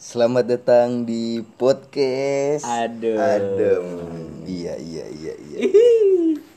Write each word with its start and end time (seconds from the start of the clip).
Selamat 0.00 0.48
datang 0.48 1.04
di 1.04 1.44
podcast 1.60 2.64
Adem. 2.64 3.20
Adem. 3.20 3.84
Iya 4.48 4.72
iya 4.80 5.04
iya 5.12 5.34
iya. 5.36 5.58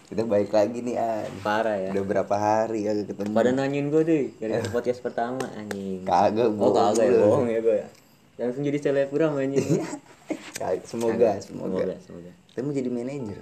Kita 0.08 0.24
balik 0.24 0.56
lagi 0.56 0.80
nih 0.80 0.96
An. 0.96 1.28
Parah 1.44 1.76
ya. 1.76 1.92
Udah 1.92 2.04
berapa 2.08 2.36
hari 2.40 2.88
kagak 2.88 3.12
ketemu. 3.12 3.36
Pada 3.36 3.52
nanyain 3.52 3.92
gue 3.92 4.02
deh 4.08 4.26
dari 4.40 4.64
podcast 4.72 5.04
pertama 5.04 5.44
anjing. 5.60 6.08
Kagak 6.08 6.56
Oh 6.56 6.72
bohong. 6.72 6.96
kagak 6.96 7.04
ya 7.04 7.20
bohong 7.20 7.48
ya 7.52 7.60
gue 7.60 7.76
ya. 7.84 7.88
Langsung 8.40 8.64
jadi 8.64 8.80
selebgram 8.80 9.36
anjing. 9.36 9.84
Kagak. 10.56 10.88
Semoga, 10.88 11.36
semoga. 11.44 11.84
semoga 11.84 11.96
semoga. 12.00 12.32
Kita 12.48 12.64
mau 12.64 12.72
jadi 12.72 12.90
manajer. 12.96 13.40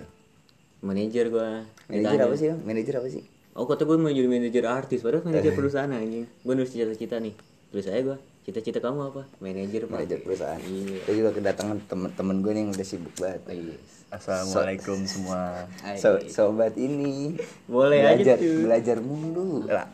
Manajer 0.81 1.25
gue. 1.29 1.49
Manajer 1.93 2.19
apa 2.25 2.35
sih? 2.41 2.49
Manajer 2.57 2.93
apa 2.97 3.05
sih? 3.13 3.23
Oh 3.53 3.69
kata 3.69 3.85
gue 3.85 4.01
mau 4.01 4.09
jadi 4.09 4.25
manajer 4.25 4.65
artis 4.65 5.05
padahal 5.05 5.29
manajer 5.29 5.53
perusahaan 5.53 5.93
anjing. 5.93 6.25
Gue 6.41 6.53
nulis 6.57 6.73
cita-cita 6.73 7.21
nih. 7.21 7.37
Tulis 7.69 7.85
aja 7.85 8.01
gue. 8.01 8.30
Cita-cita 8.41 8.81
kamu 8.81 9.13
apa? 9.13 9.23
Manajer 9.37 9.85
pak. 9.85 10.01
Manajer 10.01 10.19
perusahaan. 10.25 10.57
Iya. 10.57 10.97
Kita 11.05 11.11
juga 11.13 11.29
kedatangan 11.37 11.77
temen-temen 11.85 12.35
gue 12.41 12.51
nih 12.57 12.61
yang 12.65 12.71
udah 12.73 12.87
sibuk 12.87 13.13
banget. 13.21 13.41
Yes. 13.53 14.01
Assalamualaikum 14.09 14.97
semua. 15.05 15.69
Hai. 15.85 16.01
So, 16.01 16.17
sobat 16.25 16.73
ini 16.75 17.37
Boleh 17.69 18.01
aja 18.01 18.17
belajar, 18.17 18.37
tuh. 18.41 18.59
belajar 18.65 18.97
mulu. 18.99 19.69
Lah, 19.69 19.87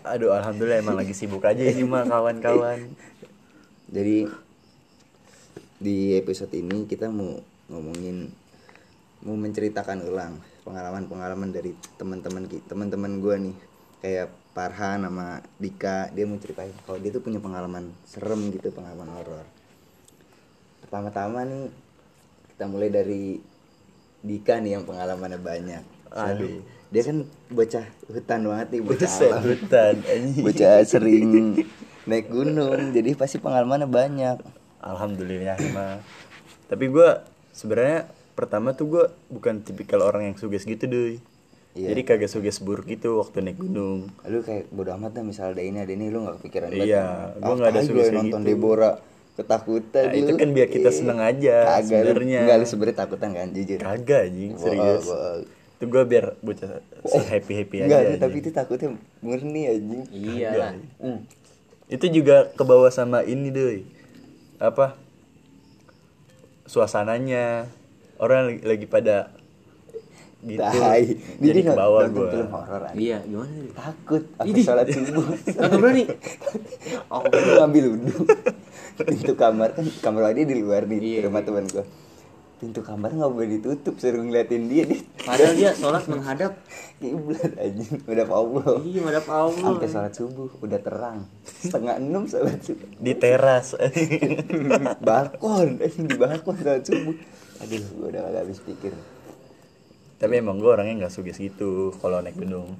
Aduh, 0.00 0.32
alhamdulillah 0.32 0.80
emang 0.80 0.96
lagi 0.96 1.12
sibuk 1.12 1.44
aja 1.44 1.60
ini 1.60 1.84
mah 1.84 2.08
kawan-kawan. 2.08 2.88
Jadi 3.92 4.24
di 5.76 6.16
episode 6.16 6.52
ini 6.56 6.88
kita 6.88 7.12
mau 7.12 7.36
ngomongin 7.68 8.32
mau 9.20 9.36
menceritakan 9.36 10.08
ulang 10.08 10.40
pengalaman-pengalaman 10.64 11.52
dari 11.52 11.76
teman-teman 12.00 12.48
teman-teman 12.64 13.12
gue 13.20 13.34
nih 13.48 13.56
kayak 14.00 14.26
Farhan 14.50 15.06
sama 15.06 15.38
Dika 15.62 16.10
dia 16.10 16.26
mau 16.26 16.38
ceritain 16.42 16.74
kalau 16.82 16.98
dia 16.98 17.14
tuh 17.14 17.22
punya 17.22 17.38
pengalaman 17.38 17.94
serem 18.02 18.50
gitu 18.50 18.74
pengalaman 18.74 19.06
horor. 19.14 19.46
Pertama-tama 20.82 21.46
nih 21.46 21.70
kita 22.54 22.64
mulai 22.66 22.90
dari 22.90 23.38
Dika 24.20 24.58
nih 24.58 24.76
yang 24.76 24.84
pengalamannya 24.84 25.40
banyak. 25.40 25.84
Aduh. 26.12 26.60
Dia 26.90 27.02
kan 27.06 27.22
bocah 27.54 27.86
hutan 28.10 28.40
banget 28.50 28.66
nih 28.74 28.80
bocah 28.82 29.10
alam. 29.22 29.42
hutan. 29.46 29.94
Bocah 30.46 30.74
sering 30.82 31.30
naik 32.10 32.26
gunung 32.26 32.90
jadi 32.90 33.14
pasti 33.14 33.38
pengalamannya 33.38 33.86
banyak. 33.86 34.42
Alhamdulillah 34.82 35.56
mah. 35.70 36.02
Tapi 36.66 36.84
gua 36.90 37.22
sebenarnya 37.54 38.10
pertama 38.34 38.74
tuh 38.74 38.86
gua 38.90 39.04
bukan 39.30 39.62
tipikal 39.62 40.02
orang 40.02 40.26
yang 40.26 40.34
suges 40.34 40.66
gitu 40.66 40.90
deh. 40.90 41.22
Iya. 41.70 41.86
Jadi 41.88 42.00
kagak 42.02 42.26
suges 42.26 42.58
buruk 42.58 42.82
gitu 42.84 43.16
waktu 43.16 43.40
naik 43.40 43.56
gunung. 43.56 44.10
lu 44.24 44.42
kayak 44.42 44.66
bodo 44.68 44.90
amat 44.92 45.14
dah 45.14 45.22
misal 45.22 45.54
ada 45.54 45.62
ini 45.62 45.78
ada 45.78 45.88
ini 45.88 46.10
lu 46.10 46.24
gak 46.24 46.42
kepikiran 46.42 46.68
Iya, 46.68 47.30
banget 47.32 47.38
gua 47.38 47.54
nggak 47.54 47.62
ada 47.62 47.70
Apalagi 47.70 47.86
suges 47.86 48.02
kayak 48.02 48.16
nonton 48.16 48.40
gitu. 48.40 48.48
Deborah 48.50 48.94
ketakutan 49.32 50.04
Nah, 50.04 50.14
itu 50.16 50.32
kan 50.34 50.48
biar 50.50 50.68
kita 50.68 50.90
seneng 50.90 51.18
aja 51.18 51.56
sebenarnya. 51.80 52.40
enggak 52.42 52.56
lu 52.56 52.66
sebenernya 52.66 52.96
takutan 52.98 53.30
kan 53.30 53.46
jujur 53.50 53.78
Kagak 53.78 54.20
anjing, 54.26 54.52
serius. 54.56 55.04
bohong. 55.04 55.42
Itu 55.72 55.84
gua 55.86 56.02
biar 56.04 56.24
bocah 56.38 56.70
happy-happy 57.06 57.76
aja. 57.76 57.86
enggak 57.86 58.00
anjing. 58.04 58.20
tapi 58.20 58.36
itu 58.36 58.50
takutnya 58.50 58.88
murni 59.20 59.62
anjing 59.64 60.02
Iya. 60.10 60.50
Hmm. 60.98 61.18
itu 61.86 62.06
juga 62.12 62.50
ke 62.50 62.62
bawah 62.62 62.86
sama 62.88 63.22
ini 63.22 63.48
deh 63.48 63.82
apa 64.58 64.94
suasananya 66.64 67.66
orang 68.16 68.60
lagi 68.60 68.84
pada 68.84 69.32
gitu. 70.40 70.60
Tai. 70.60 71.04
Jadi 71.36 71.58
ke 71.60 71.72
bawah 71.76 72.00
nonton 72.08 72.16
gua. 72.16 72.30
film 72.32 72.48
horor. 72.48 72.82
Iya 72.96 73.18
gimana 73.28 73.52
nih? 73.52 73.72
takut 73.76 74.22
aku 74.40 74.56
sholat 74.64 74.86
subuh. 74.88 75.26
Kagak 75.44 75.78
berani. 75.80 76.04
oh 77.12 77.22
lu 77.28 77.50
ngambil 77.60 77.84
wudhu 77.96 78.16
pintu 79.00 79.32
kamar 79.32 79.68
kan 79.72 79.86
kamar 80.04 80.36
dia 80.36 80.44
di 80.44 80.56
luar 80.60 80.84
nih 80.84 80.98
Iya, 81.00 81.18
rumah 81.28 81.44
teman 81.44 81.64
gua. 81.68 81.84
Pintu 82.60 82.84
kamar 82.84 83.16
nggak 83.16 83.32
boleh 83.32 83.48
ditutup 83.56 83.96
suruh 83.96 84.20
ngeliatin 84.20 84.68
dia 84.68 84.84
dia 84.84 85.00
Padahal 85.24 85.56
dia 85.56 85.72
sholat 85.72 86.04
menghadap. 86.08 86.52
kiblat 87.00 87.52
anjing. 87.56 88.04
Udah 88.04 88.26
Allah. 88.28 88.64
Iya 88.84 89.00
madap 89.00 89.26
Allah. 89.32 89.56
sampai 89.60 89.88
sholat 89.88 90.12
subuh 90.12 90.48
udah 90.60 90.80
terang. 90.80 91.18
Setengah 91.44 91.96
enam 91.96 92.28
sholat 92.28 92.60
subuh. 92.60 92.88
Di 93.00 93.12
teras. 93.16 93.76
Balkon 95.08 95.80
di 95.80 96.16
balkon 96.20 96.56
sholat 96.60 96.84
subuh. 96.84 97.16
Aduh 97.64 97.80
gua 97.96 98.06
udah 98.12 98.20
gak 98.28 98.40
habis 98.44 98.60
pikir 98.60 98.92
tapi 100.20 100.36
emang 100.36 100.60
gue 100.60 100.68
orangnya 100.68 100.94
nggak 101.00 101.12
suges 101.12 101.34
gitu 101.34 101.96
kalau 101.96 102.20
naik 102.20 102.36
gunung. 102.36 102.76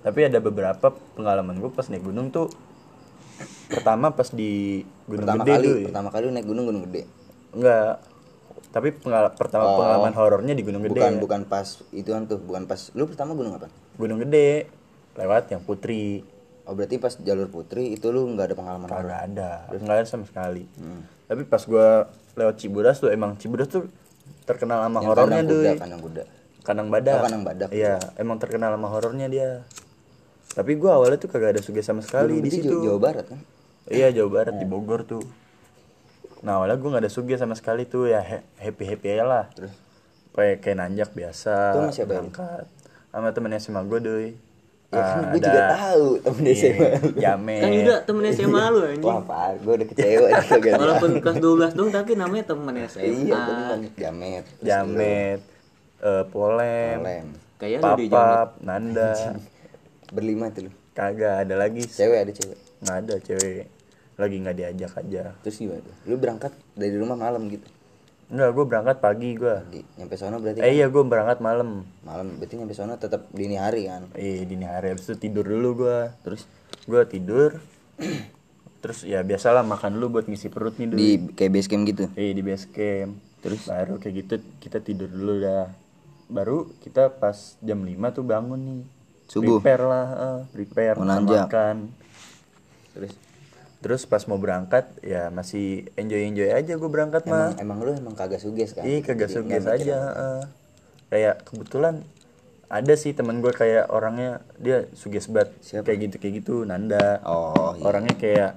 Tapi 0.00 0.24
ada 0.24 0.38
beberapa 0.38 0.86
pengalaman 1.12 1.58
gue 1.58 1.68
pas 1.68 1.84
naik 1.84 2.00
gunung 2.00 2.30
tuh 2.30 2.46
pertama 3.66 4.10
pas 4.10 4.30
di 4.30 4.82
gunung 5.04 5.26
pertama 5.26 5.42
gede 5.42 5.52
kali 5.52 5.66
tuh 5.66 5.76
pertama 5.84 6.08
kali 6.08 6.24
naik 6.30 6.46
gunung 6.46 6.64
gunung 6.64 6.82
gede? 6.86 7.02
Enggak 7.50 7.98
tapi 8.70 8.94
pengal- 8.94 9.34
pertama 9.34 9.66
Oh. 9.66 9.76
pengalaman 9.76 10.14
horornya 10.14 10.54
di 10.54 10.62
gunung 10.62 10.86
gede. 10.86 10.94
Bukan 10.94 11.12
bukan 11.18 11.40
pas 11.44 11.66
ituan 11.90 12.30
tuh 12.30 12.38
bukan 12.38 12.64
pas 12.64 12.78
lu 12.94 13.10
pertama 13.10 13.34
gunung 13.34 13.58
apa? 13.58 13.66
Gunung 13.98 14.22
gede 14.22 14.70
lewat 15.18 15.50
yang 15.50 15.60
putri. 15.60 16.22
Oh 16.64 16.78
berarti 16.78 17.02
pas 17.02 17.18
jalur 17.18 17.50
putri 17.50 17.90
itu 17.90 18.06
lu 18.08 18.30
nggak 18.30 18.46
ada 18.46 18.54
pengalaman 18.54 18.86
horor? 18.86 19.10
Kagak 19.10 19.20
ada, 19.26 19.50
nggak 19.68 19.96
ada 19.96 20.06
sama 20.06 20.22
sekali. 20.22 20.70
Hmm. 20.78 21.02
Tapi 21.26 21.42
pas 21.44 21.66
gua 21.66 22.06
lewat 22.38 22.62
Cibodas 22.62 23.02
tuh 23.02 23.10
emang 23.10 23.34
Cibodas 23.34 23.66
tuh 23.66 23.90
terkenal 24.46 24.86
sama 24.86 25.02
horornya 25.02 25.42
tuh. 25.42 25.66
kandang 25.74 25.98
kuda 25.98 26.22
Kandang 26.70 26.88
badak. 26.88 27.18
Oh, 27.18 27.24
kandang 27.26 27.42
badak. 27.42 27.70
Iya, 27.70 27.98
emang 28.14 28.38
terkenal 28.38 28.70
sama 28.70 28.86
horornya 28.86 29.26
dia. 29.26 29.66
Tapi 30.50 30.74
gua 30.74 30.98
awalnya 30.98 31.18
tuh 31.18 31.26
kagak 31.26 31.54
ada 31.54 31.62
suges 31.62 31.82
sama 31.82 31.98
sekali 31.98 32.38
Gunung 32.38 32.46
di 32.46 32.50
situ. 32.52 32.74
Jawa, 32.80 32.98
Barat 33.00 33.26
kan 33.26 33.38
Iya, 33.86 34.10
Jawa 34.12 34.30
Barat 34.30 34.54
di 34.54 34.66
Bogor 34.66 35.02
tuh. 35.02 35.22
Nah, 36.40 36.58
awalnya 36.58 36.74
gua 36.74 36.88
nggak 36.94 37.04
ada 37.04 37.12
suges 37.12 37.38
sama 37.38 37.54
sekali 37.54 37.84
tuh 37.84 38.06
ya 38.06 38.22
happy 38.56 38.84
happy 38.84 39.06
aja 39.10 39.24
lah. 39.24 39.44
Terus? 39.50 39.74
Kayak 40.30 40.56
kayak 40.60 40.76
nanjak 40.78 41.10
biasa. 41.10 41.54
Itu 41.74 41.90
ya? 41.92 42.06
berangkat. 42.06 42.64
Sama 43.10 43.30
temennya 43.30 43.58
SMA 43.58 43.82
gua 43.82 43.98
doi. 43.98 44.30
ya 44.90 44.98
kan 44.98 45.22
Ah, 45.22 45.30
gue 45.30 45.38
juga 45.38 45.62
tahu 45.70 46.06
temen 46.18 46.42
Iya, 46.42 46.54
SMA 46.56 46.88
Jamet. 47.14 47.62
Kan 47.62 47.70
Yuda 47.72 47.96
temen 48.02 48.22
SMA 48.28 48.62
lu 48.68 48.80
anjing. 48.82 49.06
wah 49.06 49.22
pak 49.22 49.62
gue 49.62 49.72
udah 49.72 49.86
kecewa 49.86 50.28
Walaupun 50.82 51.10
kelas 51.22 51.38
12 51.38 51.78
dong 51.78 51.90
tapi 51.90 52.10
namanya 52.18 52.44
temen 52.44 52.74
SMA. 52.90 53.06
iya 53.06 53.38
temen 53.38 53.78
jamet 53.94 54.44
Jamet, 54.58 55.40
eh, 56.00 56.24
Polem, 56.26 56.98
lu, 56.98 57.06
Lem 57.06 57.28
Kayak 57.60 57.78
lu 57.78 57.90
di 57.96 58.06
jamet. 58.08 58.12
Papap, 58.12 58.48
Nanda, 58.64 59.12
berlima 60.10 60.48
tuh 60.50 60.68
lu 60.68 60.72
kagak 60.90 61.46
ada 61.46 61.54
lagi, 61.54 61.86
cewek 61.86 62.18
ada 62.26 62.32
cewek 62.34 62.58
nggak 62.80 62.96
ada 62.96 63.14
cewek, 63.20 63.68
lagi 64.16 64.36
nggak 64.40 64.56
diajak 64.56 64.92
aja. 64.96 65.22
terus 65.44 65.56
gimana 65.60 65.80
tuh 65.80 65.94
lu 66.08 66.16
berangkat 66.16 66.52
dari 66.74 66.96
rumah 66.96 67.16
malam 67.16 67.44
gitu 67.48 67.68
Enggak, 68.30 68.50
gue 68.54 68.62
berangkat 68.62 68.96
pagi 69.02 69.34
gue. 69.34 69.56
Pagi. 69.58 69.82
nyampe 69.98 70.14
sono 70.14 70.38
berarti 70.38 70.62
Eh 70.62 70.78
iya 70.78 70.86
gue 70.86 71.02
berangkat 71.02 71.42
malam. 71.42 71.82
malam 72.06 72.38
berarti 72.38 72.62
nyampe 72.62 72.78
sono 72.78 72.94
tetap 72.94 73.26
dini 73.34 73.58
hari 73.58 73.90
kan 73.90 74.06
Eh 74.14 74.46
dini 74.46 74.70
hari 74.70 74.94
habis 74.94 75.10
itu 75.10 75.18
tidur 75.18 75.42
dulu 75.42 75.82
gue. 75.82 76.14
terus 76.22 76.46
Gue 76.86 77.02
tidur. 77.10 77.58
Terus 78.86 79.02
ya 79.02 79.26
biasalah 79.26 79.66
makan 79.66 79.98
dulu 79.98 80.06
buat 80.14 80.30
ngisi 80.30 80.46
perut 80.46 80.78
nih 80.78 80.86
dulu. 80.88 80.98
di 81.02 81.10
kayak 81.34 81.50
base 81.52 81.68
camp 81.68 81.82
gitu 81.84 82.06
Eh 82.14 82.30
di 82.30 82.42
base 82.46 82.70
camp. 82.70 83.18
Terus 83.42 83.66
baru 83.66 83.98
kayak 83.98 84.14
gitu 84.22 84.34
kita 84.62 84.78
tidur 84.78 85.10
dulu 85.10 85.34
dah. 85.42 85.66
Baru 86.30 86.58
kita 86.78 87.10
pas 87.12 87.34
jam 87.58 87.78
5 87.78 87.90
tuh 88.12 88.24
bangun 88.24 88.60
nih. 88.60 88.82
Subuh. 89.26 89.58
Prepare 89.58 89.84
lah, 89.84 90.06
eh, 90.10 90.40
prepare 90.52 90.96
makan 90.98 91.76
terus 92.90 93.14
Terus 93.80 94.02
pas 94.04 94.20
mau 94.24 94.36
berangkat 94.36 94.92
ya 95.00 95.30
masih 95.30 95.88
enjoy 95.94 96.20
enjoy 96.22 96.50
aja 96.50 96.74
gue 96.74 96.90
berangkat 96.90 97.24
mah. 97.24 97.56
emang 97.56 97.80
lu 97.80 97.90
emang 97.92 98.12
kagak 98.12 98.36
suges 98.36 98.74
kan 98.74 98.84
Iya 98.84 99.00
kagak 99.00 99.26
Jadi 99.26 99.36
suges 99.38 99.64
aja. 99.64 99.96
eh. 100.12 100.42
Kayak 101.08 101.34
kebetulan 101.44 102.04
ada 102.66 102.92
sih 102.92 103.10
temen 103.10 103.38
gue 103.38 103.50
kayak 103.50 103.88
orangnya 103.88 104.42
dia 104.56 104.84
suges 104.92 105.26
banget 105.26 105.56
Siapa? 105.60 105.86
kayak 105.86 105.98
gitu 106.02 106.16
kayak 106.18 106.34
gitu 106.36 106.54
Nanda. 106.62 107.22
oh 107.22 107.72
iya. 107.72 107.82
Orangnya 107.82 108.14
kayak 108.14 108.50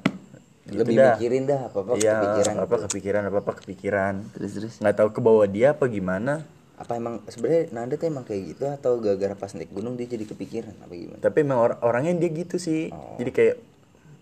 gitu 0.66 0.82
lebih 0.82 0.96
dah. 0.98 1.16
mikirin 1.16 1.44
dah 1.46 1.60
apa 1.64 1.78
apa 1.78 1.92
Iya, 1.96 2.14
kepikiran 2.20 2.56
apa 2.58 2.76
kepikiran 2.84 3.22
apa 3.24 3.38
apa 3.40 3.52
kepikiran. 3.56 4.14
terus 4.34 4.52
terus 4.54 4.74
Nggak 4.78 4.96
tahu 4.98 5.10
ke 5.10 5.20
bawah 5.20 5.48
dia 5.48 5.72
apa 5.72 5.86
gimana. 5.88 6.44
Apa 6.84 6.94
emang 6.94 7.24
sebenarnya 7.26 7.72
Nanda 7.72 7.96
tuh 7.96 8.06
emang 8.06 8.22
kayak 8.22 8.42
gitu 8.50 8.64
atau 8.68 9.00
gara-gara 9.00 9.34
pas 9.34 9.50
naik 9.50 9.72
gunung 9.72 9.96
dia 9.96 10.04
jadi 10.06 10.26
kepikiran 10.26 10.76
apa 10.78 10.92
gimana 10.92 11.20
Tapi 11.20 11.38
emang 11.40 11.60
or- 11.62 11.80
orangnya 11.82 12.14
dia 12.18 12.30
gitu 12.30 12.56
sih. 12.58 12.92
Oh. 12.92 13.16
Jadi 13.16 13.32
kayak 13.32 13.56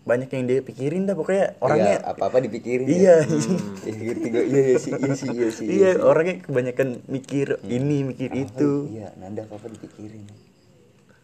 banyak 0.02 0.30
yang 0.30 0.44
dia 0.44 0.60
pikirin 0.60 1.06
dah 1.06 1.13
pokoknya 1.13 1.58
orangnya 1.60 2.02
apa 2.04 2.24
apa 2.24 2.38
dipikirin 2.40 2.86
Iya. 2.86 3.22
ya. 3.22 3.38
Iya, 3.84 3.98
ngerti 4.04 4.28
gue 4.28 4.44
iya 4.44 4.62
iya 4.63 4.78
sih 4.78 4.92
iya 4.96 5.13
sih 5.13 5.30
iya 5.31 5.50
sih 5.52 5.66
Iya, 5.68 5.92
orangnya 6.00 6.42
kebanyakan 6.42 6.88
mikir 7.06 7.48
ini, 7.63 8.02
mikir 8.04 8.30
itu. 8.31 8.90
iya 8.90 9.13
Nanda 9.16 9.42
apa 9.44 9.56
apa 9.56 9.68
dipikirin 9.68 10.25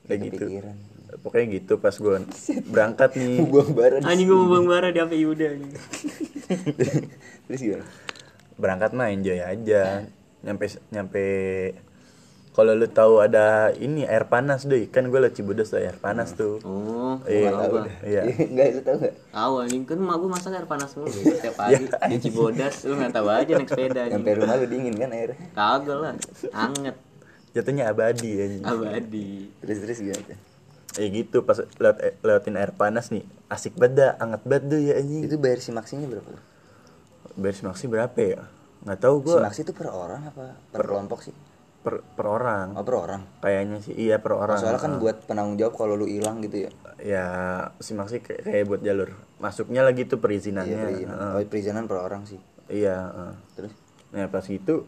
Kayak 0.05 0.19
gitu. 0.23 0.45
kepikiran 0.45 0.77
Pokoknya 1.17 1.45
gitu 1.55 1.73
pas 1.77 1.95
gue 1.95 2.15
berangkat 2.67 3.11
nih. 3.15 3.37
buang 3.49 3.71
bara 3.71 3.97
Anjing 3.99 4.25
gua 4.25 4.37
mau 4.37 4.49
bang 4.51 4.65
bara 4.67 4.87
di 4.89 4.99
HP 4.99 5.13
Yuda 5.17 5.45
anjing. 5.49 5.73
terus 7.45 7.59
gimana 7.59 7.85
Berangkat 8.55 8.91
mah 8.91 9.07
enjoy 9.07 9.37
aja. 9.37 10.05
Nyampe 10.41 10.65
nyampe 10.89 11.23
kalau 12.51 12.73
lu 12.73 12.89
tahu 12.89 13.21
ada 13.21 13.69
ini 13.71 14.01
air 14.01 14.25
panas 14.25 14.65
deh 14.65 14.85
kan 14.87 15.05
gue 15.05 15.13
lewat 15.15 15.33
Cibodas 15.33 15.69
tuh 15.69 15.77
air 15.77 15.93
panas 15.95 16.33
tuh 16.33 16.57
Oh, 16.65 17.13
Iya, 17.23 17.53
gua. 17.53 17.85
iya. 18.01 18.21
Enggak 18.49 18.67
itu 18.67 18.79
tahu 18.81 18.95
enggak? 18.97 19.13
Tahu 19.29 19.53
anjing 19.61 19.83
kan 19.83 19.97
mak 19.99 20.15
gua 20.17 20.29
masak 20.31 20.51
air 20.51 20.65
panas 20.65 20.89
mulu 20.93 21.09
setiap 21.13 21.53
pagi 21.55 21.85
di 21.85 22.17
Cibodas 22.19 22.81
lu 22.83 22.97
nggak 22.97 23.13
tahu 23.13 23.27
aja 23.27 23.51
naik 23.53 23.69
sepeda 23.69 24.01
Sampai 24.09 24.33
rumah 24.33 24.55
lu 24.55 24.65
dingin 24.65 24.95
kan 24.95 25.09
airnya. 25.11 25.37
Kagak 25.51 25.97
lah, 25.97 26.13
anget, 26.51 26.95
jatuhnya 27.51 27.83
abadi 27.87 28.29
ya 28.31 28.45
abadi. 28.63 29.29
Terus 29.61 29.77
terus 29.79 29.97
gimana? 29.99 30.35
ya 30.95 31.07
gitu 31.07 31.45
pas 31.45 31.61
lewat 31.77 31.97
lewatin 32.19 32.57
air 32.57 32.73
panas 32.73 33.13
nih 33.13 33.21
asik 33.47 33.77
banget 33.77 33.93
dah 33.95 34.11
anget 34.17 34.41
banget 34.43 34.63
tuh 34.65 34.79
ya 34.81 34.93
anjing 34.97 35.21
Itu 35.21 35.37
bayar 35.37 35.61
si 35.61 35.69
maksinya 35.69 36.09
berapa? 36.09 36.25
beres 37.37 37.61
maksi 37.61 37.85
berapa 37.85 38.17
ya 38.17 38.41
nggak 38.87 38.99
tahu 38.99 39.15
gue 39.21 39.35
maksi 39.37 39.61
itu 39.61 39.71
per 39.71 39.87
orang 39.89 40.21
apa 40.25 40.55
per 40.69 40.81
kelompok 40.81 41.19
sih? 41.21 41.35
per, 41.77 42.03
per 42.03 42.25
orang 42.25 42.73
Oh 42.73 42.83
per 42.83 42.95
orang. 42.97 43.21
kayaknya 43.39 43.79
sih 43.79 43.93
iya 43.93 44.15
per 44.17 44.33
orang 44.33 44.55
Soalnya 44.57 44.79
kan 44.79 44.93
buat 44.97 45.23
penanggung 45.23 45.55
jawab 45.55 45.75
kalau 45.75 45.93
lu 45.93 46.03
hilang 46.03 46.39
gitu 46.39 46.67
ya. 46.67 46.71
ya 46.97 47.25
si 47.77 47.91
maksi 47.91 48.19
kayak, 48.19 48.43
kayak 48.43 48.65
buat 48.65 48.81
jalur 48.81 49.11
masuknya 49.37 49.81
lagi 49.81 50.03
tuh 50.03 50.17
perizinannya 50.17 50.71
Iya, 50.73 50.83
perizinan. 50.83 51.13
Heeh. 51.13 51.31
Oh, 51.33 51.43
perizinan 51.45 51.83
per 51.85 51.97
orang 52.01 52.23
sih. 52.23 52.39
iya 52.67 52.95
heeh. 53.05 53.33
Terus 53.53 53.73
nah 54.07 54.25
pas 54.25 54.41
gitu 54.41 54.87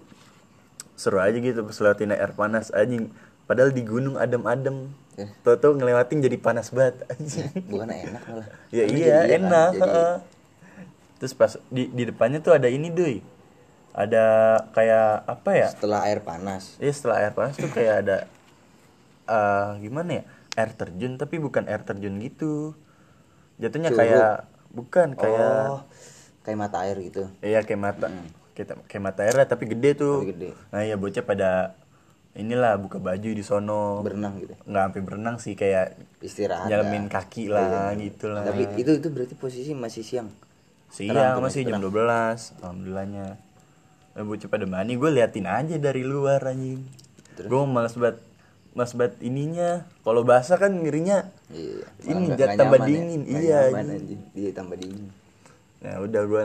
seru 0.94 1.19
aja 1.19 1.36
gitu 1.36 1.60
pas 1.62 1.75
lewatin 1.78 2.12
air 2.12 2.31
panas 2.34 2.72
anjing 2.72 3.12
padahal 3.46 3.72
di 3.72 3.84
gunung 3.84 4.16
adem-adem 4.16 4.88
Eh. 5.16 5.28
Toto 5.42 5.72
ngelewatin 5.74 6.19
jadi 6.22 6.38
panas 6.38 6.72
banget 6.72 7.04
anjing 7.10 7.48
bukan 7.66 7.88
enak 7.90 8.24
malah. 8.25 8.48
ya 8.72 8.84
iya 8.86 9.18
jadi- 9.22 9.36
enak 9.38 9.72
Jadi 9.74 10.01
terus 11.16 11.34
pas 11.34 11.51
di 11.68 11.88
di 11.90 12.04
depannya 12.06 12.40
tuh 12.40 12.56
ada 12.56 12.68
ini 12.68 12.88
doi 12.90 13.19
ada 13.91 14.25
kayak 14.71 15.25
apa 15.25 15.50
ya 15.51 15.68
setelah 15.69 16.06
air 16.06 16.19
panas. 16.21 16.77
Iya 16.77 16.94
setelah 16.94 17.15
air 17.19 17.33
panas 17.33 17.56
tuh 17.56 17.69
kayak 17.69 17.95
ada 18.03 18.18
eh 19.25 19.69
gimana 19.80 20.21
ya 20.21 20.24
air 20.57 20.71
terjun 20.74 21.15
tapi 21.15 21.38
bukan 21.38 21.65
air 21.65 21.81
terjun 21.81 22.18
gitu 22.18 22.74
jatuhnya 23.57 23.89
Curug. 23.89 24.00
kayak 24.01 24.31
bukan 24.69 25.07
kayak 25.13 25.51
Oh, 25.69 25.81
kayak 26.41 26.57
mata 26.57 26.77
air 26.81 26.97
gitu. 27.00 27.30
iya 27.39 27.62
kayak 27.62 27.77
mata 27.80 28.07
kayak, 28.53 28.75
kayak 28.86 29.03
mata 29.03 29.19
air 29.24 29.36
lah 29.36 29.45
tapi 29.45 29.68
gede 29.68 29.94
tuh 29.95 30.24
Tapi 30.24 30.30
gede. 30.33 30.50
nah 30.69 30.81
iya 30.81 30.95
bocah 30.95 31.21
pada 31.21 31.77
inilah 32.33 32.77
buka 32.77 32.97
baju 32.97 33.30
di 33.30 33.44
sono 33.44 34.01
Berenang 34.01 34.38
gitu. 34.39 34.53
nggak 34.65 34.83
sampai 34.86 35.01
berenang 35.01 35.36
sih 35.38 35.53
kayak 35.53 35.97
Istirahat. 36.21 36.65
nyalamin 36.68 37.06
dah. 37.06 37.12
kaki 37.19 37.45
lah 37.47 37.94
gitu 37.94 38.25
lah 38.30 38.44
Tapi 38.45 38.63
itu 38.77 38.91
itu 38.95 39.07
berarti 39.09 39.33
posisi 39.36 39.71
masih 39.74 40.01
siang. 40.01 40.30
siang 40.89 41.38
masih 41.38 41.62
jam 41.63 41.77
12 41.77 42.57
alhamdulillahnya 42.63 43.25
nah, 43.30 43.49
bocah 44.21 44.48
pada 44.48 44.66
mani 44.66 44.94
gue 44.94 45.10
liatin 45.10 45.45
aja 45.45 45.75
dari 45.75 46.01
luar 46.01 46.44
anjing 46.44 46.83
gue 47.36 47.62
males 47.63 47.94
banget 47.94 48.19
males 48.69 48.94
banget 48.94 49.16
ininya 49.19 49.69
kalau 50.01 50.21
basah 50.21 50.57
kan 50.57 50.74
ngirinya 50.74 51.30
Iya. 51.50 51.81
Ini 52.06 52.24
jat 52.36 52.54
tambah 52.56 52.77
nyaman 52.77 52.80
ya. 52.80 52.88
dingin, 52.88 53.21
Nggak 53.24 53.42
iya, 53.42 53.60
nyaman. 53.66 53.86
Iya 54.31 54.50
tambah 54.54 54.77
dingin. 54.77 55.10
Nah 55.80 55.94
udah 56.00 56.21
gue 56.24 56.42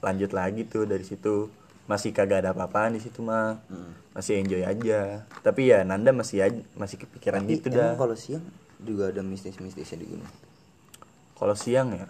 lanjut 0.00 0.30
lagi 0.32 0.62
tuh 0.64 0.82
dari 0.82 1.02
situ 1.02 1.46
masih 1.84 2.10
kagak 2.10 2.42
ada 2.42 2.50
apa-apaan 2.50 2.92
di 2.92 3.00
situ 3.00 3.20
mah 3.20 3.62
Hmm. 3.64 3.94
masih 4.10 4.34
enjoy 4.36 4.60
aja 4.60 5.22
tapi 5.40 5.70
ya 5.70 5.80
Nanda 5.82 6.10
masih 6.10 6.42
aja 6.42 6.58
masih 6.74 6.98
kepikiran 6.98 7.38
Tapi 7.40 7.54
gitu 7.54 7.66
emang 7.68 7.78
dah 7.78 7.90
kalau 7.96 8.12
siang 8.12 8.42
juga 8.78 9.08
ada 9.08 9.22
mistis-mistisnya 9.22 9.96
di 9.96 10.06
gunung. 10.08 10.32
kalau 11.32 11.54
siang 11.54 11.94
ya 11.94 12.06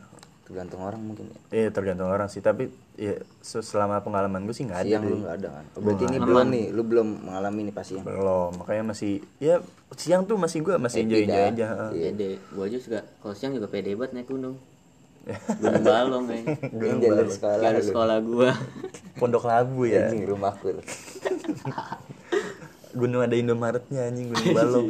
Tergantung 0.49 0.81
orang 0.81 1.01
mungkin 1.05 1.29
ya. 1.29 1.37
Iya 1.53 1.69
tergantung 1.69 2.09
orang 2.09 2.33
sih 2.33 2.41
tapi 2.41 2.73
ya 2.97 3.15
se- 3.39 3.61
selama 3.61 4.01
pengalaman 4.01 4.43
gue 4.43 4.57
sih 4.57 4.65
nggak 4.65 4.81
ada 4.81 4.89
Siang 4.89 5.03
deh. 5.05 5.13
lu 5.13 5.17
nggak 5.21 5.37
ada 5.37 5.49
kan? 5.53 5.65
Oh, 5.77 5.81
berarti 5.85 6.05
ini 6.09 6.17
belum 6.19 6.47
nih, 6.49 6.65
lu 6.73 6.83
belum 6.83 7.09
mengalami 7.21 7.61
nih 7.69 7.75
pas 7.77 7.85
siang. 7.85 8.01
belum 8.01 8.51
makanya 8.57 8.85
masih 8.89 9.13
ya 9.37 9.61
siang 9.93 10.25
tuh 10.25 10.41
masih 10.41 10.65
gue 10.65 10.81
masih 10.81 11.05
Happy 11.05 11.07
enjoy 11.07 11.21
enjoy 11.23 11.43
aja 11.53 11.65
heeh. 11.69 11.91
Pede, 11.93 12.31
gua 12.49 12.65
aja 12.65 12.79
juga 12.81 13.01
kalau 13.21 13.35
siang 13.37 13.53
juga 13.53 13.69
pede 13.69 13.93
banget 13.93 14.13
naik 14.17 14.29
gunung. 14.33 14.57
Gunung 15.61 15.85
Balong 15.85 16.25
kan. 16.25 16.41
Ini 16.65 16.97
jalur 16.97 17.29
sekolah 17.29 17.57
Jalur 17.61 17.83
lu. 17.85 17.89
sekolah 17.93 18.17
gua. 18.25 18.51
pondok 19.21 19.45
labu 19.45 19.85
ya 19.85 20.09
Anjing 20.09 20.25
rumahku. 20.25 20.73
gunung 22.99 23.21
ada 23.21 23.37
Indomaretnya 23.37 24.09
anjing 24.09 24.33
gunung 24.33 24.55
balong 24.59 24.87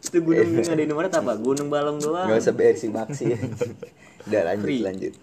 Itu 0.00 0.18
gunung 0.18 0.50
yang 0.56 0.66
ada 0.66 0.82
Indomaret 0.82 1.12
apa? 1.12 1.32
Gunung 1.36 1.68
Balong 1.68 2.00
doang. 2.00 2.32
Gak 2.32 2.40
usah 2.48 2.54
si 2.74 2.88
maksi. 2.88 3.24
Udah 4.28 4.42
lanjut 4.52 4.64
Free. 4.66 4.82
lanjut. 4.82 5.14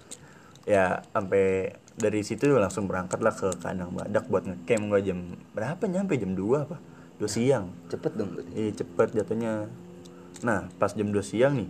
ya 0.69 1.01
sampai 1.15 1.73
dari 1.99 2.23
situ 2.23 2.47
langsung 2.55 2.87
berangkat 2.87 3.19
lah 3.19 3.35
ke 3.35 3.51
kandang 3.59 3.91
badak 3.91 4.25
buat 4.31 4.47
ngecamp 4.47 4.83
gue 4.87 5.01
jam 5.03 5.19
berapa? 5.51 5.83
Nyampe 5.83 6.15
jam 6.15 6.31
2 6.31 6.65
apa? 6.65 6.79
2 7.19 7.27
siang. 7.27 7.75
Cepet 7.91 8.11
dong 8.15 8.31
berarti. 8.39 8.51
iya 8.55 8.71
cepet 8.71 9.07
jatuhnya. 9.19 9.67
Nah 10.47 10.71
pas 10.79 10.95
jam 10.95 11.11
2 11.11 11.19
siang 11.19 11.59
nih 11.59 11.69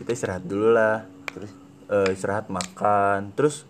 kita 0.00 0.16
istirahat 0.16 0.48
dulu 0.48 0.72
lah. 0.72 1.04
Terus? 1.36 1.52
Eh, 1.92 2.10
istirahat 2.16 2.48
makan. 2.48 3.36
Terus 3.36 3.68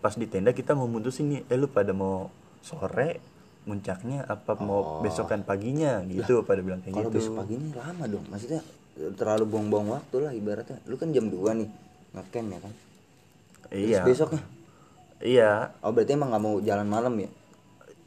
pas 0.00 0.16
di 0.16 0.24
tenda 0.24 0.56
kita 0.56 0.72
mau 0.72 0.88
mutusin 0.88 1.28
nih 1.28 1.40
eh 1.44 1.58
lu 1.60 1.68
pada 1.68 1.92
mau 1.92 2.32
sore 2.64 3.20
muncaknya 3.68 4.24
apa? 4.24 4.56
Mau 4.56 5.04
besokan 5.04 5.44
paginya? 5.44 6.00
Gitu 6.08 6.40
pada 6.48 6.64
bilang 6.64 6.80
kayak 6.80 6.96
kalau 6.96 7.10
gitu. 7.12 7.20
besok 7.20 7.32
paginya 7.44 7.68
lama 7.84 8.04
dong. 8.08 8.24
Maksudnya 8.32 8.64
terlalu 9.20 9.44
buang-buang 9.44 9.92
waktu 9.92 10.16
lah 10.24 10.32
ibaratnya. 10.32 10.80
Lu 10.88 10.96
kan 10.96 11.12
jam 11.12 11.28
2 11.28 11.36
nih 11.60 11.68
ngecamp 12.16 12.48
ya 12.48 12.58
kan. 12.58 12.72
Terus 13.66 13.76
iya 13.84 14.00
besoknya. 14.02 14.42
iya 15.18 15.52
Oh 15.80 15.90
berarti 15.90 16.12
emang 16.12 16.28
nggak 16.28 16.42
mau 16.42 16.56
jalan 16.58 16.86
malam 16.86 17.14
ya? 17.16 17.30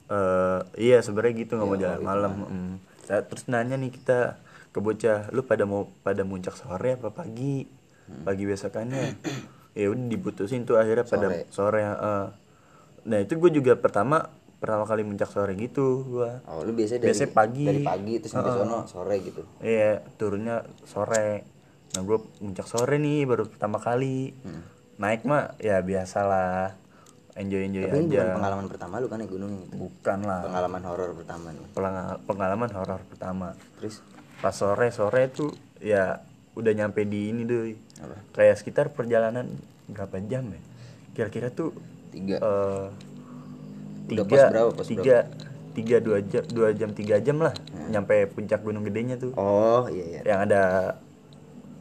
eh 0.09 0.59
iya 0.75 0.97
sebenarnya 0.99 1.33
gitu 1.39 1.53
nggak 1.53 1.67
mau 1.67 1.75
Iya, 1.75 1.83
jalan 1.85 1.95
itu 1.95 2.07
malam 2.07 2.31
mm. 2.41 2.73
Nah, 3.05 3.21
terus 3.23 3.43
nanya 3.45 3.75
nih 3.75 3.91
kita 3.91 4.37
ke 4.69 4.79
bocah 4.79 5.29
lu 5.29 5.41
pada 5.41 5.63
mau 5.63 5.89
pada 5.99 6.21
muncak 6.21 6.53
sore 6.53 6.93
apa 6.93 7.09
pagi 7.09 7.65
Hmm. 8.05 8.25
pagi 8.25 8.41
besokannya 8.41 9.21
ya 9.71 9.85
udah 9.85 10.07
diputusin 10.07 10.65
tuh 10.65 10.81
akhirnya 10.81 11.05
pada 11.05 11.29
Sore. 11.29 11.45
sore 11.53 11.81
heeh. 11.83 12.23
nah 13.03 13.17
itu 13.17 13.37
gue 13.37 13.51
juga 13.51 13.77
pertama 13.77 14.25
pertama 14.57 14.81
kali 14.83 15.05
muncak 15.05 15.29
sore 15.29 15.53
gitu 15.53 16.09
gua 16.09 16.41
Oh 16.43 16.65
lu 16.65 16.73
biasanya 16.73 16.99
dari 16.99 17.09
Biasanya 17.13 17.31
pagi. 17.31 17.65
dari 17.65 17.81
pagi 17.81 18.13
terus 18.17 18.33
sampai 18.33 18.49
sono 18.51 18.79
sore 18.83 19.15
gitu. 19.21 19.45
iya 19.61 20.01
turunnya 20.15 20.65
sore 20.83 21.45
nah 21.89 22.01
gue 22.01 22.17
muncak 22.37 22.65
sore 22.65 22.95
nih 22.95 23.25
baru 23.25 23.45
pertama 23.45 23.77
kali 23.77 24.33
Hmm. 24.39 24.61
naik 24.97 25.23
mah 25.23 25.57
ya 25.57 25.79
biasalah 25.79 26.77
enjoy 27.33 27.63
enjoy 27.63 27.83
Tapi 27.83 27.97
ini 27.97 28.07
aja 28.09 28.21
bukan 28.21 28.35
pengalaman 28.35 28.65
pertama 28.67 28.93
lu 28.95 29.07
kan 29.07 29.17
naik 29.17 29.31
gunung 29.31 29.53
itu. 29.63 29.73
bukan 29.75 30.19
lah 30.21 30.39
Pengalaman 30.43 30.81
horor 30.83 31.09
pertama 31.13 31.47
nih. 31.49 31.65
Pelang- 31.71 32.19
pengalaman 32.23 32.69
horor 32.69 33.01
pertama 33.05 33.47
Terus 33.75 34.03
pas 34.37 34.51
sore 34.51 34.87
sore 34.89 35.27
tuh 35.29 35.49
ya 35.77 36.19
udah 36.51 36.73
nyampe 36.73 37.03
di 37.03 37.29
ini 37.29 37.41
deh 37.43 37.73
Apa? 37.97 38.15
kayak 38.33 38.55
sekitar 38.55 38.85
perjalanan 38.89 39.47
berapa 39.85 40.19
jam 40.21 40.45
ya 40.47 40.61
kira-kira 41.11 41.49
tuh 41.49 41.73
tiga. 42.09 42.37
Udah 42.37 42.91
tiga 44.05 44.23
pos 44.25 44.39
berapa, 44.45 44.71
pos 44.73 44.85
tiga 44.85 45.17
tiga 45.71 45.97
dua 45.97 46.17
jam 46.21 46.43
dua 46.45 46.69
jam 46.71 46.89
tiga 46.91 47.17
jam 47.17 47.39
lah 47.39 47.53
Hmm. 47.69 47.89
nyampe 47.89 48.13
puncak 48.27 48.59
gunung 48.59 48.83
gedenya 48.83 49.15
tuh 49.15 49.31
Oh 49.33 49.87
iya 49.87 50.05
iya. 50.11 50.21
yang 50.25 50.39
ada 50.41 50.61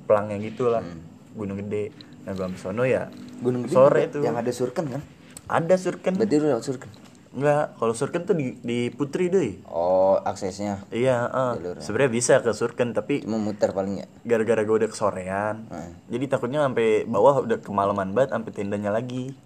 pelangnya 0.09 0.41
gitu 0.41 0.67
lah 0.67 0.81
Hmm. 0.81 1.05
gunung 1.35 1.61
gede 1.61 1.93
nah 2.25 2.33
gua 2.33 2.49
sampai 2.49 2.59
sono 2.59 2.83
ya 2.83 3.12
Gunung 3.38 3.62
Gede 3.62 3.71
sore 3.71 4.03
tuh 4.09 4.21
yang 4.21 4.35
ada 4.35 4.50
surken 4.50 4.88
kan? 4.88 5.03
ada 5.47 5.75
surken 5.77 6.12
Berarti 6.12 6.35
lu 6.35 6.47
lewat 6.49 6.65
surken. 6.65 6.91
enggak 7.31 7.77
kalau 7.77 7.93
surken 7.93 8.23
tuh 8.23 8.33
di, 8.33 8.57
di 8.59 8.79
putri 8.88 9.29
deh 9.29 9.62
Oh 9.65 10.17
aksesnya 10.19 10.83
iya. 10.91 11.29
Jalurnya. 11.29 11.79
sebenarnya 11.79 12.11
bisa 12.11 12.35
ke 12.38 12.50
surken 12.50 12.91
tapi 12.91 13.21
cuma 13.21 13.37
muter 13.37 13.71
paling 13.71 13.95
ya. 13.99 14.07
gara-gara 14.23 14.61
gue 14.61 14.77
udah 14.77 14.91
kesorean 14.91 15.57
Hmm. 15.67 15.93
jadi 16.07 16.25
takutnya 16.27 16.61
sampai 16.62 17.05
bawah 17.05 17.41
udah 17.41 17.59
kemalaman 17.59 18.11
banget 18.11 18.33
sampai 18.33 18.50
tendanya 18.50 18.91
lagi 18.91 19.37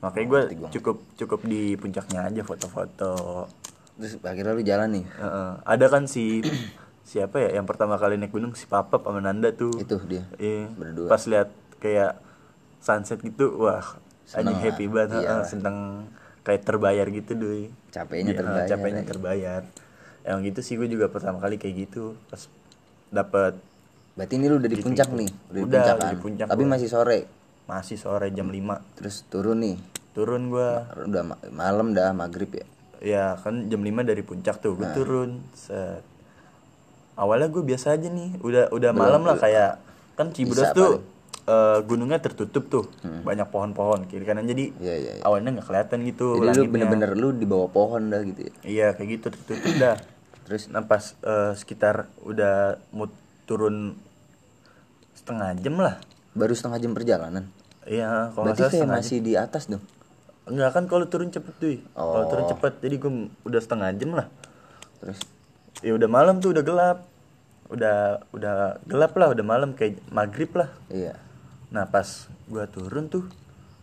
makanya 0.00 0.26
gue 0.26 0.40
gua. 0.58 0.70
cukup 0.70 0.96
cukup 1.14 1.40
di 1.42 1.60
puncaknya 1.74 2.26
aja 2.26 2.42
foto-foto 2.42 3.46
Terus 3.94 4.18
akhirnya 4.20 4.52
lu 4.52 4.64
jalan 4.64 4.88
nih. 4.92 5.04
Heeh. 5.06 5.50
ada 5.62 5.86
kan 5.86 6.04
si 6.04 6.42
siapa 7.04 7.36
ya 7.38 7.50
yang 7.54 7.64
pertama 7.64 7.94
kali 7.94 8.16
naik 8.16 8.30
gunung 8.30 8.52
si 8.52 8.64
Papap 8.64 9.00
sama 9.00 9.20
Nanda 9.20 9.52
tuh 9.52 9.76
Itu 9.76 10.00
dia. 10.02 10.24
Iya. 10.34 10.66
Berdua. 10.70 11.06
pas 11.06 11.20
lihat 11.22 11.52
kayak 11.76 12.16
sunset 12.78 13.20
gitu 13.20 13.60
wah 13.60 13.84
anjing 14.30 14.56
happy 14.58 14.86
banget 14.86 15.20
Iya 15.20 15.44
seneng 15.44 16.08
kayak 16.40 16.64
terbayar 16.64 17.06
gitu 17.06 17.32
deh 17.34 17.68
Capeknya 17.90 18.32
Iya, 18.32 18.38
terbayar. 18.38 18.66
capeknya 18.66 19.02
ya. 19.02 19.06
terbayar 19.06 19.62
emang 20.22 20.42
gitu 20.42 20.60
sih 20.60 20.74
gue 20.74 20.88
juga 20.88 21.06
pertama 21.06 21.36
kali 21.38 21.54
kayak 21.54 21.74
gitu 21.84 22.16
pas 22.26 22.48
dapet 23.10 23.54
Berarti 24.14 24.34
ini 24.34 24.46
lu 24.46 24.56
udah 24.56 24.70
di 24.70 24.78
puncak 24.78 25.10
nih, 25.10 25.26
udah, 25.26 25.50
di 25.50 25.58
Udah, 25.58 25.66
puncak 25.74 25.84
udah 25.90 25.98
kan. 26.00 26.08
di 26.08 26.18
puncak 26.18 26.46
Tapi 26.46 26.62
gua. 26.62 26.70
masih 26.72 26.88
sore. 26.88 27.18
masih 27.64 27.96
sore 27.96 28.26
jam 28.30 28.46
5 28.46 28.94
Terus 28.94 29.16
turun 29.26 29.58
nih. 29.58 29.76
turun 30.12 30.42
gua 30.48 30.86
Udah 30.96 31.22
ma- 31.26 31.42
malam 31.50 31.90
dah 31.90 32.12
maghrib 32.12 32.48
ya. 32.48 32.66
ya 32.96 33.24
kan 33.36 33.66
jam 33.66 33.80
5 33.80 33.90
dari 34.02 34.22
puncak 34.22 34.56
tuh 34.58 34.72
Nah. 34.72 34.78
gue 34.78 34.88
turun 34.94 35.30
set 35.52 36.00
awalnya 37.14 37.46
gue 37.46 37.62
biasa 37.62 37.92
aja 37.92 38.06
nih 38.06 38.38
udah 38.38 38.70
udah 38.70 38.90
malam 38.92 39.22
lah 39.22 39.36
kayak 39.36 39.78
kan 40.12 40.30
Cibodas 40.30 40.70
tuh 40.70 41.02
eh, 41.44 41.78
gunungnya 41.82 42.18
tertutup 42.18 42.66
tuh 42.66 42.84
Hmm. 43.00 43.20
banyak 43.22 43.46
pohon-pohon 43.46 44.04
kiri 44.04 44.22
kanan 44.22 44.44
jadi 44.44 44.72
Iya 44.76 44.94
iya. 44.96 45.12
iya. 45.12 45.22
awalnya 45.22 45.50
nggak 45.52 45.66
kelihatan 45.66 45.98
gitu 46.04 46.26
Jadi 46.32 46.40
lu 46.40 46.46
langitnya. 46.46 46.70
bener-bener 46.70 47.10
lu 47.12 47.28
di 47.32 47.44
bawah 47.44 47.68
pohon 47.68 48.08
dah 48.08 48.22
gitu 48.22 48.40
ya. 48.42 48.52
iya 48.64 48.86
kayak 48.90 49.08
gitu 49.12 49.26
tertutup 49.30 49.74
dah 49.76 49.96
Terus 50.44 50.68
nah 50.68 50.82
pas 50.82 51.00
eh, 51.18 51.52
sekitar 51.54 51.94
udah 52.20 52.76
mau 52.90 53.08
turun 53.44 53.96
setengah 55.14 55.54
jam 55.56 55.76
lah 55.76 55.96
baru 56.32 56.50
setengah 56.50 56.78
jam 56.78 56.92
perjalanan. 56.92 57.44
iya 57.84 58.28
kalau 58.30 58.50
Berarti 58.50 58.74
kayak 58.74 58.88
masih 58.90 59.18
di 59.20 59.32
atas 59.34 59.66
dong. 59.66 59.80
jam. 59.80 59.92
enggak 60.46 60.70
kan 60.72 60.84
kalau 60.84 61.06
turun 61.06 61.28
cepet 61.28 61.54
tuh 61.54 61.76
kalau 61.90 62.24
turun 62.26 62.44
Oh. 62.44 62.50
cepet 62.50 62.72
jadi 62.78 62.94
gue 62.98 63.12
udah 63.42 63.60
setengah 63.60 63.88
jam 63.94 64.10
lah 64.12 64.26
Terus 64.98 65.20
ya 65.84 65.92
udah 65.92 66.08
malam 66.08 66.40
tuh 66.40 66.50
udah 66.50 66.64
gelap 66.64 66.98
udah 67.66 67.96
udah 68.30 68.54
gelap 68.82 69.12
lah 69.12 69.28
udah 69.30 69.44
malam 69.44 69.72
kayak 69.72 70.00
maghrib 70.08 70.48
lah 70.52 70.72
iya. 70.88 71.12
nah 71.68 71.84
pas 71.84 72.06
gua 72.44 72.64
turun 72.66 73.06
tuh 73.06 73.24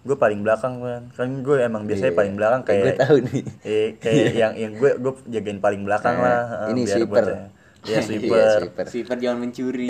gue 0.01 0.17
paling 0.17 0.41
belakang 0.41 0.81
kan 0.81 1.03
kan 1.13 1.29
gue 1.39 1.55
emang 1.62 1.86
biasanya 1.86 2.10
Iya. 2.10 2.17
paling 2.17 2.34
belakang 2.34 2.62
Gue 2.63 2.70
kayak 2.74 2.98
tahu 2.98 3.17
nih. 3.22 3.43
eh, 3.62 3.88
kayak 3.96 4.25
yang 4.34 4.53
yang 4.55 4.72
gue 4.74 4.98
gue 4.98 5.13
jagain 5.29 5.62
paling 5.62 5.81
belakang 5.81 6.15
Eh, 6.15 6.24
lah 6.24 6.41
eh, 6.41 6.70
ini 6.74 6.81
biar 6.81 6.96
sweeper. 6.98 7.22
buat 7.22 7.25
Iya 7.29 7.46
Iya, 7.91 8.00
sweeper 8.03 8.58
sweeper. 8.60 8.86
Sweeper 8.88 9.17
jangan 9.17 9.38
mencuri. 9.39 9.89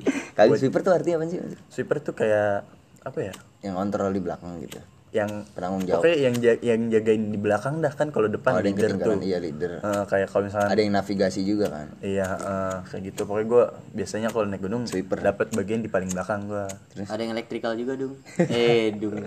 Kali 0.36 0.48
sweeper 0.54 0.80
tuh 0.80 0.92
artinya 0.94 1.16
apa 1.20 1.24
sih? 1.26 1.40
sweeper 1.68 1.96
tuh 2.00 2.14
kayak 2.14 2.64
apa 3.02 3.18
ya 3.20 3.32
Yang 3.60 3.74
kontrol 3.76 4.10
di 4.10 4.20
belakang 4.20 4.56
gitu. 4.58 4.80
Yang 5.12 5.44
Penanggung 5.52 5.84
jawab. 5.84 6.00
pokoknya 6.00 6.18
yang 6.18 6.34
ja- 6.40 6.62
yang 6.64 6.80
jagain 6.88 7.28
di 7.28 7.36
belakang 7.36 7.78
dah 7.78 7.92
kan 7.92 8.08
kalau 8.08 8.26
Oh, 8.26 8.32
depan 8.32 8.52
ada 8.54 8.64
yang 8.64 8.72
leader 8.72 8.88
tuh 8.88 8.96
ketinggalan 9.12 9.20
iya 9.22 9.38
leader. 9.38 9.70
Eh, 9.76 10.04
kayak 10.08 10.26
kalau 10.26 10.42
misalnya 10.42 10.68
Ada 10.68 10.80
yang 10.80 10.92
navigasi 10.94 11.40
juga 11.42 11.66
kan. 11.68 11.86
iya 12.00 12.26
eh, 12.32 12.76
kayak 12.82 13.02
gitu 13.06 13.20
pokoknya 13.22 13.46
gue 13.46 13.64
biasanya 13.92 14.28
kalau 14.28 14.44
naik 14.46 14.60
gunung 14.60 14.82
Sweeper. 14.84 15.20
dapat 15.20 15.52
bagian 15.52 15.78
di 15.78 15.88
paling 15.88 16.08
belakang 16.08 16.48
gue 16.48 16.64
Ada 17.04 17.20
yang 17.20 17.32
elektrikal 17.32 17.72
juga 17.74 17.92
dong. 17.94 18.16
Eh, 18.48 18.96
dong. 18.96 19.20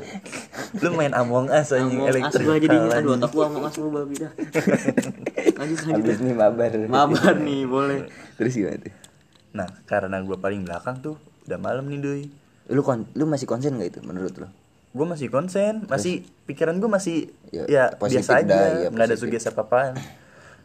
lu 0.75 0.89
main 0.91 1.13
Among 1.13 1.47
Us 1.47 1.69
anjing 1.71 1.95
Among 1.95 2.09
Us 2.09 2.13
elektrik 2.15 2.43
gua 2.43 2.57
jadinya 2.57 2.89
aduh 2.91 3.13
otak 3.15 3.31
gua 3.31 3.45
Among 3.45 3.63
Us 3.63 3.75
lu 3.77 3.89
babi 3.89 4.15
dah. 4.17 4.31
lanjut 5.59 5.79
lanjut. 5.79 6.01
Habis 6.01 6.17
nih 6.19 6.33
mabar. 6.33 6.71
Mabar 6.83 7.33
nih, 7.37 7.61
boleh. 7.63 7.99
Terus 8.35 8.53
gimana 8.53 8.77
tuh? 8.79 8.93
nah 9.53 9.69
karena 9.85 10.19
gue 10.19 10.35
paling 10.35 10.61
belakang 10.61 10.99
tuh 10.99 11.15
udah 11.45 11.55
malam 11.55 11.85
nih 11.85 11.95
doi 11.97 12.23
Lu 12.67 12.81
kon 12.81 13.07
lu 13.13 13.23
masih 13.23 13.45
konsen 13.45 13.77
gak 13.77 13.87
itu 13.87 13.99
menurut 14.01 14.33
lu? 14.35 14.49
Gue 14.95 15.05
masih 15.05 15.27
konsen 15.27 15.83
masih 15.85 16.13
pikiran 16.45 16.73
gue 16.73 16.87
masih 16.87 17.17
Ya, 17.51 17.63
ya, 17.67 17.83
biasa 17.93 18.31
aja 18.37 18.47
dah, 18.47 18.67
iya, 18.77 18.87
nggak 18.89 19.05
ada 19.05 19.15
sugesti 19.15 19.47
apa 19.47 19.61
apaan 19.61 19.93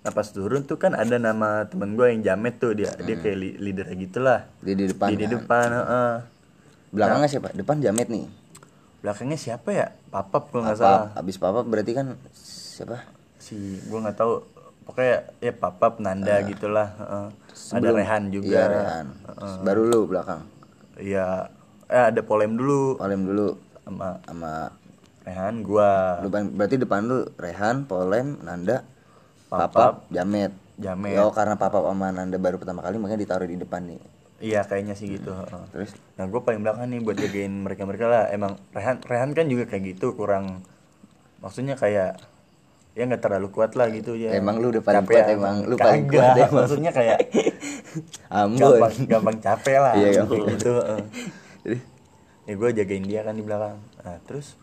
nah 0.00 0.10
pas 0.10 0.25
turun 0.26 0.62
tuh 0.62 0.75
kan 0.75 0.90
ada 0.92 1.18
nama 1.18 1.66
temen 1.66 1.92
gue 1.92 2.06
yang 2.08 2.22
jamet 2.25 2.56
tuh 2.56 2.72
dia 2.72 2.88
dia 2.96 3.14
Hmm. 3.14 3.22
kayak 3.22 3.37
li- 3.37 3.58
leader 3.60 3.87
gitulah 3.92 4.49
Dia 4.60 4.72
di 4.72 4.84
depan. 4.87 5.06
di, 5.08 5.14
kan? 5.18 5.30
depan 5.30 5.68
heeh. 5.68 6.12
Belakangnya 6.90 7.28
siapa? 7.28 7.49
Depan 7.52 7.76
Jamet 7.78 8.08
nih. 8.08 8.26
belakangnya 9.00 9.37
siapa 9.37 9.68
ya 9.70 9.87
papap 10.08 10.49
gue 10.49 10.60
nggak 10.60 10.76
salah. 10.76 11.08
Abis 11.14 11.37
papap 11.37 11.64
berarti 11.64 11.92
kan 11.92 12.06
siapa? 12.32 13.00
si 13.37 13.56
gue 13.78 13.99
nggak 13.99 14.14
tahu 14.14 14.40
pokoknya 14.84 15.16
ya 15.37 15.52
papap 15.52 15.96
Nanda 15.99 16.42
gitulah 16.44 16.88
heeh. 16.92 17.26
ada 17.70 17.87
Ah. 17.87 17.94
Rehan 17.94 18.22
juga 18.28 18.46
Iya, 18.50 18.62
Rehan. 18.66 19.06
Baru 19.60 19.82
lu 19.84 20.04
belakang. 20.04 20.42
Iya 20.96 21.49
eh 21.87 22.04
ada 22.06 22.20
Polem 22.20 22.54
dulu 22.54 22.96
Polem 22.96 23.22
dulu 23.22 23.56
sama 23.84 24.20
sama 24.25 24.52
Rehan 25.25 25.54
gua 25.60 26.20
lu 26.25 26.28
berarti 26.32 26.76
depan 26.80 27.04
lu 27.04 27.28
Rehan, 27.37 27.84
Polem, 27.84 28.40
Nanda, 28.40 28.82
Papap, 29.50 29.68
Papap, 29.72 29.94
Jamet. 30.08 30.52
Jamet. 30.80 31.20
Oh, 31.20 31.28
karena 31.34 31.60
Papap 31.60 31.84
sama 31.84 32.08
Nanda 32.08 32.40
baru 32.40 32.56
pertama 32.56 32.80
kali 32.80 32.96
makanya 32.96 33.20
ditaruh 33.20 33.49
di 33.49 33.60
depan 33.60 33.84
nih. 33.84 34.00
Iya 34.40 34.64
kayaknya 34.64 34.96
sih 34.96 35.20
gitu. 35.20 35.37
heeh. 35.37 35.64
Terus 35.68 35.92
Nah 36.16 36.25
gue 36.25 36.40
paling 36.40 36.64
belakang 36.64 36.88
nih 36.88 37.00
buat 37.04 37.16
jagain 37.20 37.52
mereka 37.52 37.84
mereka 37.84 38.08
lah. 38.08 38.25
Emang 38.32 38.56
Rehan 38.72 39.04
Rehan 39.04 39.37
kan 39.37 39.44
juga 39.52 39.68
kayak 39.68 39.96
gitu 39.96 40.16
kurang. 40.16 40.64
Maksudnya 41.44 41.76
kayak 41.76 42.16
ya 42.96 43.02
nggak 43.04 43.20
terlalu 43.20 43.52
kuat 43.52 43.76
lah 43.76 43.92
gitu 43.92 44.16
ya. 44.16 44.32
Emang 44.32 44.56
lu 44.56 44.72
udah 44.72 44.80
paling 44.80 45.04
Capek 45.04 45.14
kuat 45.20 45.34
emang, 45.37 45.56
lu 45.68 45.76
paling 45.76 46.04
kuat 46.08 46.32
emang. 46.40 46.52
Maksudnya 46.64 46.90
kayak 46.96 47.18
Ambon. 48.40 48.56
gampang 48.56 48.94
gampang 49.04 49.37
capek 49.44 49.76
lah. 49.76 49.94
Iya, 50.00 50.25
gitu. 50.25 50.75
Ya 52.44 52.54
gue 52.56 52.68
jagain 52.73 53.04
dia 53.04 53.20
kan 53.23 53.35
di 53.35 53.44
belakang. 53.44 53.78
Nah 54.00 54.16
terus 54.25 54.56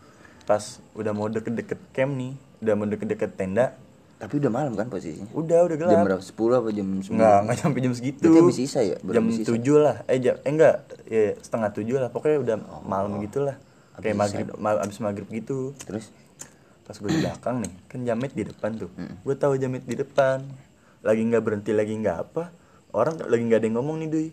pas 0.44 0.62
udah 0.92 1.12
mau 1.12 1.28
deket-deket 1.28 1.78
camp 1.92 2.12
nih, 2.14 2.32
udah 2.60 2.74
mau 2.74 2.86
deket-deket 2.86 3.36
tenda, 3.36 3.76
tapi 4.18 4.40
udah 4.40 4.50
malam 4.50 4.72
kan 4.74 4.90
posisinya. 4.90 5.30
udah 5.30 5.58
udah 5.68 5.76
gelap. 5.78 5.92
Jam 5.92 6.00
berapa? 6.02 6.22
10 6.24 6.58
apa 6.58 6.68
jam 6.74 6.86
9? 6.90 7.12
Enggak, 7.14 7.36
enggak 7.44 7.56
sampai 7.60 7.80
jam 7.84 7.92
segitu. 7.94 8.20
Berarti 8.24 8.40
habis 8.42 8.58
isa 8.58 8.80
ya? 8.82 8.96
Baru 8.98 9.14
Jam 9.14 9.24
isa. 9.30 9.46
tujuh 9.46 9.76
lah. 9.78 9.96
Eh, 10.10 10.18
jam, 10.18 10.34
eh 10.42 10.50
enggak, 10.50 10.74
ya 11.06 11.22
setengah 11.38 11.70
tujuh 11.70 11.96
lah. 12.00 12.08
Pokoknya 12.10 12.38
udah 12.40 12.56
malam 12.82 13.20
gitu 13.22 13.44
lah. 13.44 13.56
Kayak 13.98 14.16
maghrib, 14.16 14.46
ma- 14.58 14.78
abis 14.78 14.98
maghrib 14.98 15.28
gitu. 15.28 15.74
Terus 15.86 16.10
Pas 16.82 16.96
gue 16.96 17.10
di 17.12 17.20
belakang 17.20 17.60
nih, 17.60 17.72
kan 17.84 18.00
Jamet 18.00 18.32
di 18.32 18.48
depan 18.48 18.72
tuh. 18.74 18.88
Gue 19.20 19.36
tahu 19.36 19.60
Jamet 19.60 19.84
di 19.84 19.92
depan. 19.92 20.40
Lagi 21.04 21.20
nggak 21.20 21.44
berhenti, 21.44 21.76
lagi 21.76 21.92
nggak 21.92 22.16
apa. 22.16 22.48
Orang 22.96 23.20
lagi 23.20 23.44
nggak 23.44 23.60
ada 23.60 23.66
yang 23.68 23.76
ngomong 23.76 24.00
nih, 24.00 24.08
Duy. 24.08 24.28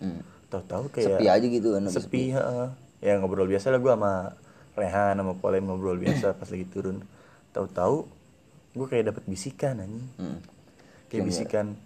Tahu-tahu 0.48 0.88
kayak 0.88 1.20
sepi 1.20 1.25
aja 1.28 1.44
gitu 1.46 1.75
kan 1.75 1.84
habis 1.84 2.00
sepi, 2.00 2.32
heeh. 2.32 2.68
Ya 3.06 3.16
ngobrol 3.16 3.46
biasa 3.46 3.70
lah 3.70 3.78
gue 3.78 3.92
sama 3.92 4.34
Rehan 4.74 5.14
sama 5.16 5.34
Polem 5.36 5.64
ngobrol 5.64 5.96
biasa 5.96 6.34
pas 6.34 6.48
lagi 6.48 6.66
turun. 6.66 7.06
Tahu-tahu 7.52 8.10
gue 8.74 8.88
kayak 8.90 9.06
dapat 9.08 9.24
bisikan 9.24 9.78
anjing 9.78 10.10
Hmm. 10.16 10.40
kayak 11.08 11.24
bisikan 11.24 11.78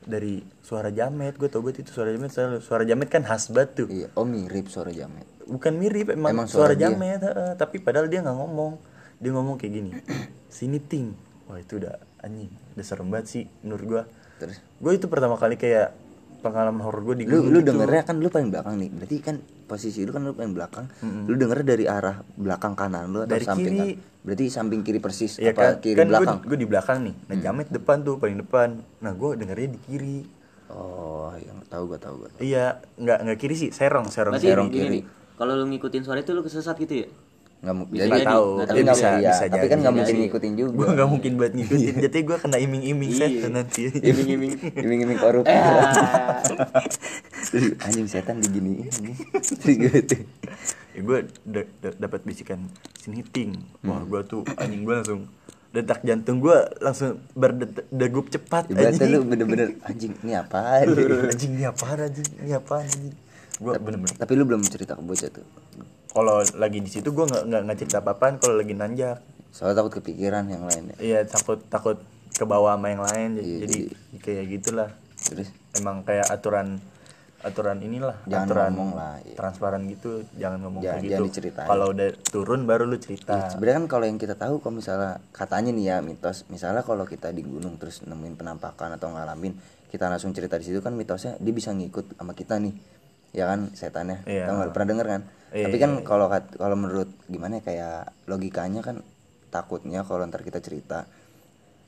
dari 0.00 0.40
suara 0.58 0.88
jamet 0.88 1.36
gue 1.36 1.46
tau 1.46 1.60
banget 1.60 1.84
itu 1.84 1.92
suara 1.92 2.08
jamet 2.08 2.32
suara, 2.32 2.56
suara 2.58 2.82
jamet 2.82 3.06
kan 3.06 3.20
khas 3.20 3.46
banget 3.48 3.70
tuh 3.76 3.88
Iya, 3.88 4.08
oh 4.10 4.24
mirip 4.24 4.66
suara 4.66 4.88
Jamet. 4.90 5.28
bukan 5.44 5.72
mirip 5.72 6.08
emang, 6.08 6.32
Emang 6.32 6.48
suara 6.48 6.72
suara, 6.72 6.74
dia? 6.74 6.88
jamet 6.88 7.20
heeh. 7.20 7.52
tapi 7.54 7.78
padahal 7.78 8.08
dia 8.08 8.24
nggak 8.24 8.32
ngomong 8.34 8.72
dia 9.14 9.30
ngomong 9.30 9.54
kayak 9.54 9.72
gini 9.72 9.90
sini 10.50 10.80
ting 10.80 11.12
wah 11.44 11.60
itu 11.60 11.76
udah 11.76 11.94
anjing 12.18 12.48
udah 12.74 12.82
serem 12.82 13.06
banget 13.06 13.26
sih 13.28 13.44
menurut 13.60 13.84
gue 13.86 14.02
Terus 14.40 14.56
gue 14.56 14.92
itu 14.94 15.06
pertama 15.06 15.36
kali 15.36 15.54
kayak 15.54 15.92
pengalaman 16.40 16.80
horor 16.80 17.04
gue 17.04 17.16
di 17.20 17.24
lu 17.28 17.44
lu 17.44 17.60
gitu. 17.60 17.70
dengernya 17.70 18.02
kan 18.02 18.16
lu 18.16 18.26
paling 18.26 18.48
belakang 18.48 18.74
nih. 18.74 18.88
Berarti 18.90 19.16
kan 19.20 19.36
posisi 19.70 20.02
lu 20.02 20.10
kan 20.10 20.20
lu 20.20 20.32
paling 20.32 20.50
belakang. 20.50 20.90
Lu 21.24 21.32
denger 21.32 21.62
dari 21.62 21.86
arah 21.86 22.18
belakang 22.34 22.74
kanan 22.74 23.06
lu 23.06 23.22
atau 23.22 23.30
Dari 23.30 23.44
samping 23.44 23.70
kiri. 23.70 23.78
kan? 23.94 24.08
Berarti 24.20 24.44
samping 24.46 24.80
kiri 24.82 24.98
persis 24.98 25.32
Iya 25.36 25.50
apa 25.50 25.62
kan, 25.62 25.74
kiri 25.78 25.96
kan 25.96 26.06
belakang? 26.06 26.38
gue 26.42 26.58
di 26.58 26.66
belakang 26.66 26.98
nih 27.00 27.14
nah 27.24 27.36
jamet 27.38 27.68
depan 27.68 27.96
tuh 28.00 28.14
paling 28.16 28.36
depan 28.36 28.68
nah 28.98 29.12
gue 29.12 29.30
dengernya 29.34 29.68
di 29.70 29.80
kiri 29.80 30.18
Oh, 30.68 31.32
yang 31.34 31.56
tahu 31.66 31.88
gua 31.88 31.98
tahu 31.98 32.14
gua. 32.18 32.30
iya 32.36 32.78
nggak 32.94 33.18
nggak 33.22 33.38
kiri 33.38 33.56
sih 33.56 33.70
serong 33.70 34.06
serong 34.06 34.36
Berarti 34.36 34.46
serong 34.46 34.68
kiri. 34.68 35.00
kalau 35.34 35.56
lu 35.56 35.66
ngikutin 35.66 36.04
suara 36.04 36.20
itu 36.20 36.30
lu 36.30 36.42
kesesat 36.42 36.76
gitu 36.76 36.94
ya? 36.94 37.08
Nggak 37.60 37.74
mu- 37.74 37.88
Bisa 37.88 38.04
jadi 38.06 38.20
tahu 38.22 38.44
nggak 38.54 38.66
tapi 38.66 38.76
dia 38.76 38.84
nggak 38.84 38.94
bisa 38.94 39.08
iya, 39.10 39.18
bisa 39.26 39.42
tapi 39.42 39.50
jadi 39.50 39.66
kan 39.66 39.78
nggak 39.80 39.94
mungkin 39.94 40.08
Jadi. 40.10 40.22
ngikutin 40.22 40.52
juga. 40.54 40.70
gue 40.70 40.88
nggak 40.92 41.08
mungkin 41.08 41.32
buat 41.34 41.52
ngikutin 41.52 41.94
jadi 41.98 42.18
gue 42.22 42.36
kena 42.38 42.56
iming-iming 42.58 43.10
Iya. 43.10 43.20
setan 43.26 43.52
nanti 43.52 43.82
Iming-iming. 44.00 44.52
Iming-iming 44.76 45.18
korup. 45.18 45.44
Terus 47.50 47.74
anjing 47.86 48.06
setan 48.06 48.38
diginiin. 48.38 48.88
Terus 49.60 49.76
gitu. 49.90 50.16
ya 50.90 51.00
gue 51.06 51.18
dapat 51.98 52.20
bisikan 52.26 52.66
sini 52.98 53.22
ting 53.22 53.54
wah 53.86 54.02
gue 54.02 54.20
tuh 54.26 54.42
anjing 54.58 54.82
gue 54.82 54.94
langsung 54.94 55.20
detak 55.70 56.02
jantung 56.02 56.42
gue 56.42 56.58
langsung 56.82 57.22
berdegup 57.38 58.26
cepat 58.26 58.66
Ibaratnya 58.74 58.98
anjing 58.98 59.10
lu 59.14 59.18
bener-bener 59.22 59.68
anjing 59.86 60.12
ini 60.26 60.34
apaan? 60.34 60.90
anjing 61.30 61.52
ini 61.56 61.64
apaan 61.70 61.98
anjing 62.10 62.28
ini 62.42 62.52
apaan 62.58 62.90
anjing 62.90 63.14
gue 63.62 63.72
bener-bener 63.78 64.14
tapi 64.18 64.32
lu 64.34 64.42
belum 64.50 64.66
cerita 64.66 64.98
ke 64.98 65.02
bocah 65.06 65.30
tuh. 65.30 65.46
kalau 66.10 66.42
lagi 66.58 66.82
di 66.82 66.90
situ 66.90 67.14
gue 67.14 67.22
nggak 67.22 67.42
nggak 67.46 67.78
cerita 67.78 68.02
apa-apaan 68.02 68.42
kalau 68.42 68.58
lagi 68.58 68.74
nanjak 68.74 69.22
Soalnya 69.50 69.82
takut 69.82 69.98
kepikiran 69.98 70.46
yang 70.46 70.62
lain 70.66 70.94
ya. 70.94 70.96
iya 70.98 71.20
takut 71.26 71.58
takut 71.70 71.98
ke 72.34 72.44
bawah 72.46 72.78
sama 72.78 72.90
yang 72.90 73.02
lain 73.02 73.28
jadi, 73.38 73.46
Iya, 73.46 73.58
jadi 73.62 73.78
kayak 74.22 74.44
gitulah 74.58 74.90
Terus 75.20 75.48
emang 75.76 76.02
kayak 76.02 76.26
aturan 76.32 76.80
aturan 77.40 77.78
inilah 77.78 78.16
Jangan 78.24 78.46
aturan 78.46 78.70
ngomong 78.70 78.90
lah, 78.92 79.14
iya. 79.22 79.32
transparan 79.34 79.82
gitu 79.86 80.10
jangan 80.34 80.60
ngomong 80.60 80.80
Jangan- 80.80 81.00
kayak 81.00 81.08
jangan 81.08 81.20
gitu 81.22 81.32
diceritain. 81.32 81.68
kalau 81.68 81.86
udah 81.88 82.08
turun 82.22 82.60
baru 82.62 82.84
lu 82.84 82.96
cerita 82.96 83.48
sebenarnya 83.48 83.76
kan 83.78 83.88
kalau 83.88 84.04
yang 84.04 84.16
kita 84.16 84.34
tahu 84.34 84.54
kalau 84.58 84.74
misalnya 84.76 85.12
katanya 85.30 85.70
nih 85.70 85.84
ya 85.86 85.96
mitos 86.00 86.44
misalnya 86.46 86.82
kalau 86.82 87.02
kita 87.02 87.28
di 87.28 87.40
gunung 87.40 87.76
terus 87.76 88.00
nemuin 88.02 88.34
penampakan 88.34 88.94
atau 88.94 89.08
ngalamin 89.08 89.56
kita 89.86 90.06
langsung 90.06 90.30
cerita 90.30 90.54
di 90.54 90.64
situ 90.64 90.78
kan 90.78 90.92
mitosnya 90.92 91.34
dia 91.36 91.50
bisa 91.50 91.70
ngikut 91.70 92.14
sama 92.14 92.32
kita 92.32 92.56
nih 92.56 92.76
ya 93.30 93.46
kan 93.46 93.72
setannya 93.72 94.20
Iya. 94.24 94.44
Tahu 94.44 94.54
nggak? 94.56 94.70
pernah 94.70 94.88
denger 94.90 95.06
kan 95.08 95.22
Iya, 95.50 95.64
tapi 95.66 95.76
kan 95.78 95.92
kalau 96.02 96.26
kat- 96.26 96.54
kalau 96.54 96.76
menurut 96.76 97.10
gimana 97.26 97.56
ya, 97.56 97.62
kayak 97.64 97.96
logikanya 98.24 98.80
kan 98.80 99.02
takutnya 99.48 100.04
kalau 100.04 100.22
ntar 100.24 100.40
kita 100.40 100.58
cerita 100.58 101.10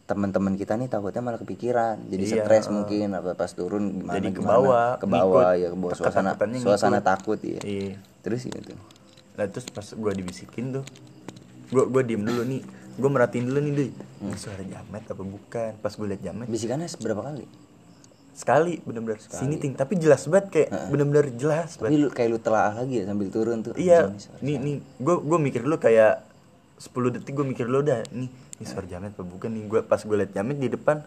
teman-teman 0.03 0.55
kita 0.55 0.75
nih 0.75 0.87
takutnya 0.87 1.23
malah 1.23 1.39
kepikiran 1.39 1.97
jadi 2.05 2.23
Iya, 2.23 2.35
stres 2.43 2.67
mungkin 2.69 3.13
apa 3.13 3.33
pas 3.33 3.49
turun 3.49 3.97
gimana 3.97 4.19
Jadi 4.19 4.29
ke 4.31 4.43
bawah, 4.43 4.89
ke 4.97 5.07
bawah 5.07 5.51
ya 5.55 5.69
ke 5.69 5.77
bawah. 5.77 5.95
Suasana 5.95 6.35
suasana 6.59 6.99
ngikut. 6.99 7.07
takut 7.07 7.39
ya 7.39 7.61
Iya. 7.61 7.97
terus 8.21 8.43
gitu 8.43 8.75
Nah 9.33 9.47
terus 9.47 9.65
pas 9.67 9.87
gue 9.87 10.13
dibisikin 10.13 10.75
tuh 10.75 10.85
Gue 11.69 11.89
gua 11.89 12.03
diem 12.03 12.21
dulu 12.21 12.45
nih. 12.45 12.61
Gue 12.93 13.09
merhatiin 13.09 13.47
dulu 13.47 13.59
nih 13.59 13.73
deh 13.73 13.91
Hmm. 14.21 14.37
Suara 14.37 14.61
jamet 14.61 15.03
apa 15.03 15.19
bukan? 15.19 15.73
Pas 15.79 15.89
gue 15.91 16.07
liat 16.07 16.21
jamet. 16.21 16.47
Bisikannya 16.47 16.85
seberapa 16.85 17.25
kali? 17.25 17.49
Sekali 18.33 18.81
bener-bener. 18.81 19.17
Sini 19.19 19.57
ting. 19.57 19.73
Tapi 19.73 19.97
jelas 19.97 20.25
banget 20.27 20.47
kayak 20.51 20.69
Bener-bener 20.89 21.33
jelas 21.33 21.75
tapi 21.75 21.89
banget. 21.91 21.99
lu 21.99 22.09
kayak 22.09 22.29
lu 22.29 22.39
telah 22.39 22.73
lagi 22.75 22.95
ya 22.95 23.05
sambil 23.07 23.29
turun 23.29 23.61
tuh. 23.61 23.73
Iya. 23.75 24.13
Nih 24.39 24.57
nih. 24.59 24.77
Gue 24.97 25.17
gue 25.19 25.39
mikir 25.39 25.61
dulu 25.61 25.77
kayak 25.79 26.29
10 26.83 26.91
detik 27.13 27.33
gue 27.33 27.47
mikir 27.47 27.65
dulu 27.65 27.81
dah 27.81 28.03
Nih 28.11 28.27
ini 28.29 28.65
suara 28.65 28.83
jamet 28.85 29.11
apa 29.11 29.23
bukan 29.23 29.49
nih 29.49 29.65
gue 29.65 29.81
Pas 29.83 29.99
gue 29.99 30.17
liat 30.17 30.31
jamet 30.31 30.57
di 30.57 30.67
depan 30.69 30.99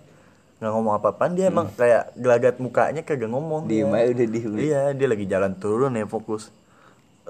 nggak 0.56 0.72
ngomong 0.72 0.94
apa-apaan 0.96 1.32
dia 1.32 1.48
emang 1.48 1.68
kayak 1.70 2.16
gelagat 2.16 2.56
mukanya 2.58 3.02
kagak 3.02 3.28
ngomong 3.28 3.68
Diem 3.68 3.86
dia. 3.86 4.00
aja 4.00 4.12
udah 4.14 4.28
diem. 4.30 4.52
iya 4.58 4.82
dia 4.90 5.04
lagi 5.06 5.26
jalan 5.26 5.52
turun 5.54 5.92
ya 5.92 6.08
fokus 6.08 6.48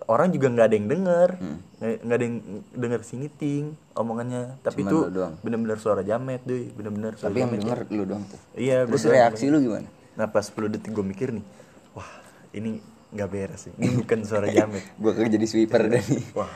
orang 0.06 0.30
juga 0.30 0.46
nggak 0.48 0.62
ada 0.64 0.76
yang 0.76 0.88
denger 0.88 1.30
nggak 1.76 1.94
nggak 2.06 2.16
ada 2.16 2.24
yang 2.24 2.38
denger 2.72 3.00
sini 3.02 3.26
ting 3.28 3.66
omongannya 3.94 4.62
tapi 4.62 4.80
Cuman 4.80 4.88
itu 4.88 4.98
doang. 5.10 5.34
bener-bener 5.40 5.78
suara 5.80 6.02
jamet 6.02 6.38
deh 6.44 6.70
bener-bener 6.70 7.16
suara 7.16 7.28
Tapi 7.28 7.40
yang 7.40 7.50
jamet. 7.50 7.62
denger 7.64 7.80
lu 7.90 8.04
dong 8.06 8.22
tuh. 8.26 8.40
iya 8.54 8.78
gua 8.84 8.94
Terus 8.94 9.04
doang. 9.04 9.16
reaksi 9.18 9.46
lu 9.48 9.58
gimana? 9.60 9.88
nah 10.14 10.28
pas 10.28 10.46
10 10.46 10.56
detik 10.70 10.92
gue 10.92 11.06
mikir 11.06 11.28
nih 11.32 11.46
wah 11.92 12.10
ini 12.52 12.78
nggak 13.10 13.28
beres 13.28 13.62
sih 13.64 13.74
ini 13.74 13.90
bukan 13.98 14.22
suara 14.22 14.46
jamet 14.54 14.86
Gua 14.96 15.12
kan 15.12 15.26
jadi 15.26 15.46
sweeper 15.46 15.82
nih. 15.88 16.06
wah 16.32 16.52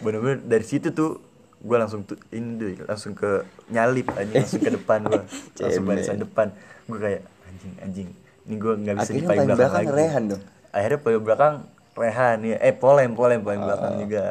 bener-bener 0.00 0.40
dari 0.40 0.64
situ 0.64 0.88
tuh 0.88 1.20
gue 1.64 1.76
langsung 1.76 2.04
tuh 2.04 2.20
ini 2.28 2.48
deh 2.54 2.72
langsung 2.84 3.12
ke 3.12 3.40
nyalip 3.68 4.12
anjing 4.12 4.36
langsung 4.38 4.60
ke 4.60 4.70
depan 4.70 5.00
gue 5.02 5.22
langsung 5.64 5.84
barisan 5.84 6.20
depan. 6.20 6.46
Gue 6.84 6.98
kayak 6.98 7.22
anjing 7.48 7.72
anjing 7.80 8.08
ini 8.44 8.54
gue 8.54 8.72
nggak 8.76 8.94
bisa 8.94 9.08
di 9.08 9.12
Akhirnya 9.16 9.28
paling 9.30 9.46
belakang, 9.46 9.58
belakang 9.58 9.82
lagi. 9.82 9.96
Rehan 9.96 10.22
dong. 10.28 10.42
akhirnya 10.70 11.00
paling 11.00 11.22
belakang 11.22 11.54
Rehan 11.94 12.38
ya 12.42 12.56
eh 12.60 12.74
polem 12.74 13.10
polem 13.14 13.40
paling 13.40 13.62
belakang 13.62 13.94
juga. 13.98 14.24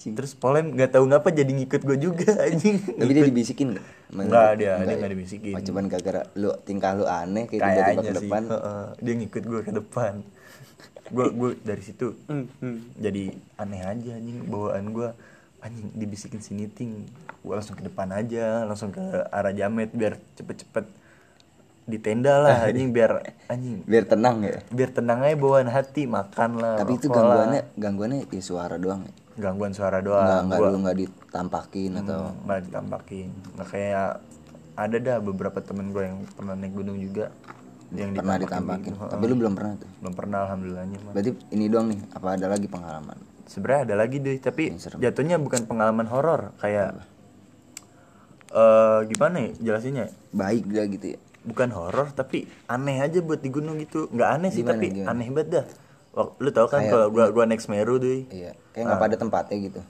terus 0.00 0.32
polem 0.32 0.72
nggak 0.72 0.90
tahu 0.90 1.04
ngapa 1.04 1.28
jadi 1.30 1.52
ngikut 1.52 1.82
gue 1.84 1.98
juga 2.00 2.30
anjing. 2.48 2.76
Tapi 2.80 3.12
dia 3.12 3.24
dibisikin 3.24 3.76
gak? 3.76 3.84
Enggak, 4.08 4.50
dia- 4.56 4.80
dia 4.80 4.94
nggak 4.96 5.12
dibisikin. 5.12 5.52
Oh, 5.52 5.60
cuman 5.60 5.84
gara-gara 5.86 6.22
lu 6.32 6.50
tingkah 6.64 6.96
lu 6.96 7.04
aneh 7.04 7.44
kayak 7.44 7.60
tiba-tiba 7.60 8.00
ke 8.00 8.08
sih. 8.08 8.20
depan. 8.24 8.42
heeh, 8.48 8.84
dia 8.98 9.12
ngikut 9.14 9.42
gue 9.44 9.60
ke 9.62 9.72
depan. 9.72 10.14
Gue 11.06 11.30
gue 11.30 11.50
dari 11.62 11.78
situ 11.80 12.18
jadi 12.98 13.30
aneh 13.54 13.78
aja 13.78 14.10
anjing 14.18 14.42
bawaan 14.42 14.90
gue 14.90 15.06
anjing 15.66 15.88
dibisikin 15.92 16.38
sini 16.38 16.64
ting 16.66 17.04
gue 17.36 17.52
langsung 17.52 17.74
ke 17.74 17.82
depan 17.82 18.08
aja 18.10 18.62
langsung 18.62 18.90
ke 18.90 19.02
arah 19.28 19.50
jamet 19.50 19.90
biar 19.90 20.14
cepet-cepet 20.34 20.86
di 21.84 21.98
tenda 21.98 22.34
lah 22.36 22.56
anjing 22.68 22.90
biar 22.90 23.10
anjing 23.46 23.82
Biar 23.82 24.04
tenang 24.04 24.42
ya. 24.42 24.58
biar 24.68 24.90
tenang 24.90 25.18
aja 25.20 25.34
bawaan 25.34 25.68
hati 25.68 26.02
makan 26.04 26.50
lah 26.56 26.74
Tapi 26.76 26.94
itu 26.94 27.06
lah. 27.06 27.14
gangguannya 27.16 27.62
gangguannya 27.74 28.18
ya 28.28 28.40
suara 28.40 28.74
doang 28.76 29.02
ya. 29.02 29.12
gangguan 29.38 29.70
suara 29.70 29.98
doang 30.00 30.46
enggak 30.46 30.58
Gua- 30.58 30.70
lu 30.70 30.78
enggak 30.80 30.98
ditampakin 30.98 31.90
atau 31.98 32.34
malah 32.42 32.58
ditampakin 32.60 33.28
nggak 33.52 33.68
kayak 33.68 34.08
ada 34.76 34.96
dah 34.98 35.16
beberapa 35.20 35.58
temen 35.58 35.88
gue 35.88 36.04
yang 36.04 36.18
pernah 36.30 36.54
naik 36.54 36.72
gunung 36.72 36.96
juga 36.96 37.30
yang 37.88 38.12
pernah 38.12 38.34
ditampakin 38.34 38.92
ditampakin. 38.92 39.12
Tapi 39.14 39.24
lu 39.24 39.34
belum 39.36 39.54
pernah 39.54 39.72
tuh. 39.76 39.90
belum 40.00 40.14
pernah 40.14 40.38
alhamdulillahnya 40.42 40.98
mah 41.00 41.12
Berarti 41.14 41.30
ini 41.48 41.64
doang 41.66 41.86
nih 41.86 42.00
apa 42.10 42.28
ada 42.32 42.46
lagi 42.46 42.66
pengalaman? 42.66 43.18
Sebenarnya 43.46 43.82
ada 43.86 43.94
lagi 43.96 44.18
deh 44.18 44.36
tapi 44.36 44.74
jatuhnya 44.74 45.38
bukan 45.38 45.64
pengalaman 45.64 46.06
horor 46.06 46.52
kayak 46.58 46.98
eh 48.50 49.00
gimana 49.06 49.36
ya 49.42 49.50
jelasinnya? 49.62 50.06
Baik 50.30 50.64
dah 50.66 50.86
gitu 50.86 51.06
ya. 51.14 51.18
bukan 51.46 51.70
horor 51.70 52.10
tapi 52.10 52.50
aneh 52.66 52.98
aja 52.98 53.22
buat 53.22 53.38
di 53.38 53.50
gunung 53.50 53.78
gitu. 53.78 54.10
Nggak 54.10 54.30
aneh 54.34 54.50
sih 54.50 54.66
Gimana, 54.66 54.72
tapi 54.74 54.86
gimana? 54.90 55.08
aneh 55.14 55.28
banget 55.30 55.48
dah. 55.48 55.66
Lu 56.42 56.50
tau 56.50 56.66
kan 56.66 56.82
kalau 56.82 57.06
gua 57.08 57.30
gua 57.30 57.44
naik 57.44 57.60
Semeru 57.60 58.00
deh 58.00 58.26
Iya, 58.28 58.56
kayak 58.72 58.82
nggak 58.82 58.98
pada 59.00 59.16
tempatnya 59.16 59.56
gitu. 59.62 59.80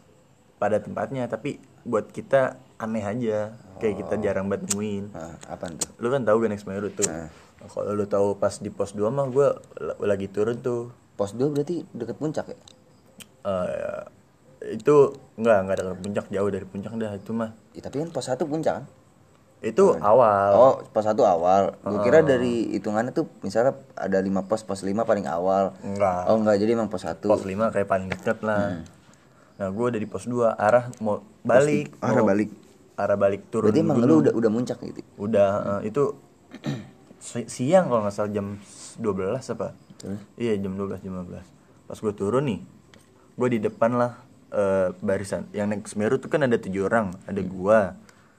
pada 0.56 0.76
tempatnya 0.80 1.22
tapi 1.26 1.56
buat 1.82 2.08
kita 2.10 2.56
aneh 2.76 3.00
aja. 3.00 3.56
Kayak 3.76 3.94
kita 4.02 4.14
jarang 4.18 4.48
banget 4.48 4.72
nemuin. 4.72 5.04
Nah, 5.12 5.36
apaan 5.48 5.76
tuh? 5.76 5.88
lu 5.96 6.08
kan 6.08 6.24
tahu 6.24 6.36
gue 6.40 6.48
naik 6.48 6.60
Semeru 6.60 6.88
tuh. 6.90 7.04
Nah. 7.04 7.28
kalau 7.66 7.92
lu 7.92 8.04
tahu 8.04 8.36
pas 8.36 8.52
di 8.56 8.68
pos 8.68 8.92
2 8.92 9.08
mah 9.08 9.28
gue 9.28 9.48
lagi 10.00 10.28
turun 10.28 10.60
tuh. 10.60 10.92
Pos 11.14 11.32
2 11.32 11.52
berarti 11.52 11.84
deket 11.92 12.16
puncak 12.16 12.52
ya? 12.52 12.58
Eh, 13.46 14.02
itu 14.72 14.94
enggak 15.36 15.58
enggak 15.62 15.76
ada 15.78 15.94
puncak 15.94 16.26
jauh 16.26 16.48
dari 16.48 16.64
puncak 16.64 16.90
dah 16.92 17.14
itu 17.14 17.30
mah 17.30 17.54
Ya, 17.70 17.80
tapi 17.80 18.00
kan 18.00 18.10
pos 18.10 18.26
1 18.26 18.42
puncak 18.42 18.74
kan? 18.74 18.86
itu 19.58 19.82
awal 19.96 20.50
Oh, 20.52 20.74
pos 20.84 21.02
1 21.02 21.16
awal. 21.16 21.72
Gua 21.80 21.98
kira 22.00 22.20
dari 22.20 22.70
hitungannya 22.72 23.10
tuh 23.10 23.24
misalnya 23.40 23.72
ada 23.94 24.18
5 24.18 24.28
pos, 24.42 24.60
pos 24.60 24.80
5 24.80 24.92
paling 25.00 25.24
awal. 25.24 25.72
enggak 25.80 26.26
Oh, 26.26 26.36
enggak, 26.36 26.58
jadi 26.58 26.74
emang 26.74 26.88
pos 26.88 27.02
1. 27.02 27.22
pos 27.22 27.42
5 27.42 27.70
kayak 27.70 27.86
paling 27.86 28.08
dekat 28.08 28.42
lah 28.42 28.82
nah 29.54 29.68
gue 29.68 29.86
udah 29.86 29.96
di 29.96 30.04
pos 30.04 30.24
2 30.24 30.52
arah 30.52 30.92
mau 30.98 31.16
balik 31.40 31.88
Hmm. 31.94 32.04
arah 32.04 32.18
mau- 32.18 32.28
balik. 32.28 32.50
arah 32.94 33.16
balik 33.16 33.42
turun 33.46 33.70
Berarti 33.70 33.80
emang 33.82 33.96
lu 34.02 34.14
udah 34.20 34.32
udah 34.32 34.50
muncak 34.50 34.76
gitu. 34.82 35.00
udah 35.16 35.50
eh, 35.80 35.88
itu 35.88 36.02
si- 37.18 37.46
siang 37.46 37.86
kalau 37.86 38.02
nggak 38.02 38.12
salah 38.12 38.28
jam 38.30 38.60
12 38.96 39.40
apa 39.48 39.72
iya 40.36 40.52
jam 40.54 40.72
12 40.72 41.00
jam 41.00 41.12
15 41.18 41.40
pas 41.86 41.96
gue 41.96 42.12
turun 42.12 42.44
nih 42.44 42.60
gue 43.36 43.48
di 43.52 43.60
depan 43.60 43.92
lah 43.96 44.12
eh, 44.52 44.88
barisan. 45.04 45.46
Yang 45.52 45.66
naik 45.68 45.84
Semeru 45.86 46.16
tuh 46.16 46.32
kan 46.32 46.42
ada 46.44 46.56
tujuh 46.56 46.88
orang. 46.88 47.12
Ada 47.28 47.40
gua 47.44 47.94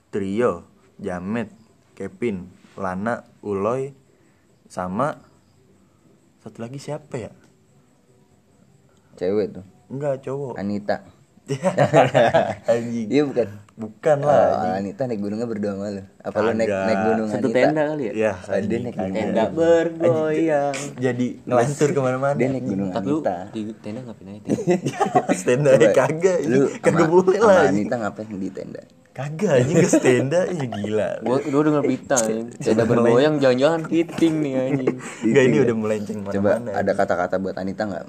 trio 0.10 0.66
Jamet 0.98 1.54
Kevin 1.94 2.50
Lana 2.78 3.26
Uloy 3.46 3.94
sama 4.68 5.22
satu 6.42 6.62
lagi 6.62 6.82
siapa 6.82 7.16
ya? 7.18 7.32
Cewek 9.18 9.58
tuh. 9.58 9.66
enggak 9.88 10.22
cowok. 10.26 10.60
Anita. 10.60 11.17
anjing 12.70 13.08
Iya 13.08 13.24
bukan? 13.24 13.48
bukan 13.74 14.18
lah 14.20 14.42
Oh, 14.48 14.58
anjing. 14.60 14.74
Anita 14.90 15.02
naik 15.06 15.20
gunungnya 15.20 15.46
berdua 15.46 15.72
sama 15.72 15.88
lu. 15.90 16.04
Apa 16.20 16.38
lu 16.40 16.50
naik 16.52 16.68
naik 16.68 17.00
gunung 17.04 17.28
Satu 17.28 17.48
Anita? 17.48 17.58
tenda 17.62 17.82
kali 17.86 18.04
ya? 18.04 18.12
Iya, 18.12 18.32
Oh, 18.34 18.42
dia 18.42 18.58
anjing, 18.58 18.82
naik 18.84 18.96
kagak. 18.96 19.14
Tenda 19.18 19.44
bergoyang. 19.50 20.76
jadi 20.98 21.28
ngelantur 21.44 21.90
ke 21.90 22.00
mana-mana 22.00 22.34
Dia 22.34 22.48
naik 22.50 22.66
gunung 22.66 22.90
Tapi 22.90 23.06
lu 23.06 23.18
Anita. 23.18 23.38
di 23.50 23.62
tenda 23.78 24.00
ngapain 24.02 24.28
aja? 24.30 24.50
up 25.40 25.72
Coba, 25.72 25.88
kagak 25.94 26.38
Lu 26.44 26.58
ini 26.66 26.80
kagak 26.80 27.08
boleh 27.08 27.40
lah. 27.40 27.64
Anita 27.66 27.96
ngapain 27.98 28.28
di 28.30 28.50
tenda? 28.50 28.82
kagak 29.12 29.52
anjing 29.56 29.78
ke 29.80 29.90
up 29.90 30.42
ya 30.46 30.66
gila 30.68 31.10
Gua 31.26 31.38
gua 31.42 31.62
denger 31.64 31.84
berita. 31.84 32.18
Tenda 32.56 32.84
bergoyang 32.84 33.36
jangan-jangan 33.38 33.82
kiting 33.86 34.36
nih 34.40 34.54
anjing. 34.60 34.96
Enggak 35.22 35.44
ini 35.44 35.58
udah 35.60 35.76
melenceng 35.76 36.20
Coba 36.24 36.50
mana-mana 36.56 36.70
ada 36.76 36.92
kata-kata 36.94 37.36
buat 37.38 37.56
Anita 37.56 37.86
nggak? 37.86 38.06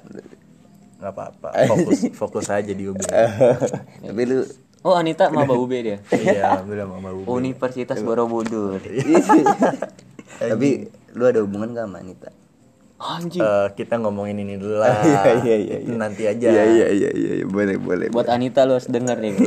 Nggak 0.99 1.11
apa-apa 1.11 1.47
fokus 1.71 1.99
fokus 2.11 2.47
aja 2.49 2.69
di 2.69 2.83
UB 2.83 2.99
Tapi 4.05 4.23
lu 4.25 4.43
Oh 4.79 4.95
Anita 4.95 5.27
maba 5.27 5.51
UB 5.53 5.71
dia. 5.75 5.99
iya 6.15 6.55
udah 6.57 6.85
mama 6.85 7.11
UB 7.11 7.27
Universitas 7.27 7.99
Borobudur. 7.99 8.79
tapi 10.39 10.87
lu 11.11 11.23
ada 11.25 11.39
hubungan 11.39 11.73
gak 11.73 11.83
sama 11.83 11.99
Anita? 11.99 12.29
Anjing. 12.97 13.39
Eh, 13.39 13.67
kita 13.75 13.95
ngomongin 13.95 14.35
ini 14.37 14.55
dulu 14.55 14.75
lah 14.75 14.91
Iya, 15.39 15.55
iya, 15.55 15.75
Itu 15.79 15.87
iya. 15.89 15.95
nanti 15.97 16.23
aja 16.25 16.47
Iya 16.49 16.63
iya 16.67 16.87
iya 16.89 17.09
iya 17.13 17.31
iya. 17.33 17.45
boleh 17.45 17.75
boleh. 17.75 18.07
Buat 18.07 18.27
Anita 18.27 18.63
lu 18.63 18.75
harus 18.75 18.87
denger 18.87 19.15
nih. 19.15 19.39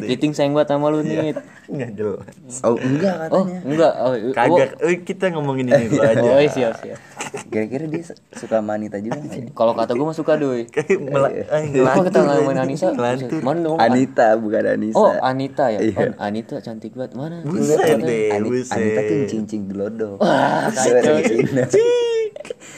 Kiting 0.00 0.30
sayang 0.30 0.54
banget 0.54 0.74
sama 0.74 0.90
lu 0.90 1.02
nih. 1.02 1.34
nggak 1.66 1.90
jelas 1.90 2.22
Oh 2.62 2.74
enggak 2.76 3.14
Oh, 3.30 3.42
katanya. 3.42 3.60
enggak. 3.62 3.92
Oh, 3.96 4.10
oh, 4.10 4.30
kagak 4.30 4.68
Eh, 4.78 5.02
kita 5.02 5.26
ngomongin 5.30 5.66
ini 5.68 5.86
dulu 5.86 6.02
aja 6.02 6.22
Oh, 6.24 6.38
iya, 6.38 6.46
siap, 6.48 6.72
siap. 6.78 6.98
Kira-kira 7.44 7.84
dia 7.84 8.02
su- 8.02 8.18
suka 8.32 8.58
sama 8.58 8.74
Anita 8.74 8.96
juga 8.96 9.18
ya? 9.18 9.50
Kalau 9.50 9.72
kata 9.72 9.92
gua 9.92 10.06
mah 10.08 10.16
suka 10.16 10.34
doi. 10.34 10.66
kayak 10.74 10.86
Iya. 10.86 11.00
Kenapa 11.04 11.60
ngelantur 11.64 12.04
kita 12.04 12.18
ngomongin. 12.20 12.58
Anissa? 12.58 12.88
Mana 13.40 13.58
dong? 13.60 13.78
Anita 13.78 14.26
bukan 14.34 14.62
Anissa. 14.68 14.96
Oh, 14.96 15.12
Anita 15.18 15.64
ya? 15.68 15.78
Iya. 15.80 15.96
Oh, 16.10 16.22
Anita 16.22 16.54
cantik 16.58 16.92
banget. 16.92 17.12
Mana? 17.14 17.42
Buset 17.42 17.78
deh. 17.98 18.30
Anita 18.32 18.74
tuh 19.00 19.14
yang 19.14 19.28
cincin 19.28 19.60
gelodok. 19.66 20.18
Wah. 20.18 20.70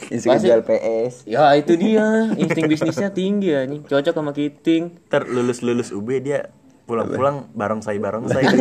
Yang 0.07 0.21
suka 0.23 0.39
jual 0.39 0.61
PS. 0.63 1.27
Ya 1.27 1.51
itu 1.53 1.75
dia, 1.75 2.31
insting 2.33 2.65
bisnisnya 2.65 3.11
tinggi 3.11 3.51
ya 3.51 3.67
nih. 3.67 3.83
Cocok 3.83 4.13
sama 4.15 4.31
Kiting. 4.31 5.03
ntar 5.07 5.27
lulus 5.27 5.59
lulus 5.59 5.91
UB 5.91 6.07
dia 6.17 6.47
pulang-pulang 6.87 7.51
barongsai 7.51 7.99
barongsai 7.99 8.43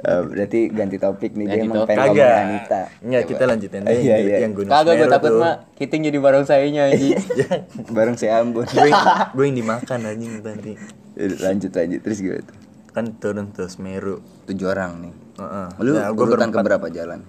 Eh, 0.00 0.20
berarti 0.24 0.60
ganti 0.68 0.96
topik 0.96 1.32
nih 1.32 1.44
dia 1.44 1.54
Ganti 1.54 1.64
emang 1.64 1.76
topik. 1.78 1.88
pengen 1.92 2.02
ngomongin 2.08 2.42
Anita. 2.42 2.80
Nggak, 2.98 3.20
Coba. 3.20 3.30
kita 3.30 3.42
lanjutin 3.44 3.82
aja 3.84 3.94
Iya, 3.94 4.16
iya. 4.18 4.36
yang 4.40 4.52
gunung 4.52 4.70
Kagak 4.70 4.94
gue 4.96 5.08
takut 5.08 5.32
mah 5.36 5.54
Kiting 5.74 6.02
jadi 6.02 6.18
barang 6.18 6.44
sayanya 6.44 6.82
anjing. 6.88 7.14
Bareng 7.96 8.16
saya 8.16 8.40
Ambon. 8.40 8.64
gue 8.64 8.90
gue 9.30 9.44
yang 9.44 9.56
dimakan 9.56 9.98
anjing 10.04 10.32
nanti 10.40 10.72
Yaudah, 11.14 11.38
lanjut 11.44 11.70
lanjut 11.72 12.00
terus 12.00 12.18
gitu. 12.18 12.52
kan 12.88 13.14
turun 13.14 13.50
tuh 13.50 13.66
Semeru 13.66 14.18
Tujuh 14.44 14.66
orang 14.66 14.98
nih. 15.00 15.12
Heeh. 15.36 15.66
Lu 15.78 15.90
Nah, 15.92 16.10
gua 16.10 16.24
urutan 16.24 16.48
ke 16.48 16.56
berempat. 16.56 16.64
berapa 16.64 16.86
jalan? 16.88 17.20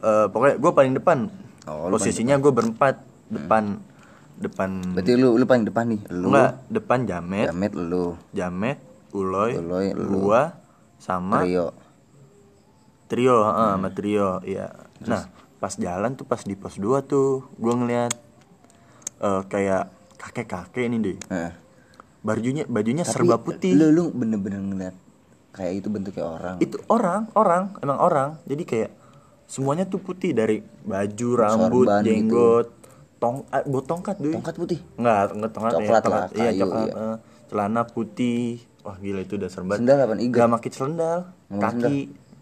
Eh, 0.00 0.26
pokoknya 0.28 0.54
gue 0.56 0.72
paling 0.72 0.94
depan 0.94 1.18
Oh, 1.62 1.86
posisinya 1.88 2.34
gue 2.36 2.50
berempat 2.50 2.98
depan 3.28 3.78
depan 4.40 4.80
Berarti 4.90 5.12
lu 5.14 5.36
lu 5.36 5.44
paling 5.44 5.64
depan 5.64 5.84
nih. 5.86 6.00
Lu, 6.08 6.32
enggak 6.32 6.52
depan 6.66 6.98
Jamet 7.04 7.46
Jamet 7.46 7.72
lu, 7.72 8.16
Jamet 8.32 8.78
Uloy, 9.10 9.54
Uloy, 9.54 9.92
lu. 9.92 10.24
gua 10.24 10.56
sama 10.96 11.42
Trio. 11.42 11.66
trio 13.06 13.36
heeh, 13.42 13.70
sama 13.74 13.88
trio 13.90 14.30
iya 14.44 14.70
nah 15.02 15.26
pas 15.58 15.74
jalan 15.74 16.14
tuh 16.14 16.24
pas 16.24 16.38
di 16.38 16.54
pos 16.54 16.76
2 16.76 17.02
tuh 17.02 17.42
gue 17.52 17.74
ngeliat 17.74 18.12
eh, 19.18 19.42
kayak 19.44 19.90
kakek 20.16 20.46
kakek 20.46 20.84
ini 20.86 20.96
deh 21.00 21.18
Nah, 21.26 21.52
bajunya 22.20 22.64
bajunya 22.64 23.02
tapi 23.02 23.12
serba 23.16 23.36
putih 23.36 23.72
Lu 23.74 23.88
lu 23.90 24.04
bener-bener 24.10 24.60
ngeliat 24.60 24.94
kayak 25.50 25.72
itu 25.74 25.88
bentuknya 25.88 26.22
orang. 26.22 26.56
itu 26.60 26.76
orang 26.86 27.26
orang 27.34 27.62
emang 27.80 27.98
orang 27.98 28.30
jadi 28.44 28.62
kayak 28.62 28.90
semuanya 29.44 29.82
tuh 29.82 29.98
putih 29.98 30.30
dari 30.30 30.62
baju 30.86 31.28
rambut 31.34 31.86
Sorban 31.90 32.02
gitu. 32.06 32.30
Tong 33.20 33.44
ah, 33.46 33.62
buat 33.62 33.84
tongkat 33.84 34.16
deh 34.16 34.32
Tongkat 34.32 34.54
putih. 34.56 34.78
nggak 34.96 35.36
nggak 35.36 35.50
tongkat 35.50 35.70
ya, 35.70 35.76
Coklat 35.78 36.02
tongkat. 36.02 36.20
lah, 36.24 36.28
iya 36.34 36.50
kayu, 36.50 36.60
coklat 36.62 36.82
iya. 36.82 36.94
eh, 36.96 37.16
celana 37.46 37.82
putih 37.84 38.42
wah 38.80 38.96
gila 38.96 39.20
itu 39.20 39.34
udah 39.36 39.48
serba 39.48 39.72
Sendal 39.74 39.98
apa? 40.00 40.12
Iga? 40.16 40.36
nggak 40.38 40.50
pakai 40.54 40.70
sendal 40.70 41.18
kaki 41.52 41.96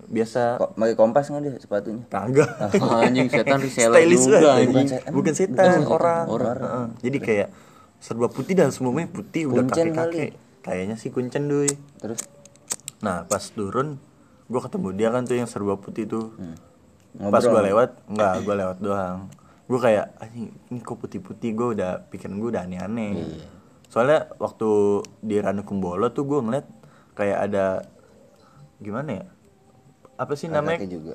biasa 0.08 0.40
Kok 0.56 0.70
pakai 0.74 0.94
kompas 0.94 1.24
nggak 1.26 1.42
dia 1.42 1.52
sepatunya? 1.58 2.02
kagak 2.06 2.50
Oh, 2.78 2.96
anjing 3.04 3.26
setan 3.26 3.58
reseller 3.58 3.92
stylish 3.92 4.24
juga 4.24 4.38
anjing. 4.54 4.86
bukan, 4.86 5.12
bukan 5.12 5.34
setan 5.34 5.68
orang, 5.84 6.24
Heeh. 6.30 6.86
jadi 7.02 7.18
kayak 7.18 7.48
serba 7.98 8.26
putih 8.26 8.54
dan 8.54 8.70
semuanya 8.70 9.04
putih 9.06 9.44
udah 9.46 9.66
Kuncen 9.66 9.90
kakek 9.90 9.98
kakek 9.98 10.30
kayaknya 10.60 10.94
sih 10.94 11.10
kuncen 11.10 11.44
doi 11.44 11.66
Terus 11.98 12.22
nah 12.98 13.22
pas 13.24 13.42
turun 13.42 13.98
gue 14.44 14.60
ketemu 14.60 14.88
dia 14.92 15.08
kan 15.10 15.22
tuh 15.22 15.34
yang 15.34 15.44
serba 15.44 15.74
putih 15.74 16.06
tuh 16.06 16.30
Hmm. 16.32 16.54
pas 17.26 17.42
gue 17.42 17.50
lewat 17.64 17.90
nggak 18.06 18.34
gue 18.40 18.54
lewat 18.54 18.76
doang 18.78 19.26
gue 19.68 19.78
kayak 19.78 20.16
anjing 20.18 20.48
ini 20.66 20.80
kok 20.80 20.96
putih 20.96 21.20
putih 21.20 21.52
gue 21.52 21.76
udah 21.76 22.08
pikiran 22.08 22.34
gue 22.34 22.48
udah 22.50 22.62
aneh 22.64 22.80
aneh 22.80 23.10
Iya. 23.14 23.46
soalnya 23.86 24.20
waktu 24.36 24.68
di 25.20 25.36
Ranu 25.36 25.62
Kumbolo 25.62 26.08
tuh 26.08 26.24
gue 26.24 26.40
ngeliat 26.40 26.66
kayak 27.12 27.38
ada 27.42 27.84
gimana 28.78 29.10
ya 29.14 29.24
apa 30.14 30.32
sih 30.34 30.48
namanya 30.48 30.80
juga. 30.82 31.14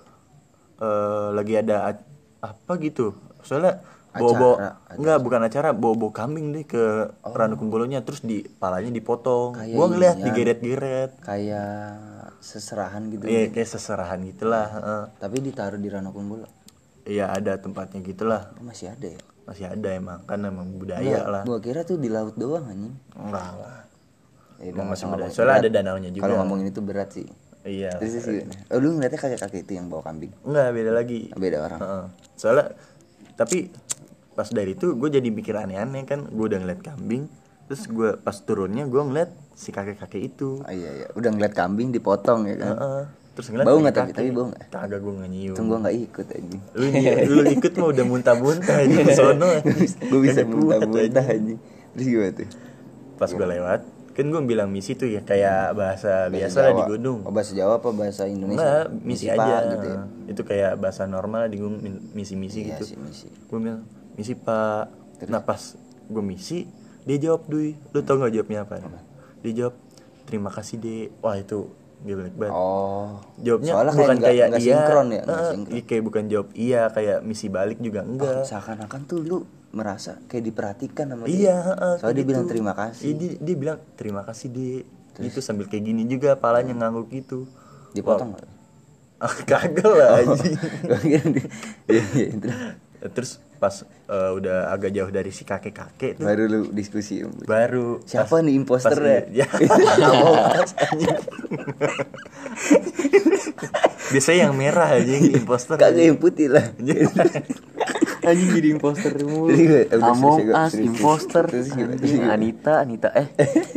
eh 0.77 1.27
lagi 1.31 1.53
ada 1.55 1.97
apa 2.39 2.71
gitu 2.77 3.13
soalnya 3.41 3.81
bobo 4.13 4.61
enggak 4.93 5.17
bukan 5.19 5.41
acara 5.41 5.69
bobo 5.73 6.13
kambing 6.13 6.53
deh 6.53 6.61
ke 6.63 6.83
Ranu 7.25 7.57
Kumbolonya 7.57 8.05
terus 8.05 8.21
di 8.21 8.45
palanya 8.45 8.93
dipotong 8.93 9.57
Kayak 9.57 9.73
gua 9.73 9.87
ngeliat 9.89 10.15
digeret-geret 10.21 11.11
Kayak 11.19 11.73
seserahan 12.37 13.09
gitu. 13.09 13.25
iya 13.25 13.49
kayak 13.49 13.65
seserahan 13.65 14.19
gitulah. 14.21 14.67
Tapi 15.15 15.39
ditaruh 15.41 15.79
di 15.79 15.87
Rano 15.87 16.11
Kumbolo. 16.11 16.45
Iya 17.05 17.25
ada 17.27 17.55
tempatnya 17.55 17.99
gitulah 18.01 18.51
Oh, 18.53 18.63
masih 18.63 18.89
ada 18.89 19.07
ya? 19.09 19.21
masih 19.43 19.65
ada 19.67 19.89
emang 19.91 20.23
kan 20.23 20.39
emang 20.39 20.71
budaya 20.73 21.03
Enggak, 21.03 21.25
lah 21.27 21.43
Gua 21.43 21.59
kira 21.59 21.81
tuh 21.81 21.95
di 21.95 22.07
laut 22.07 22.33
doang 22.33 22.63
anjing. 22.65 22.95
enggak 23.13 23.51
lah 23.53 23.77
Ya, 24.55 24.69
Emang 24.69 24.87
masih 24.87 25.05
budaya. 25.05 25.27
Soalnya 25.27 25.59
Berat. 25.59 25.65
ada 25.65 25.69
danaunya 25.73 26.09
juga. 26.09 26.23
Kalau 26.23 26.35
ngomongin 26.39 26.65
itu 26.69 26.79
berat 26.79 27.09
sih. 27.11 27.27
iya 27.63 27.91
Terus 27.93 28.11
terus 28.17 28.47
gimana? 28.47 28.63
Oh, 28.69 28.79
lu 28.79 28.89
ngeliatnya 28.93 29.19
kakek-kakek 29.19 29.59
itu 29.61 29.71
yang 29.73 29.87
bawa 29.87 30.01
kambing. 30.03 30.31
enggak 30.41 30.67
beda 30.71 30.91
lagi 30.93 31.19
Beda 31.33 31.57
orang. 31.61 31.79
Heeh. 31.79 32.03
soalnya 32.33 32.65
tapi 33.33 33.67
pas 34.31 34.47
dari 34.47 34.71
itu 34.71 34.93
gue 34.93 35.09
jadi 35.09 35.25
mikir 35.25 35.53
aneh-aneh 35.53 36.03
kan 36.03 36.23
gue 36.23 36.45
udah 36.45 36.59
ngeliat 36.59 36.79
kambing 36.81 37.27
terus 37.65 37.85
gue 37.85 38.15
pas 38.15 38.33
turunnya 38.35 38.83
gue 38.83 38.97
ngeliat 38.99 39.27
si 39.51 39.69
kakek-kakek 39.69 40.21
itu 40.27 40.59
Oh, 40.59 40.71
iya 40.71 40.89
iya, 40.95 41.07
udah 41.11 41.29
ngeliat 41.29 41.51
kambing 41.51 41.89
dipotong 41.89 42.45
ya 42.45 42.55
kan. 42.57 42.73
Heeh. 42.73 43.03
Terus 43.33 43.47
ngeliat 43.47 43.65
Bau 43.65 43.77
nggak 43.77 43.95
tapi- 43.95 44.13
tapi 44.13 44.29
bau 44.29 44.45
nggak? 44.47 44.61
kagak 44.69 44.99
gue 44.99 45.13
nggak 45.13 45.29
nyium 45.29 45.51
Untung 45.51 45.67
gua 45.67 45.77
nggak 45.79 45.95
ikut 45.99 46.25
anjing. 46.29 46.61
lu 47.25 47.33
lu 47.35 47.43
ikut 47.51 47.71
mah 47.73 47.87
udah 47.89 48.05
muntah-muntah 48.05 48.75
aja 48.79 48.95
di 48.99 49.13
sono 49.13 49.49
Gue 50.11 50.19
bisa 50.21 50.41
Kagak 50.41 50.53
kuat 50.53 50.79
muntah-muntah 50.83 51.25
aja. 51.27 51.53
Terus 51.91 52.05
gimana 52.07 52.31
tuh? 52.33 52.47
pas 53.13 53.29
gue 53.29 53.47
lewat 53.47 53.81
kan 54.11 54.25
gue 54.27 54.41
bilang 54.43 54.67
misi 54.67 54.93
tuh 54.93 55.07
ya 55.07 55.21
kayak 55.21 55.73
bahasa 55.73 56.27
Bahasa 56.27 56.29
biasa 56.29 56.57
lah 56.59 56.73
di 56.75 56.83
gunung 56.87 57.19
Oh, 57.23 57.29
bahasa 57.29 57.51
Jawa 57.51 57.73
apa 57.75 57.89
bahasa 57.89 58.23
Indonesia? 58.25 58.59
Enggak, 58.59 58.85
misi, 59.01 59.25
Pak, 59.25 59.37
aja 59.39 59.57
gitu 59.67 59.87
ya. 59.87 59.99
itu 60.27 60.41
kayak 60.43 60.71
bahasa 60.75 61.03
normal 61.05 61.43
di 61.45 61.57
gunung 61.57 61.81
misi-misi 62.11 62.61
Iya 62.63 62.77
gitu 62.77 62.93
misi. 62.99 63.25
gue 63.29 63.57
bilang 63.59 63.81
misi 64.13 64.33
pak 64.35 64.85
nah 65.23 65.39
pas 65.39 65.61
gue 66.03 66.23
misi 66.23 66.69
dia 67.01 67.17
jawab 67.19 67.47
dui 67.47 67.73
lu 67.87 67.99
tau 67.99 68.17
gak 68.17 68.29
jawabnya 68.31 68.59
apa 68.61 68.85
dia 69.39 69.51
jawab 69.55 69.75
terima 70.23 70.49
kasih 70.49 70.75
deh 70.75 71.01
wah 71.17 71.33
itu 71.33 71.65
dia 72.03 72.15
black 72.15 72.35
banget 72.35 72.53
Oh. 72.53 73.07
jawabnya 73.37 73.71
Soalnya 73.71 73.93
bukan 73.95 74.17
kayak 74.19 74.45
nggak 74.49 74.59
iya 74.59 74.75
sinkron 74.75 75.07
ya, 75.07 75.21
eh, 75.21 75.47
sinkron. 75.49 75.71
iya, 75.71 75.81
kayak 75.83 76.03
bukan 76.03 76.23
jawab 76.27 76.47
iya 76.53 76.81
kayak 76.87 77.17
misi 77.21 77.47
balik 77.47 77.79
juga 77.79 77.99
enggak 78.01 78.43
Seakan-akan 78.43 79.01
tuh 79.03 79.19
lu 79.19 79.37
merasa 79.69 80.21
kayak 80.23 80.43
diperhatikan 80.45 81.05
sama 81.09 81.23
dia. 81.23 81.33
iya 81.33 81.57
Soalnya 81.97 82.03
dia 82.03 82.13
kayak 82.13 82.27
bilang 82.27 82.43
gitu. 82.43 82.51
terima 82.51 82.73
kasih. 82.73 83.03
Iya, 83.03 83.13
dia, 83.15 83.31
dia 83.37 83.55
bilang 83.57 83.77
terima 83.93 84.21
kasih 84.21 84.47
deh 84.49 84.79
itu 85.15 85.39
sambil 85.39 85.65
kayak 85.65 85.83
gini 85.83 86.03
juga 86.03 86.33
palanya 86.33 86.73
ngangguk 86.75 87.07
gitu 87.09 87.45
Dipotong? 87.91 88.33
Ah, 89.17 89.29
kagak 89.49 89.87
lah 89.87 90.19
anjing. 90.19 90.57
Iya, 91.87 92.01
terus 92.33 92.57
terus 93.13 93.31
pas 93.63 93.88
eh, 93.88 94.32
udah 94.36 94.76
agak 94.76 94.91
jauh 94.91 95.08
dari 95.08 95.32
si 95.32 95.47
kakek 95.47 95.71
kakek 95.71 96.19
tuh 96.19 96.28
baru 96.28 96.52
lu 96.52 96.67
diskusi. 96.76 97.23
baru 97.47 98.04
Siapa 98.04 98.43
nih 98.43 98.60
imposter 98.60 98.99
pas 98.99 99.23
ya? 99.32 99.47
ya 99.47 99.47
biasanya 104.12 104.52
yang 104.52 104.56
merah 104.60 104.99
aja 104.99 105.08
yang 105.15 105.32
imposter 105.32 105.80
Kagak 105.80 106.04
yang 106.04 106.19
putih 106.19 106.52
lah. 106.52 106.67
Anjing 108.23 108.56
jadi 108.56 108.67
imposter 108.76 109.12
mulu. 109.23 109.52
Among 109.99 110.47
Us, 110.47 110.80
imposter. 110.80 111.43
Anita, 112.23 112.80
Anita 112.84 113.12
eh. 113.15 113.28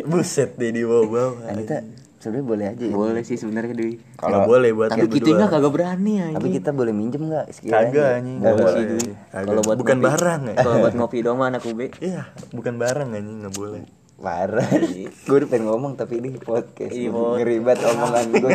buset 0.07 0.55
deh 0.59 0.71
di 0.71 0.83
bawah 0.87 1.35
Anita 1.51 2.06
sebenarnya 2.27 2.43
boleh 2.45 2.67
aja 2.69 2.83
ya. 2.83 2.93
Boleh 2.93 3.23
sih 3.23 3.37
sebenarnya 3.37 3.71
Dewi. 3.73 3.95
kalau 4.15 4.43
boleh 4.45 4.71
buat 4.73 4.89
Tapi 4.89 5.07
kita 5.09 5.29
nggak 5.33 5.51
kagak 5.53 5.73
berani 5.73 6.15
Tapi 6.17 6.27
anjing. 6.35 6.53
kita 6.53 6.71
boleh 6.73 6.93
minjem 6.93 7.23
nggak 7.25 7.47
sekiranya? 7.49 7.87
kagak 7.87 8.09
anjing 8.13 8.37
Nggak 8.37 8.55
boleh. 8.57 8.83
boleh 8.85 9.15
Kalau 9.47 9.63
buat 9.63 9.77
bukan 9.77 9.97
ngopi- 9.97 10.09
barang 10.09 10.41
ya 10.43 10.55
Kalau 10.59 10.77
buat 10.81 10.95
ngopi 10.95 11.17
doang 11.21 11.39
mah 11.39 11.49
anak 11.49 11.63
UB. 11.63 11.81
iya 12.01 12.23
bukan 12.51 12.75
barang 12.75 13.09
anjing 13.13 13.39
nggak 13.41 13.55
boleh 13.55 13.83
Parah 14.17 14.65
Gue 15.29 15.37
udah 15.37 15.47
pengen 15.47 15.69
ngomong 15.69 15.93
tapi 15.95 16.19
ini 16.19 16.35
podcast 16.35 16.89
Iya. 16.91 17.13
Ngeribat 17.13 17.79
omongan 17.85 18.25
gue 18.33 18.51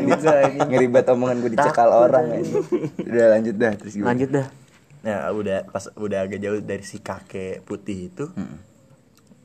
Ngeribat 0.68 1.06
omongan 1.08 1.38
gue 1.40 1.52
dicekal 1.52 1.90
orang 1.92 2.26
anjing. 2.34 2.66
Udah 3.00 3.26
lanjut 3.30 3.56
dah 3.56 3.72
terus 3.74 3.94
gimana? 3.94 4.10
Lanjut 4.12 4.30
dah. 4.32 4.48
nah 5.00 5.30
udah 5.30 5.66
pas 5.66 5.90
udah 5.96 6.20
agak 6.20 6.38
jauh 6.38 6.58
dari 6.60 6.82
si 6.82 6.98
kakek 6.98 7.62
putih 7.62 8.10
itu 8.10 8.30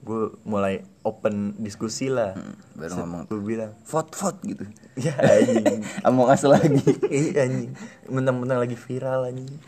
gue 0.07 0.23
mulai 0.47 0.87
open 1.03 1.59
diskusi 1.59 2.07
lah. 2.07 2.39
Baru 2.79 3.03
ngomong. 3.03 3.23
gue 3.27 3.43
bilang 3.43 3.75
Vote-vote 3.83 4.39
gitu. 4.47 4.65
Ya 4.95 5.19
anjing. 5.43 5.83
Among 6.07 6.31
Us 6.31 6.47
lagi. 6.47 6.79
Iya 7.11 7.51
anjing. 7.51 7.75
Mentang-mentang 8.07 8.63
lagi 8.63 8.79
viral 8.79 9.35
anjing. 9.35 9.59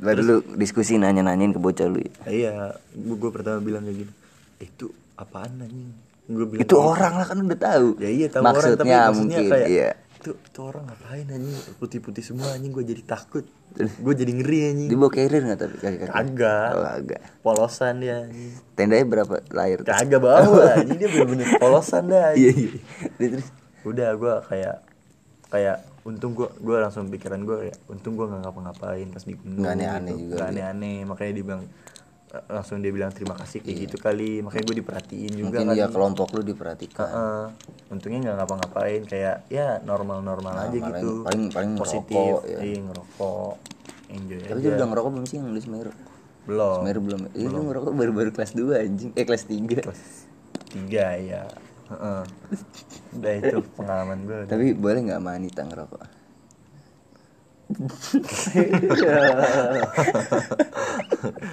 Baru 0.00 0.20
lu 0.20 0.36
diskusi 0.60 1.00
nanya-nanyain 1.00 1.56
ke 1.56 1.60
bocah 1.60 1.88
lu 1.88 2.00
ya. 2.00 2.12
Iya 2.28 2.52
Gue 2.96 3.30
pertama 3.32 3.60
bilang 3.60 3.84
kayak 3.84 4.04
gini 4.04 4.12
Itu 4.60 4.92
apaan 5.16 5.60
anjing? 5.64 5.92
Gue 6.28 6.44
bilang 6.44 6.64
Itu 6.64 6.76
kayak 6.76 6.92
orang 6.92 7.14
lah 7.16 7.26
kan 7.28 7.38
udah 7.40 7.60
tahu. 7.60 7.86
Gitu. 7.96 8.04
Ya 8.04 8.10
iya 8.12 8.26
tahu 8.28 8.42
orang 8.44 8.52
tapi 8.52 8.60
Maksudnya 8.60 9.00
maksudnya 9.00 9.16
mungkin 9.16 9.44
kayak 9.48 9.68
Iya 9.68 9.88
itu, 10.20 10.36
itu 10.36 10.60
orang 10.60 10.84
ngapain 10.84 11.24
anjing? 11.26 11.56
Putih-putih 11.80 12.20
semua 12.20 12.52
anjing. 12.52 12.68
Gue 12.70 12.84
jadi 12.84 13.00
takut. 13.00 13.48
Gue 13.76 14.12
jadi 14.12 14.28
ngeri 14.36 14.58
anjing. 14.68 14.88
Dia 14.92 14.98
bawa 15.00 15.10
carrier 15.10 15.42
gak 15.48 15.58
tapi? 15.58 15.76
Kaki-kaki? 15.80 16.12
Kagak. 16.12 16.70
Oh 16.76 16.82
kagak. 16.84 17.22
Polosan 17.40 17.94
dia 18.04 18.14
anjing. 18.28 18.52
Tendanya 18.76 19.04
berapa 19.08 19.34
layar? 19.48 19.78
tuh? 19.80 19.88
Kagak 19.88 20.20
bawa 20.20 20.62
anjing. 20.76 20.98
Dia 21.00 21.08
bener-bener 21.08 21.48
polosan 21.56 22.04
dah 22.12 22.36
Iya 22.36 22.50
iya. 22.52 22.70
Udah 23.80 24.08
gue 24.12 24.34
kayak 24.44 24.76
kayak 25.50 25.76
untung 26.04 26.32
gue 26.32 26.48
gue 26.60 26.76
langsung 26.80 27.10
pikiran 27.12 27.42
gue 27.44 27.68
ya 27.68 27.76
untung 27.92 28.16
gue 28.16 28.24
nggak 28.24 28.40
ngapa-ngapain 28.46 29.04
pas 29.12 29.20
di 29.20 29.34
gunung 29.36 29.60
Nggak 29.60 29.74
aneh-aneh 29.76 30.12
gitu. 30.14 30.22
juga 30.22 30.34
Nggak 30.36 30.48
aneh-aneh. 30.52 30.96
Makanya 31.08 31.32
dia 31.32 31.44
bilang 31.44 31.62
eh, 31.64 31.70
langsung 32.46 32.78
dia 32.78 32.90
bilang 32.90 33.10
terima 33.10 33.34
kasih 33.34 33.58
kayak 33.58 33.76
gitu 33.84 33.96
kali. 33.96 34.38
Makanya 34.38 34.64
gue 34.64 34.76
diperhatiin 34.78 35.32
juga 35.32 35.46
Mungkin 35.60 35.66
kali 35.68 35.78
ya 35.78 35.86
kelompok 35.88 36.28
lu 36.32 36.42
diperhatikan. 36.44 37.02
Heeh. 37.02 37.44
untungnya 37.90 38.18
nggak 38.22 38.36
ngapa-ngapain 38.38 39.02
kayak 39.02 39.50
ya 39.50 39.82
normal-normal 39.82 40.54
aja 40.54 40.70
paling- 40.70 40.94
gitu. 40.94 41.10
paling- 41.26 41.50
paling 41.50 41.72
positif 41.74 42.14
ngerokok, 42.14 42.42
ya. 42.46 42.58
iya. 42.62 42.78
Ngerokok. 42.80 43.52
Enjoy 44.10 44.38
Tapi 44.40 44.50
aja. 44.52 44.62
dia 44.62 44.70
udah 44.72 44.86
ngerokok 44.86 45.10
belum 45.10 45.26
sih 45.26 45.36
yang 45.36 45.50
di 45.50 45.60
Semeru? 45.60 45.92
belum. 46.40 46.78
Semeru 46.80 47.00
belum. 47.02 47.20
Iya 47.32 47.48
lu 47.48 47.60
ngerokok 47.66 47.92
baru-baru 47.92 48.30
kelas 48.30 48.52
2 48.54 48.78
anjing. 48.80 49.10
Eh 49.12 49.24
kelas 49.24 49.44
3 49.44 49.82
tiga 50.70 51.06
ya 51.18 51.42
Heeh. 51.90 52.22
udah 53.18 53.32
itu 53.34 53.58
pengalaman 53.74 54.18
gue 54.22 54.38
Tapi 54.46 54.70
boleh 54.72 55.02
gak 55.04 55.18
sama 55.18 55.30
Anita 55.34 55.62
ngerokok? 55.66 56.19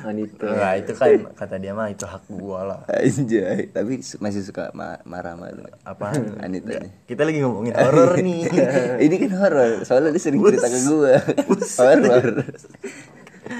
Anita. 0.03 0.45
Enggak, 0.47 0.73
itu 0.80 0.91
kan 0.93 1.12
kata 1.36 1.56
dia 1.58 1.71
mah 1.71 1.88
itu 1.88 2.03
hak 2.03 2.23
gua 2.30 2.60
lah. 2.63 2.80
Anjay 2.89 3.69
Tapi 3.69 3.99
masih 4.17 4.41
suka 4.41 4.71
ma- 4.71 5.01
marah 5.03 5.36
sama 5.36 5.51
lu 5.51 5.63
Apaan? 5.84 6.39
Anita 6.39 6.67
Nggak, 6.67 6.82
nih 6.82 6.91
Kita 7.06 7.21
lagi 7.21 7.39
ngomongin 7.41 7.73
horor 7.75 8.12
nih. 8.17 8.41
Ini 9.06 9.15
kan 9.19 9.32
horor 9.36 9.69
Soalnya 9.84 10.10
dia 10.10 10.21
sering 10.21 10.41
cerita 10.41 10.67
ke 10.67 10.80
gue 10.82 11.13
Horor 11.75 12.25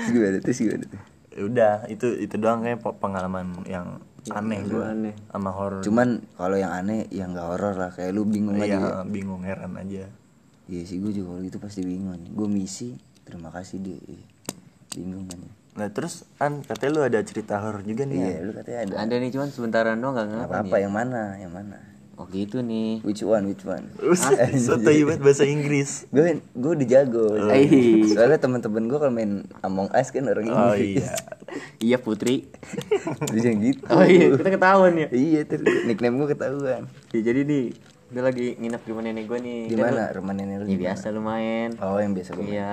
gimana? 0.08 0.38
Terus 0.41 0.60
gimana 0.60 0.86
tuh? 0.86 1.02
Ya 1.32 1.41
Udah, 1.43 1.76
itu 1.86 2.08
itu 2.17 2.36
doang 2.36 2.65
kayak 2.65 2.82
pengalaman 2.98 3.62
yang 3.63 4.02
aneh 4.28 4.60
gua 4.65 4.91
aneh. 4.91 5.15
sama 5.30 5.52
horor. 5.52 5.80
Cuman 5.80 6.20
kalau 6.34 6.58
yang 6.58 6.74
aneh 6.74 7.08
yang 7.08 7.32
gak 7.32 7.48
horor 7.48 7.78
lah 7.78 7.91
Kayak 7.93 8.12
lu 8.12 8.26
bingung 8.26 8.58
aja 8.58 8.67
ya 8.67 8.76
Iya, 8.76 8.96
bingung 9.06 9.41
heran 9.43 9.72
aja. 9.78 10.10
Iya 10.67 10.84
sih 10.84 10.97
gue 10.97 11.12
juga 11.12 11.27
kalau 11.30 11.41
gitu 11.41 11.58
pasti 11.58 11.82
bingung 11.82 12.15
Gue 12.30 12.47
misi 12.47 12.95
Terima 13.23 13.47
kasih 13.49 13.80
deh 13.80 13.99
Bingung 14.91 15.25
kan 15.25 15.39
ya 15.39 15.51
Nah, 15.77 15.88
terus 15.88 16.25
An, 16.36 16.62
katanya 16.62 16.89
lu 16.91 17.01
ada 17.06 17.19
cerita 17.21 17.62
horor 17.62 17.86
juga 17.86 18.01
nih. 18.01 18.17
Iya 18.17 18.38
lu 18.41 18.51
katanya 18.51 18.80
ada 18.82 18.93
Ada 18.99 19.15
nih 19.15 19.30
cuman 19.30 19.47
sebentaran 19.47 19.95
doang 19.95 20.13
gak 20.13 20.25
Gak 20.25 20.34
ngapa 20.36 20.49
apa-apa 20.60 20.75
yang 20.80 20.89
mana 20.91 21.21
Yang 21.36 21.53
mana 21.53 21.77
Oh 22.17 22.25
gitu 22.25 22.60
nih. 22.60 22.97
Which 23.06 23.21
one 23.21 23.45
which 23.45 23.62
one 23.62 23.93
Soto 24.58 24.89
banget 24.89 25.21
bahasa 25.21 25.45
Inggris. 25.45 26.10
gue 26.10 26.41
gue 26.49 26.71
udah 26.73 26.88
jago 26.89 27.38
Eh. 27.47 28.10
soalnya 28.10 28.41
teman-teman 28.41 28.84
gue 28.84 28.97
kalau 28.97 29.13
main 29.13 29.45
Among 29.62 29.86
Us 29.91 30.10
kan 30.10 30.25
orang 30.25 30.49
Oh 30.49 30.73
Inggris 30.73 30.97
iya. 30.97 31.13
Iya 31.93 31.97
Putri. 32.01 32.49
bisa 33.30 33.53
gitu 33.53 33.86
Oh 33.88 34.01
iya, 34.01 34.34
kita 34.34 34.49
ketahuan 34.49 34.97
ya. 34.97 35.08
iya 35.13 35.45
terus 35.45 35.62
nickname 35.86 36.17
gue 36.17 36.34
ketahuan 36.34 36.89
Ya, 37.13 37.19
jadi 37.21 37.45
nih 37.45 37.77
Gue 38.08 38.24
lagi 38.24 38.56
nginep 38.56 38.82
di 38.82 38.89
rumah 38.89 39.04
nenek 39.04 39.26
gue 39.28 39.39
nih. 39.39 39.60
Di 39.67 39.76
mana 39.76 40.08
rumah 40.15 40.32
nenek 40.32 40.56
lu? 40.60 40.65
Ya 40.65 40.78
biasa 40.80 41.06
lumayan. 41.12 41.70
Oh, 41.78 42.00
yang 42.00 42.15
biasa 42.15 42.32
gue. 42.34 42.48
Iya. 42.48 42.72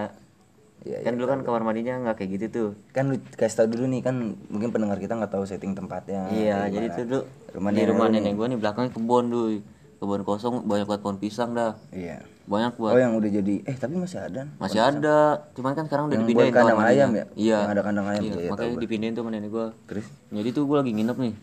Iya, 0.84 1.00
Kan 1.00 1.12
iya. 1.12 1.18
dulu 1.18 1.26
kan 1.26 1.38
kamar 1.42 1.62
mandinya 1.64 1.94
nggak 1.98 2.16
kayak 2.20 2.30
gitu 2.36 2.46
tuh. 2.46 2.68
Kan 2.92 3.08
lu 3.08 3.16
kasih 3.32 3.56
tau 3.56 3.66
dulu 3.66 3.88
nih 3.88 4.00
kan 4.00 4.14
mungkin 4.46 4.68
pendengar 4.68 5.00
kita 5.00 5.16
nggak 5.16 5.32
tahu 5.32 5.42
setting 5.42 5.72
tempatnya. 5.72 6.28
iya, 6.30 6.68
jadi 6.68 6.92
tuh 6.92 7.04
dulu 7.08 7.20
rumah 7.50 7.70
di 7.72 7.80
nenek 7.80 7.90
rumah 7.90 8.06
nenek 8.06 8.32
gue 8.32 8.46
nih 8.46 8.58
belakangnya 8.60 8.90
kebun 8.92 9.24
tuh. 9.26 9.46
Kebun 9.94 10.20
kosong 10.20 10.54
banyak 10.68 10.84
buat 10.84 11.00
pohon 11.00 11.16
pisang 11.16 11.56
dah. 11.56 11.72
Iya. 11.88 12.20
Banyak 12.44 12.76
buat 12.76 12.92
Oh, 12.92 13.00
yang 13.00 13.16
udah 13.16 13.30
jadi 13.32 13.64
eh 13.64 13.72
tapi 13.72 13.96
masih 13.96 14.20
ada. 14.20 14.44
masih 14.60 14.76
ada, 14.76 15.48
cuman 15.56 15.72
kan 15.72 15.88
sekarang 15.88 16.12
udah 16.12 16.14
Yang 16.14 16.24
dipindahin 16.28 16.52
buat 16.52 16.60
kandang 16.60 16.80
ayam 16.84 17.10
ya? 17.10 17.24
Iya. 17.32 17.58
Yang 17.58 17.72
ada 17.72 17.82
kandang 17.82 18.06
ayam, 18.06 18.20
Iya, 18.20 18.34
iya, 18.36 18.48
makanya 18.52 18.76
dipindahin 18.76 19.12
tuh 19.16 19.22
sama 19.24 19.30
nenek 19.32 19.50
gua. 19.50 19.66
Terus 19.88 20.06
Jadi 20.28 20.48
tuh 20.52 20.62
gua 20.68 20.76
lagi 20.84 20.92
nginep 20.92 21.16
nih. 21.16 21.34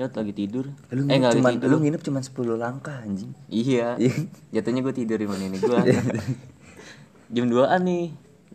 Jat 0.00 0.16
lagi 0.16 0.32
tidur. 0.32 0.64
Eh, 0.88 0.96
lu 0.96 1.04
eh 1.12 1.20
cuman 1.20 1.60
tidur. 1.60 1.68
lu 1.68 1.76
nginep 1.84 2.00
cuman 2.00 2.22
10 2.24 2.56
langkah 2.56 2.96
anjing. 3.04 3.36
Iya. 3.52 4.00
Iya. 4.00 4.16
Jatuhnya 4.48 4.80
gua 4.80 4.96
tidur 4.96 5.20
di 5.20 5.28
mana 5.28 5.44
nenek 5.44 5.60
gua. 5.60 5.84
Jam 7.36 7.44
2-an 7.52 7.80
nih. 7.84 8.06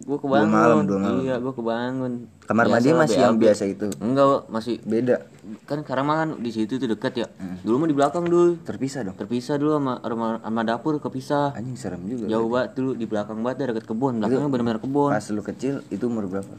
Gua 0.04 0.18
kebangun. 0.20 0.50
malam, 0.52 0.78
dua 0.90 0.98
malam. 1.00 1.22
Iya, 1.22 1.36
gua 1.40 1.54
kebangun. 1.54 2.14
Kamar 2.50 2.66
mandi 2.66 2.90
masih 2.98 3.20
yang 3.22 3.38
biasa 3.38 3.64
itu. 3.70 3.88
Enggak, 4.02 4.50
masih 4.50 4.82
Beda. 4.82 5.30
kan 5.70 5.86
sekarang 5.86 6.10
mah 6.10 6.16
kan 6.26 6.30
di 6.42 6.50
situ 6.50 6.82
tuh 6.82 6.90
dekat 6.90 7.14
ya. 7.22 7.28
Hmm. 7.38 7.62
Dulu 7.62 7.86
mah 7.86 7.88
di 7.94 7.96
belakang 7.96 8.26
dulu. 8.26 8.58
Terpisah 8.66 9.06
dong. 9.06 9.14
Terpisah 9.16 9.62
dulu 9.62 9.78
sama 9.78 10.02
rumah 10.02 10.42
sama 10.42 10.62
dapur 10.66 10.98
kepisah. 10.98 11.54
Anjing 11.54 11.78
serem 11.78 12.02
juga. 12.10 12.26
Jauh 12.26 12.50
banget 12.50 12.70
dulu 12.74 12.92
di 12.98 13.06
belakang 13.06 13.38
banget 13.46 13.56
dah, 13.62 13.66
deket 13.78 13.86
kebun. 13.86 14.18
Belakangnya 14.18 14.50
benar-benar 14.50 14.80
kebun. 14.82 15.14
Pas 15.14 15.26
lu 15.30 15.46
kecil 15.46 15.86
itu 15.94 16.10
umur 16.10 16.26
berapa? 16.26 16.50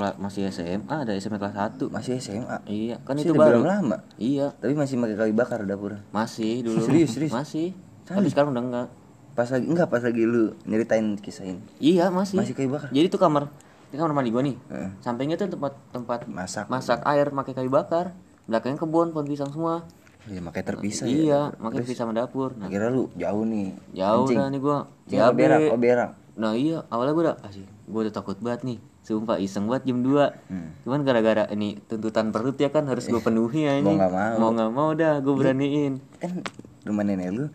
Kalau 0.00 0.16
masih 0.16 0.48
SMA 0.48 0.88
ada 0.88 1.12
SMA 1.20 1.36
kelas 1.36 1.52
1. 1.76 1.92
Masih 1.92 2.16
SMA. 2.16 2.56
Iya, 2.64 2.96
kan 3.04 3.20
Masih 3.20 3.28
itu 3.28 3.36
baru. 3.36 3.60
belum 3.60 3.68
lama. 3.68 3.96
Iya, 4.16 4.56
Tapi 4.56 4.72
masih 4.72 4.96
pakai 4.96 5.16
kayu 5.20 5.34
bakar 5.36 5.60
dapur. 5.62 6.00
masih 6.08 6.64
dulu. 6.64 6.80
Serius, 6.88 7.12
serius? 7.12 7.32
Masih. 7.36 7.76
Tapi 8.08 8.32
sekarang 8.32 8.56
udah 8.56 8.64
enggak. 8.64 8.88
Pas 9.36 9.44
lagi 9.44 9.68
enggak 9.68 9.92
pas 9.92 10.00
lagi 10.00 10.24
lu 10.24 10.56
nyeritain 10.64 11.20
kisah 11.20 11.44
ini. 11.44 11.60
Iya, 11.76 12.08
masih. 12.08 12.40
Masih 12.40 12.56
kayu 12.56 12.72
bakar. 12.72 12.88
Jadi 12.88 13.12
tuh 13.12 13.20
kamar 13.20 13.52
ini 13.92 13.96
kamar 14.00 14.12
mandi 14.16 14.32
gua 14.32 14.40
nih. 14.40 14.56
Heeh. 14.72 14.90
Sampingnya 15.04 15.36
tuh 15.36 15.52
tempat 15.52 15.76
tempat 15.92 16.24
Masak. 16.24 16.72
masak 16.72 17.04
air 17.04 17.28
pakai 17.28 17.52
kayu 17.52 17.68
bakar. 17.68 18.16
Belakangnya 18.48 18.80
kebun, 18.80 19.12
pohon 19.12 19.28
pisang 19.28 19.52
semua. 19.52 19.84
Iya, 20.24 20.40
makanya 20.40 20.64
terpisah 20.72 21.04
ya. 21.04 21.12
iya, 21.12 21.40
makanya 21.60 21.84
pisah 21.84 22.08
sama 22.08 22.16
dapur. 22.16 22.56
Nah, 22.56 22.72
Kira 22.72 22.88
lu 22.88 23.12
jauh 23.14 23.44
nih. 23.44 23.76
jauh 23.92 24.24
nih 24.24 24.60
gua. 24.64 24.88
Apa 25.06 25.28
berak, 25.36 25.60
oh 25.68 25.76
berak. 25.76 26.10
Nah 26.40 26.56
iya, 26.56 26.88
awalnya 26.88 27.12
gua 27.12 27.24
udah 27.28 27.36
asik. 27.44 27.68
Gua 27.84 28.00
udah 28.08 28.14
takut 28.16 28.40
banget 28.40 28.64
nih. 28.64 28.78
Sumpah 29.00 29.36
iseng 29.36 29.64
banget 29.64 29.88
jam 29.88 30.00
2 30.00 30.12
Hmm. 30.46 30.70
Cuman 30.82 31.00
gara-gara 31.02 31.48
ini 31.48 31.80
tuntutan 31.82 32.28
perut 32.28 32.54
ya 32.54 32.68
kan 32.68 32.84
harus 32.84 33.04
gue 33.04 33.18
penuhi 33.18 33.64
ya 33.64 33.78
Mau 33.78 33.90
ini. 33.90 33.96
nggak 33.96 34.12
mau. 34.12 34.34
Mau 34.36 34.50
nggak 34.52 34.70
mau 34.70 34.88
dah 34.92 35.14
gue 35.18 35.34
beraniin. 35.34 35.92
Kan 36.16 36.44
rumah 36.82 37.02
nenek 37.02 37.28
lu 37.30 37.46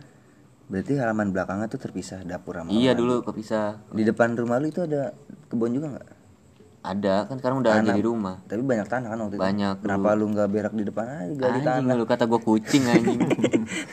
berarti 0.65 0.97
halaman 0.97 1.29
belakangnya 1.29 1.69
tuh 1.69 1.77
terpisah 1.77 2.25
dapur 2.25 2.57
sama 2.57 2.69
Iya 2.69 2.93
dulu 2.93 3.21
kepisah. 3.21 3.85
Di 3.87 4.01
depan 4.01 4.33
rumah 4.33 4.57
lu 4.57 4.67
itu 4.67 4.81
ada 4.81 5.13
kebun 5.47 5.71
juga 5.71 5.93
nggak? 5.93 6.07
Ada 6.85 7.25
kan 7.25 7.41
sekarang 7.41 7.57
udah 7.65 7.81
jadi 7.81 8.03
rumah. 8.05 8.45
Tapi 8.45 8.61
banyak 8.61 8.85
tanah 8.85 9.09
kan 9.09 9.17
waktu 9.25 9.35
itu. 9.35 9.41
Banyak, 9.41 9.75
Kenapa 9.81 10.09
lu 10.13 10.25
nggak 10.29 10.49
berak 10.53 10.73
di 10.77 10.83
depan 10.85 11.05
aja 11.09 11.33
gali 11.33 11.49
Anjing 11.49 11.65
tanah? 11.65 11.93
lu 11.97 12.05
kata 12.05 12.23
gue 12.29 12.39
kucing 12.45 12.83
anjing. 12.85 13.19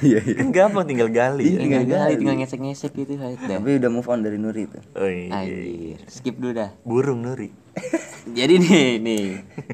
Iya 0.05 0.21
iya. 0.21 0.37
Kan 0.37 0.53
gampang 0.53 0.85
tinggal 0.85 1.09
gali 1.09 1.57
ya. 1.57 1.65
tinggal 1.65 1.85
gali, 1.89 2.13
tinggal 2.21 2.37
ngesek-ngesek 2.45 2.93
gitu 2.93 3.17
haid 3.17 3.41
dah. 3.41 3.57
Tapi 3.57 3.81
udah 3.81 3.89
move 3.89 4.05
on 4.05 4.21
dari 4.21 4.37
Nuri 4.37 4.69
itu. 4.69 4.79
Oh 4.93 5.09
iya. 5.09 5.33
Anjir, 5.33 5.99
skip 6.13 6.37
dulu 6.37 6.53
dah. 6.53 6.77
Burung 6.85 7.25
Nuri. 7.25 7.49
Jadi 8.39 8.61
nih, 8.61 9.01
nih. 9.01 9.25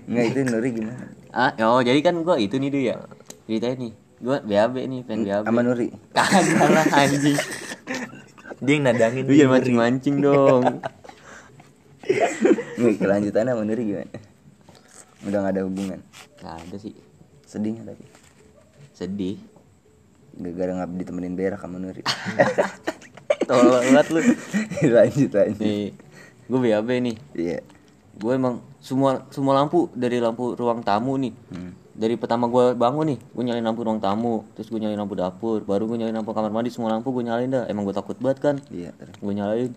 Enggak 0.06 0.24
itu 0.30 0.38
Nuri 0.46 0.68
gimana? 0.70 1.04
Ah, 1.34 1.52
oh 1.66 1.82
jadi 1.82 1.98
kan 2.00 2.14
gua 2.22 2.38
itu 2.38 2.56
nih 2.56 2.70
dulu 2.70 2.84
ya. 2.94 2.96
Ceritain 3.44 3.76
nih. 3.76 3.92
Gua 4.22 4.38
BAB 4.40 4.74
nih, 4.86 5.00
pengen 5.02 5.20
BAB. 5.26 5.44
Sama 5.50 5.60
Nuri. 5.66 5.88
Kagak 6.16 6.68
lah 6.70 6.86
anjing. 6.94 7.38
Dia 8.62 8.72
yang 8.74 8.82
nadangin 8.86 9.22
Lu 9.26 9.34
jangan 9.34 9.52
mancing-mancing 9.58 10.16
dong. 10.22 10.62
Nih 12.78 12.94
kelanjutannya 13.02 13.52
sama 13.52 13.62
Nuri 13.66 13.82
gimana? 13.84 14.10
Udah 15.26 15.38
gak 15.42 15.52
ada 15.58 15.62
hubungan. 15.66 16.00
Gak 16.38 16.54
ada 16.62 16.76
sih. 16.78 16.94
Sedih 17.42 17.74
nggak 17.74 17.86
tapi? 17.90 18.04
Sedih. 18.94 19.36
Gara-gara 20.38 20.72
nggak 20.82 20.90
ditemenin 21.02 21.34
berak 21.34 21.58
sama 21.58 21.82
Nuri. 21.82 22.06
Tolong 23.48 23.72
banget 23.72 24.06
lu. 24.12 24.20
lanjut 24.96 25.30
lanjut. 25.32 25.64
Nih, 25.64 25.96
gue 26.46 26.58
BAB 26.60 26.88
nih. 27.00 27.16
Iya. 27.32 27.58
Gue 28.18 28.32
emang 28.36 28.60
semua 28.78 29.24
semua 29.32 29.56
lampu 29.56 29.88
dari 29.96 30.20
lampu 30.20 30.52
ruang 30.52 30.84
tamu 30.84 31.16
nih. 31.16 31.32
Hmm. 31.50 31.72
Dari 31.98 32.14
pertama 32.14 32.46
gue 32.46 32.78
bangun 32.78 33.10
nih, 33.10 33.18
gue 33.18 33.42
nyalain 33.42 33.66
lampu 33.66 33.82
ruang 33.82 33.98
tamu, 33.98 34.46
terus 34.54 34.70
gue 34.70 34.78
nyalain 34.78 34.94
lampu 34.94 35.18
dapur, 35.18 35.66
baru 35.66 35.90
gue 35.90 35.98
nyalain 35.98 36.14
lampu 36.14 36.30
kamar 36.30 36.54
mandi, 36.54 36.70
semua 36.70 36.94
lampu 36.94 37.10
gue 37.10 37.26
nyalain 37.26 37.50
dah. 37.50 37.64
Emang 37.66 37.82
gue 37.82 37.96
takut 37.96 38.14
banget 38.22 38.38
kan. 38.38 38.56
Iya. 38.70 38.94
Gue 39.18 39.32
nyalain. 39.34 39.74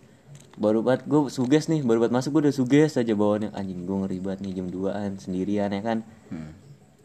Baru 0.62 0.86
banget 0.86 1.10
gue 1.10 1.26
suges 1.34 1.66
nih, 1.74 1.82
baru 1.82 2.06
banget 2.06 2.22
masuk 2.22 2.38
gue 2.38 2.42
udah 2.46 2.56
suges 2.56 2.94
aja 2.94 3.14
bawaannya. 3.18 3.50
Anjing 3.58 3.82
gue 3.90 3.98
ngeri 4.06 4.18
banget 4.22 4.40
nih 4.46 4.62
jam 4.62 4.68
2an 4.70 5.18
sendirian 5.18 5.74
ya 5.74 5.82
kan. 5.82 6.06
Hmm. 6.30 6.54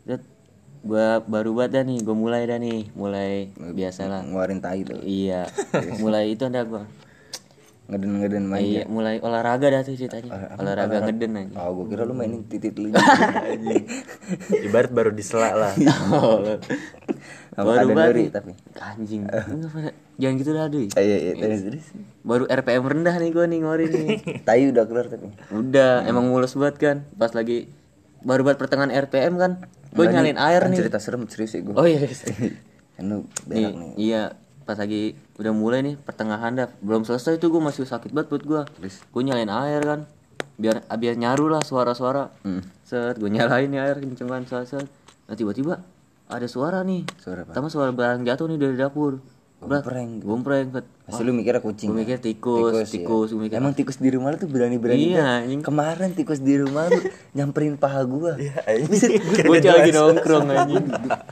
Terus 0.04 0.22
gue 0.84 1.06
baru 1.24 1.50
banget 1.56 1.80
dah 1.80 1.84
nih, 1.88 1.98
gue 2.04 2.16
mulai 2.16 2.44
dah 2.44 2.58
nih, 2.60 2.92
mulai 2.92 3.48
biasa 3.56 4.12
lah. 4.12 4.20
Ngeluarin 4.28 4.60
tai 4.60 4.84
tuh. 4.84 5.00
Iya, 5.00 5.48
mulai 6.04 6.36
itu 6.36 6.44
ada 6.44 6.68
gue. 6.68 6.84
Ngeden 7.86 8.18
ngeden 8.18 8.44
main. 8.50 8.66
Iya, 8.66 8.82
mulai 8.90 9.22
olahraga 9.22 9.72
dah 9.72 9.80
tuh 9.86 9.94
ceritanya. 9.94 10.58
Olahraga 10.58 11.06
ngeden 11.06 11.32
aja. 11.38 11.56
Oh, 11.64 11.80
gue 11.80 11.96
kira 11.96 12.02
lu 12.02 12.12
mainin 12.18 12.44
titit 12.44 12.76
lu. 12.76 12.90
Ibarat 14.66 14.90
baru 14.90 15.14
disela 15.14 15.54
lah. 15.54 15.72
Sama 17.56 17.72
Baru 17.72 17.96
banget 17.96 18.34
tapi. 18.34 18.52
Anjing. 18.76 19.24
Jangan 20.16 20.34
gitu 20.40 20.50
dah, 20.56 20.66
Duy. 20.66 20.88
Ah, 20.96 21.04
Iya 21.04 21.16
iya 21.20 21.32
terus 21.36 21.60
terus. 21.60 21.86
Baru 22.24 22.48
RPM 22.48 22.82
rendah 22.82 23.16
nih 23.16 23.30
gua 23.30 23.44
nih 23.44 23.58
ngeluarin 23.60 23.90
nih. 23.92 24.18
Tai 24.48 24.60
udah 24.72 24.84
keluar 24.88 25.06
tapi. 25.06 25.28
Udah, 25.52 26.08
emang 26.08 26.24
mulus 26.26 26.56
banget 26.56 26.76
kan. 26.80 26.96
Pas 27.14 27.36
lagi 27.36 27.68
baru 28.24 28.42
buat 28.42 28.56
pertengahan 28.56 28.88
RPM 28.90 29.36
kan. 29.36 29.52
Gue 29.92 30.08
Enggak, 30.08 30.24
nyalin 30.24 30.38
air 30.40 30.60
kan 30.64 30.70
nih. 30.72 30.78
Cerita 30.80 30.98
serem 31.00 31.24
serius 31.28 31.52
ya 31.52 31.60
gue. 31.60 31.74
Oh 31.76 31.84
iya. 31.84 32.00
Kan 32.96 33.04
lu 33.12 33.28
nih, 33.48 33.68
berak 33.68 33.74
nih. 33.76 33.90
iya, 33.96 34.22
pas 34.64 34.76
lagi 34.76 35.12
udah 35.36 35.52
mulai 35.52 35.84
nih 35.84 35.94
pertengahan 36.00 36.52
dah. 36.52 36.68
Belum 36.80 37.04
selesai 37.04 37.36
tuh 37.36 37.52
gue 37.52 37.60
masih 37.60 37.84
sakit 37.84 38.12
banget 38.12 38.28
buat 38.32 38.44
gua. 38.44 38.62
Gue 38.82 39.22
nyalain 39.22 39.48
air 39.48 39.84
kan. 39.84 40.00
Biar 40.56 40.80
biar 40.96 41.14
nyaru 41.14 41.52
lah 41.52 41.60
suara-suara. 41.60 42.32
Hmm. 42.40 42.64
Set, 42.82 43.20
gue 43.20 43.28
nyalain 43.28 43.68
nih 43.68 43.80
air 43.80 44.00
kenceng 44.00 44.28
kan 44.28 44.48
set, 44.48 44.64
set. 44.66 44.88
Nah 45.28 45.36
tiba-tiba 45.36 45.84
ada 46.26 46.46
suara 46.48 46.80
nih. 46.80 47.04
Suara 47.20 47.44
apa? 47.44 47.52
Pertama 47.52 47.68
suara 47.68 47.92
barang 47.92 48.24
jatuh 48.24 48.48
nih 48.48 48.56
dari 48.56 48.76
dapur. 48.76 49.20
Brak, 49.66 49.82
Gompreng. 49.84 50.10
Gompreng. 50.22 50.66
set. 50.72 50.86
Pasti 51.06 51.22
lu 51.22 51.32
mikirnya 51.34 51.62
kucing. 51.62 51.88
Gue 51.90 51.98
ya? 51.98 52.02
mikir 52.06 52.18
tikus, 52.22 52.90
tikus, 52.90 53.28
ya. 53.30 53.34
gue 53.34 53.42
mikir 53.46 53.56
Emang 53.58 53.72
tikus 53.74 53.96
di 53.98 54.10
rumah 54.10 54.34
lu 54.34 54.38
tuh 54.38 54.50
berani-berani 54.50 55.14
Iya, 55.14 55.42
anjing. 55.42 55.60
Kemarin 55.62 56.10
tikus 56.14 56.40
di 56.42 56.54
rumah 56.58 56.86
lu 56.90 57.00
nyamperin 57.36 57.74
paha 57.78 58.02
gua. 58.06 58.38
Iya, 58.38 58.62
Buset, 58.86 59.10
gue 59.18 59.58
lagi 59.60 59.92
nongkrong 59.94 60.46
anjing. 60.54 60.86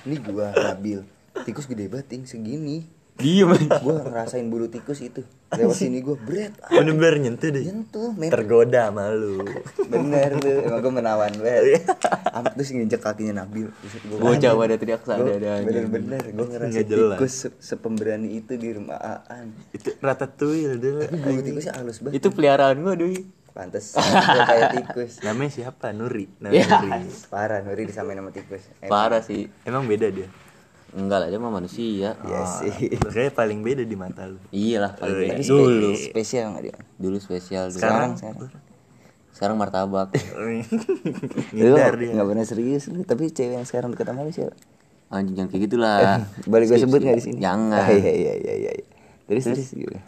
Ini 0.07 0.17
gua 0.23 0.51
Nabil. 0.53 1.01
Tikus 1.47 1.67
gede 1.67 1.91
banget 1.91 2.27
segini. 2.27 3.04
Diem. 3.15 3.47
Gua 3.79 4.03
ngerasain 4.03 4.43
bulu 4.45 4.67
tikus 4.67 4.99
itu. 5.01 5.23
Lewat 5.49 5.71
sini 5.73 6.03
gua 6.03 6.19
bret. 6.19 6.51
Bener-bener 6.67 7.15
nyentuh 7.21 7.47
deh. 7.47 7.63
Nyentuh, 7.63 8.11
men. 8.11 8.27
Tergoda 8.27 8.91
malu. 8.91 9.39
Bener 9.87 10.35
lu, 10.35 10.51
emang 10.61 10.83
gua 10.83 10.93
menawan 10.93 11.31
banget. 11.33 11.87
Amat 12.29 12.53
terus 12.53 12.75
nginjek 12.75 12.99
kakinya 12.99 13.41
Nabil. 13.41 13.71
Gua 14.11 14.19
Bocah 14.19 14.51
pada 14.53 14.75
teriak 14.75 15.03
Gua- 15.05 15.15
ada 15.15 15.31
ada. 15.31 15.63
Bener-bener, 15.63 16.23
gue 16.27 16.47
ngerasa 16.49 16.71
Nggak 16.71 16.87
jelas. 16.89 17.17
tikus 17.17 17.33
se- 17.39 17.57
sepemberani 17.57 18.29
itu 18.35 18.53
di 18.55 18.69
rumah 18.73 18.99
Aan. 18.99 19.55
Itu 19.71 19.95
ratatouille 19.97 20.75
dulu. 20.75 21.01
Tapi 21.01 21.17
bulu 21.17 21.41
tikusnya 21.45 21.73
halus 21.77 21.99
banget. 22.01 22.19
Itu 22.19 22.29
peliharaan 22.29 22.77
gue 22.77 22.95
Duy. 22.97 23.19
Pantes, 23.55 23.95
kayak 23.95 24.75
tikus. 24.75 25.23
Namanya 25.23 25.51
siapa? 25.55 25.95
Nuri. 25.95 26.27
Iya. 26.43 26.67
Nuri. 26.83 27.07
Parah, 27.31 27.63
Nuri 27.63 27.87
disamain 27.87 28.19
sama 28.19 28.35
tikus. 28.35 28.67
Parah 28.85 29.23
sih. 29.23 29.47
Emang 29.63 29.87
beda 29.87 30.11
dia. 30.11 30.27
Enggak 30.95 31.27
lah 31.27 31.29
dia 31.29 31.41
mah 31.43 31.51
manusia. 31.51 32.15
Iya 32.23 32.41
sih. 32.47 32.71
Kayaknya 33.03 33.33
paling 33.35 33.61
beda 33.67 33.83
di 33.83 33.97
mata 33.99 34.31
lu. 34.31 34.39
Iyalah 34.55 34.95
paling 34.95 35.27
beda. 35.27 35.33
Tapi 35.35 35.45
Dulu. 35.51 35.91
spe- 35.91 36.11
spesial 36.15 36.55
nggak 36.55 36.65
dia? 36.71 36.77
Dulu 37.03 37.17
spesial 37.19 37.65
dulu. 37.69 37.83
Sekarang, 37.83 38.11
sekarang. 38.15 38.51
Sekarang 39.35 39.57
martabak. 39.59 40.15
Ngindar 41.55 41.99
dia. 41.99 42.15
nggak 42.15 42.27
pernah 42.31 42.47
serius 42.47 42.87
lu. 42.95 43.03
Tapi 43.03 43.35
cewek 43.35 43.59
yang 43.59 43.67
sekarang 43.67 43.91
dekat 43.91 44.07
sama 44.07 44.23
lu 44.23 44.31
siapa? 44.31 44.55
Anjing 45.11 45.35
jangan 45.35 45.49
kayak 45.51 45.63
gitulah. 45.67 45.99
Boleh 46.51 46.65
gue 46.71 46.79
sebut 46.79 46.99
skip. 47.03 47.07
nggak 47.11 47.19
di 47.19 47.25
sini? 47.27 47.39
Jangan. 47.43 47.83
Ah, 47.83 47.89
iya 47.91 48.13
iya 48.15 48.33
iya 48.39 48.55
iya. 48.55 48.73
iya. 48.79 48.87
Terus 49.27 49.43
terus 49.51 49.71
gitu. 49.75 49.99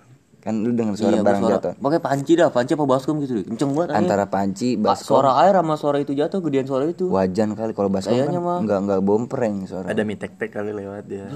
Kan 0.46 0.62
lu 0.62 0.70
dengar 0.70 0.94
suara 0.94 1.18
Iya, 1.18 1.26
barang 1.26 1.42
suara. 1.42 1.54
jatuh. 1.58 1.72
Pakai 1.74 1.98
panci 1.98 2.32
dah, 2.38 2.48
panci 2.54 2.78
apa 2.78 2.86
baskom 2.86 3.18
gitu 3.18 3.42
deh. 3.42 3.44
Kenceng 3.50 3.74
banget. 3.74 3.98
Antara 3.98 4.30
panci, 4.30 4.78
baskom, 4.78 5.18
suara 5.18 5.42
air 5.42 5.58
sama 5.58 5.74
suara 5.74 5.98
itu 5.98 6.14
jatuh 6.14 6.38
gedean 6.38 6.70
suara 6.70 6.86
itu. 6.86 7.10
wajan 7.10 7.58
kali 7.58 7.74
kalau 7.74 7.90
baskom 7.90 8.14
kan 8.14 8.30
Kayaknya 8.30 8.38
mah. 8.38 8.58
nggak 8.62 8.78
nggak 8.86 9.00
bompreng 9.02 9.66
suara. 9.66 9.90
Ada 9.90 10.06
mie 10.06 10.14
tek-tek 10.14 10.54
kali 10.54 10.70
lewat 10.70 11.10
dia. 11.10 11.26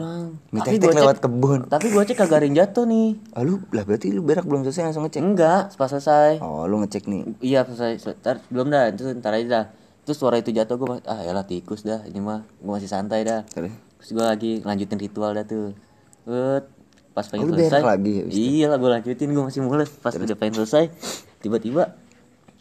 Tek-tek 0.55 0.79
gua 0.79 0.95
lewat 0.95 1.17
cek, 1.19 1.25
kebun. 1.27 1.61
tapi 1.67 1.87
gua 1.91 2.07
cek 2.07 2.17
kagak 2.17 2.39
ada 2.39 2.47
yang 2.47 2.57
jatuh 2.63 2.87
nih. 2.87 3.09
Ah, 3.35 3.43
lu 3.43 3.59
lah 3.75 3.83
berarti 3.83 4.15
lu 4.15 4.23
berak 4.23 4.47
belum 4.47 4.63
selesai 4.63 4.95
langsung 4.95 5.03
ngecek. 5.03 5.19
Enggak, 5.19 5.75
pas 5.75 5.91
selesai. 5.91 6.39
Oh, 6.39 6.71
lu 6.71 6.79
ngecek 6.79 7.11
nih. 7.11 7.23
Iya 7.43 7.67
selesai. 7.67 8.15
Ntar, 8.23 8.47
belum 8.47 8.71
dah, 8.71 8.95
itu 8.95 9.11
ntar 9.19 9.35
aja 9.35 9.47
dah. 9.51 9.65
Terus 10.07 10.17
suara 10.23 10.39
itu 10.39 10.55
jatuh 10.55 10.79
gue 10.79 11.03
ah 11.05 11.19
ya 11.19 11.35
tikus 11.43 11.83
dah 11.83 12.07
ini 12.07 12.23
mah 12.23 12.47
gue 12.47 12.71
masih 12.71 12.87
santai 12.87 13.27
dah. 13.27 13.43
Terus 13.51 13.75
Terus 13.99 14.11
gue 14.15 14.25
lagi 14.25 14.53
lanjutin 14.63 14.97
ritual 14.97 15.35
dah 15.35 15.45
tuh. 15.45 15.75
Pas 17.21 17.29
pengen 17.29 17.47
Oh, 17.47 17.55
selesai. 17.55 17.85
lagi? 17.85 18.25
Iya 18.27 18.67
lah 18.67 18.81
gue 18.81 18.89
lanjutin 18.89 19.29
gue 19.29 19.45
masih 19.45 19.61
mules. 19.61 19.93
Pas 19.95 20.17
udah 20.17 20.33
pengen 20.35 20.57
selesai, 20.57 20.89
tiba-tiba 21.39 21.93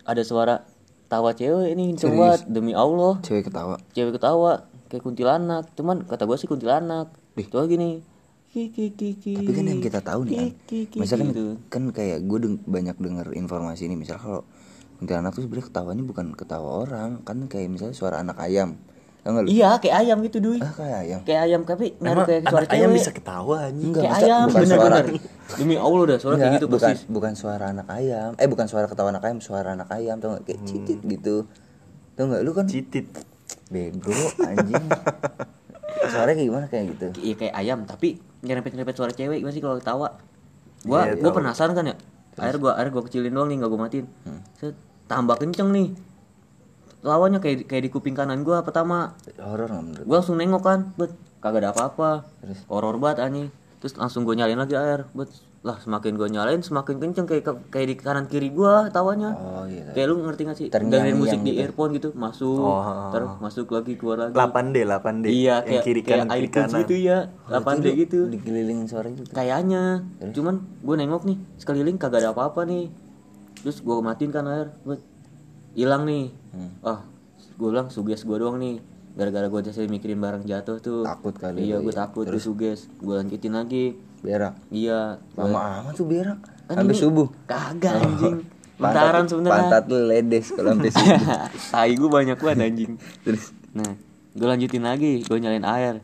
ada 0.03 0.21
suara 0.21 0.67
tawa 1.07 1.31
cewek 1.31 1.73
ini 1.73 1.95
coba 1.95 2.35
demi 2.43 2.75
Allah. 2.75 3.17
cewek 3.23 3.47
ketawa 3.47 3.79
Cewek 3.91 4.19
ketawa 4.19 4.67
kayak 4.87 5.01
kuntilanak. 5.01 5.71
Cuman 5.73 6.03
kata 6.03 6.27
gue 6.27 6.35
sih 6.35 6.45
kuntilanak. 6.45 7.07
Coba 7.47 7.65
gini. 7.65 8.03
Tapi 8.49 9.51
kan 9.53 9.61
yang 9.63 9.77
kita 9.77 10.01
tahu 10.01 10.25
nih 10.25 10.33
kan 10.33 10.49
misalkan 10.97 11.29
gitu. 11.29 11.45
kan 11.69 11.83
kayak 11.93 12.25
gue 12.25 12.37
banyak 12.65 12.97
denger 12.97 13.37
informasi 13.37 13.85
ini 13.85 13.93
misal 13.93 14.17
kalau 14.17 14.41
kuntilanak 14.97 15.31
tuh 15.31 15.45
sebenarnya 15.45 15.69
ketawanya 15.69 16.01
bukan 16.01 16.33
ketawa 16.33 16.81
orang 16.81 17.21
kan 17.21 17.45
kayak 17.45 17.69
misalnya 17.69 17.93
suara 17.93 18.17
anak 18.17 18.41
ayam 18.41 18.81
tau 19.19 19.29
nggak 19.29 19.43
lu 19.43 19.49
Iya, 19.49 19.69
kayak 19.77 19.95
ayam 19.99 20.17
gitu, 20.21 20.37
Duy. 20.39 20.57
ah 20.57 20.71
kayak 20.71 20.97
ayam 21.01 21.19
Kayak 21.21 21.41
ayam 21.43 21.61
tapi 21.61 21.85
nyari 21.97 22.21
kayak 22.21 22.41
suara 22.45 22.59
anak 22.61 22.71
ayam 22.71 22.79
cewek. 22.85 22.97
bisa 22.97 23.11
ketawa 23.11 23.55
anjing. 23.61 23.85
Enggak, 23.85 24.01
kayak 24.01 24.17
ayam 24.21 24.39
bukan 24.45 24.59
bener 24.59 24.77
suara- 24.77 24.99
bener. 25.01 25.05
Demi 25.51 25.75
Allah 25.75 26.01
udah 26.01 26.17
suara 26.17 26.33
kayak 26.33 26.39
Enggak, 26.41 26.55
gitu 26.55 26.67
bukan 26.69 26.89
persis. 26.89 27.07
bukan 27.07 27.33
suara 27.33 27.65
anak 27.67 27.87
ayam 27.89 28.29
eh 28.33 28.47
bukan 28.47 28.65
suara 28.65 28.85
ketawa 28.85 29.07
anak 29.09 29.23
ayam 29.23 29.39
suara 29.39 29.69
anak 29.71 29.89
ayam 29.89 30.15
tau 30.17 30.29
nggak 30.31 30.43
kayak 30.45 30.61
cicit 30.63 30.99
gitu 31.03 31.35
tau 32.13 32.25
nggak 32.25 32.41
lu 32.41 32.51
kan 32.51 32.65
Citit. 32.65 33.07
bego 33.67 34.13
anjing 34.39 34.85
suaranya 36.05 36.35
kayak 36.35 36.47
gimana 36.47 36.65
kayak 36.67 36.85
gitu 36.89 37.07
Iya 37.19 37.33
kayak 37.35 37.53
ayam 37.55 37.79
tapi 37.83 38.07
nyerempet-nyerempet 38.39 38.95
suara 38.95 39.11
cewek 39.11 39.37
gimana 39.37 39.51
sih 39.51 39.59
kalau 39.59 39.77
ketawa. 39.77 40.07
Gua 40.81 41.03
Iya, 41.03 41.19
gua 41.19 41.31
penasaran 41.33 41.73
kan 41.73 41.85
ya. 41.85 41.95
Akhir 42.35 42.55
gua 42.57 42.71
akhir 42.73 42.89
gua 42.89 43.03
kecilin 43.03 43.29
doang 43.29 43.45
nih 43.45 43.57
enggak 43.57 43.69
gua 43.69 43.81
matiin. 43.83 44.07
Set, 44.55 44.73
tambah 45.05 45.35
kenceng 45.35 45.69
nih. 45.69 45.91
Lawannya 46.99 47.39
kayak 47.39 47.65
kayak 47.65 47.83
di 47.85 47.89
kuping 47.89 48.11
kanan 48.11 48.43
gua 48.43 48.59
pertama. 48.59 49.15
horor 49.39 49.67
nggak 49.67 49.83
menurut 49.83 50.05
Gua 50.05 50.17
langsung 50.19 50.35
nengok 50.35 50.63
kan, 50.63 50.79
bet 50.95 51.11
kagak 51.39 51.63
ada 51.63 51.71
apa-apa. 51.71 52.27
Horor 52.67 52.99
banget 52.99 53.23
anjing. 53.23 53.47
Terus 53.79 53.95
langsung 53.95 54.27
gua 54.27 54.35
nyalain 54.35 54.59
lagi 54.59 54.75
air, 54.75 55.07
bet 55.13 55.31
lah 55.59 55.75
semakin 55.75 56.15
gua 56.15 56.27
nyalain 56.27 56.59
semakin 56.59 56.99
kenceng 56.99 57.23
kayak 57.23 57.43
kayak 57.67 57.87
di 57.87 57.95
kanan 57.95 58.27
kiri 58.27 58.47
gua 58.47 58.87
tawanya. 58.87 59.31
oh 59.31 59.63
iya 59.63 59.91
Kayak 59.91 60.07
lu 60.07 60.23
ngerti 60.23 60.41
gak 60.43 60.55
sih? 60.55 60.67
Dengerin 60.67 61.15
musik 61.15 61.39
di 61.39 61.51
gitu. 61.51 61.63
earphone 61.63 61.91
gitu, 61.95 62.09
masuk, 62.15 62.59
Oh. 62.59 63.11
terus 63.11 63.31
masuk 63.39 63.67
lagi 63.69 63.95
keluar 63.95 64.17
lagi. 64.19 64.35
8D, 64.35 64.83
8D. 64.83 65.25
Iya, 65.27 65.55
yang 65.55 65.63
kayak 65.63 65.83
kiri 65.83 66.01
kayak 66.01 66.19
kanan, 66.21 66.31
kiri 66.31 66.47
iTunes 66.47 66.71
kanan. 66.71 66.81
gitu 66.83 66.95
ya, 66.95 67.17
8D 67.47 67.85
gitu. 67.97 68.19
dikelilingin 68.27 68.87
suara 68.87 69.07
itu 69.07 69.23
tuh. 69.23 69.35
Kayaknya, 69.35 69.83
cuman 70.31 70.55
gue 70.79 70.95
nengok 70.95 71.23
nih 71.23 71.37
sekeliling 71.55 71.95
kagak 71.95 72.23
ada 72.23 72.31
apa-apa 72.31 72.63
nih. 72.63 72.87
Terus 73.59 73.79
gue 73.79 73.95
matiin 73.99 74.31
kan 74.31 74.47
air, 74.47 74.71
buat 74.83 74.99
hilang 75.73 76.03
nih. 76.03 76.31
Hmm. 76.49 76.71
Ah, 76.81 76.99
gue 77.51 77.67
bilang 77.67 77.87
suges 77.87 78.21
gue 78.21 78.35
doang 78.35 78.57
nih. 78.57 78.79
Gara-gara 79.11 79.45
gue 79.45 79.59
jadi 79.61 79.85
mikirin 79.85 80.17
barang 80.17 80.43
jatuh 80.43 80.77
tuh. 80.77 81.01
Takut 81.03 81.33
kali 81.33 81.65
Iya, 81.65 81.79
gue 81.79 81.89
ya. 81.89 82.03
takut 82.03 82.23
terus 82.23 82.43
suges. 82.43 82.87
Gue 82.95 83.15
lanjutin 83.15 83.51
lagi. 83.51 83.97
berak 84.19 84.51
Iya. 84.67 85.15
gua- 85.31 85.47
lama 85.47 85.59
amat 85.79 85.93
tuh 85.95 86.03
berak 86.03 86.43
sampai 86.67 86.91
subuh 86.91 87.31
Kagak 87.47 88.03
anjing. 88.03 88.43
Pantat- 88.75 88.91
Bentaran 88.99 89.25
sebenarnya. 89.25 89.55
pantat 89.55 89.83
lu 89.87 89.97
ledes 90.05 90.45
kalau 90.51 90.69
sampai 90.75 90.91
subuh 90.91 91.19
tai 91.71 91.91
gue 91.95 92.09
banyak 92.09 92.35
banget 92.37 92.59
anjing 92.61 92.91
terus 93.23 93.55
nah 93.71 93.95
gue 94.29 94.43
lanjutin 94.45 94.83
lagi 94.83 95.23
gue 95.23 95.37
nyalain 95.37 95.63
air 95.63 95.95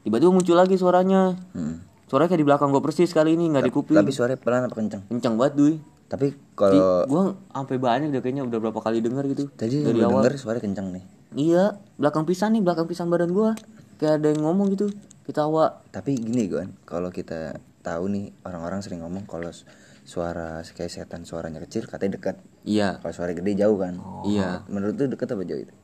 tiba-tiba 0.00 0.30
muncul 0.30 0.54
lagi 0.54 0.74
suaranya 0.74 1.34
hmm. 1.50 2.06
suaranya 2.06 2.28
kayak 2.28 2.38
di 2.38 2.46
belakang 2.46 2.70
gue 2.70 2.78
persis 2.80 3.10
kali 3.10 3.34
ini 3.34 3.50
nggak 3.50 3.66
di 3.66 3.72
kuping 3.72 3.98
tapi 3.98 4.10
suaranya 4.10 4.38
pelan 4.38 4.66
apa 4.66 4.74
kenceng 4.74 5.02
kencang 5.06 5.34
banget 5.34 5.54
duy 5.54 5.74
tapi 6.10 6.34
kalau 6.58 7.06
gua 7.06 7.38
sampai 7.54 7.78
banyak 7.78 8.10
udah 8.10 8.18
kayaknya 8.18 8.42
udah 8.42 8.58
berapa 8.58 8.80
kali 8.82 8.98
denger 8.98 9.24
gitu. 9.30 9.44
Tadi 9.54 9.86
dari 9.86 10.02
awal. 10.02 10.26
denger 10.26 10.42
suaranya 10.42 10.62
kenceng 10.66 10.88
nih. 10.90 11.04
Iya 11.30 11.64
belakang 11.94 12.26
pisan 12.26 12.58
nih 12.58 12.62
belakang 12.66 12.90
pisan 12.90 13.06
badan 13.06 13.30
gua. 13.30 13.54
Kayak 14.02 14.18
ada 14.18 14.26
yang 14.34 14.42
ngomong 14.42 14.74
gitu 14.74 14.90
ketawa. 15.22 15.86
Tapi 15.94 16.18
gini 16.18 16.50
kan 16.50 16.74
kalau 16.82 17.14
kita 17.14 17.62
tahu 17.86 18.10
nih 18.10 18.34
orang-orang 18.42 18.82
sering 18.82 19.06
ngomong 19.06 19.22
kalau 19.24 19.54
su- 19.54 19.62
suara 20.02 20.66
kayak 20.66 20.90
setan 20.90 21.22
suaranya 21.22 21.62
kecil 21.62 21.86
katanya 21.86 22.18
dekat. 22.18 22.36
Iya. 22.66 22.98
Kalau 22.98 23.14
suara 23.14 23.30
gede 23.30 23.54
jauh 23.54 23.78
kan? 23.78 23.94
Iya. 24.26 24.66
Menurut 24.66 24.98
tuh 24.98 25.06
dekat 25.06 25.30
apa 25.30 25.46
jauh 25.46 25.62
itu? 25.62 25.74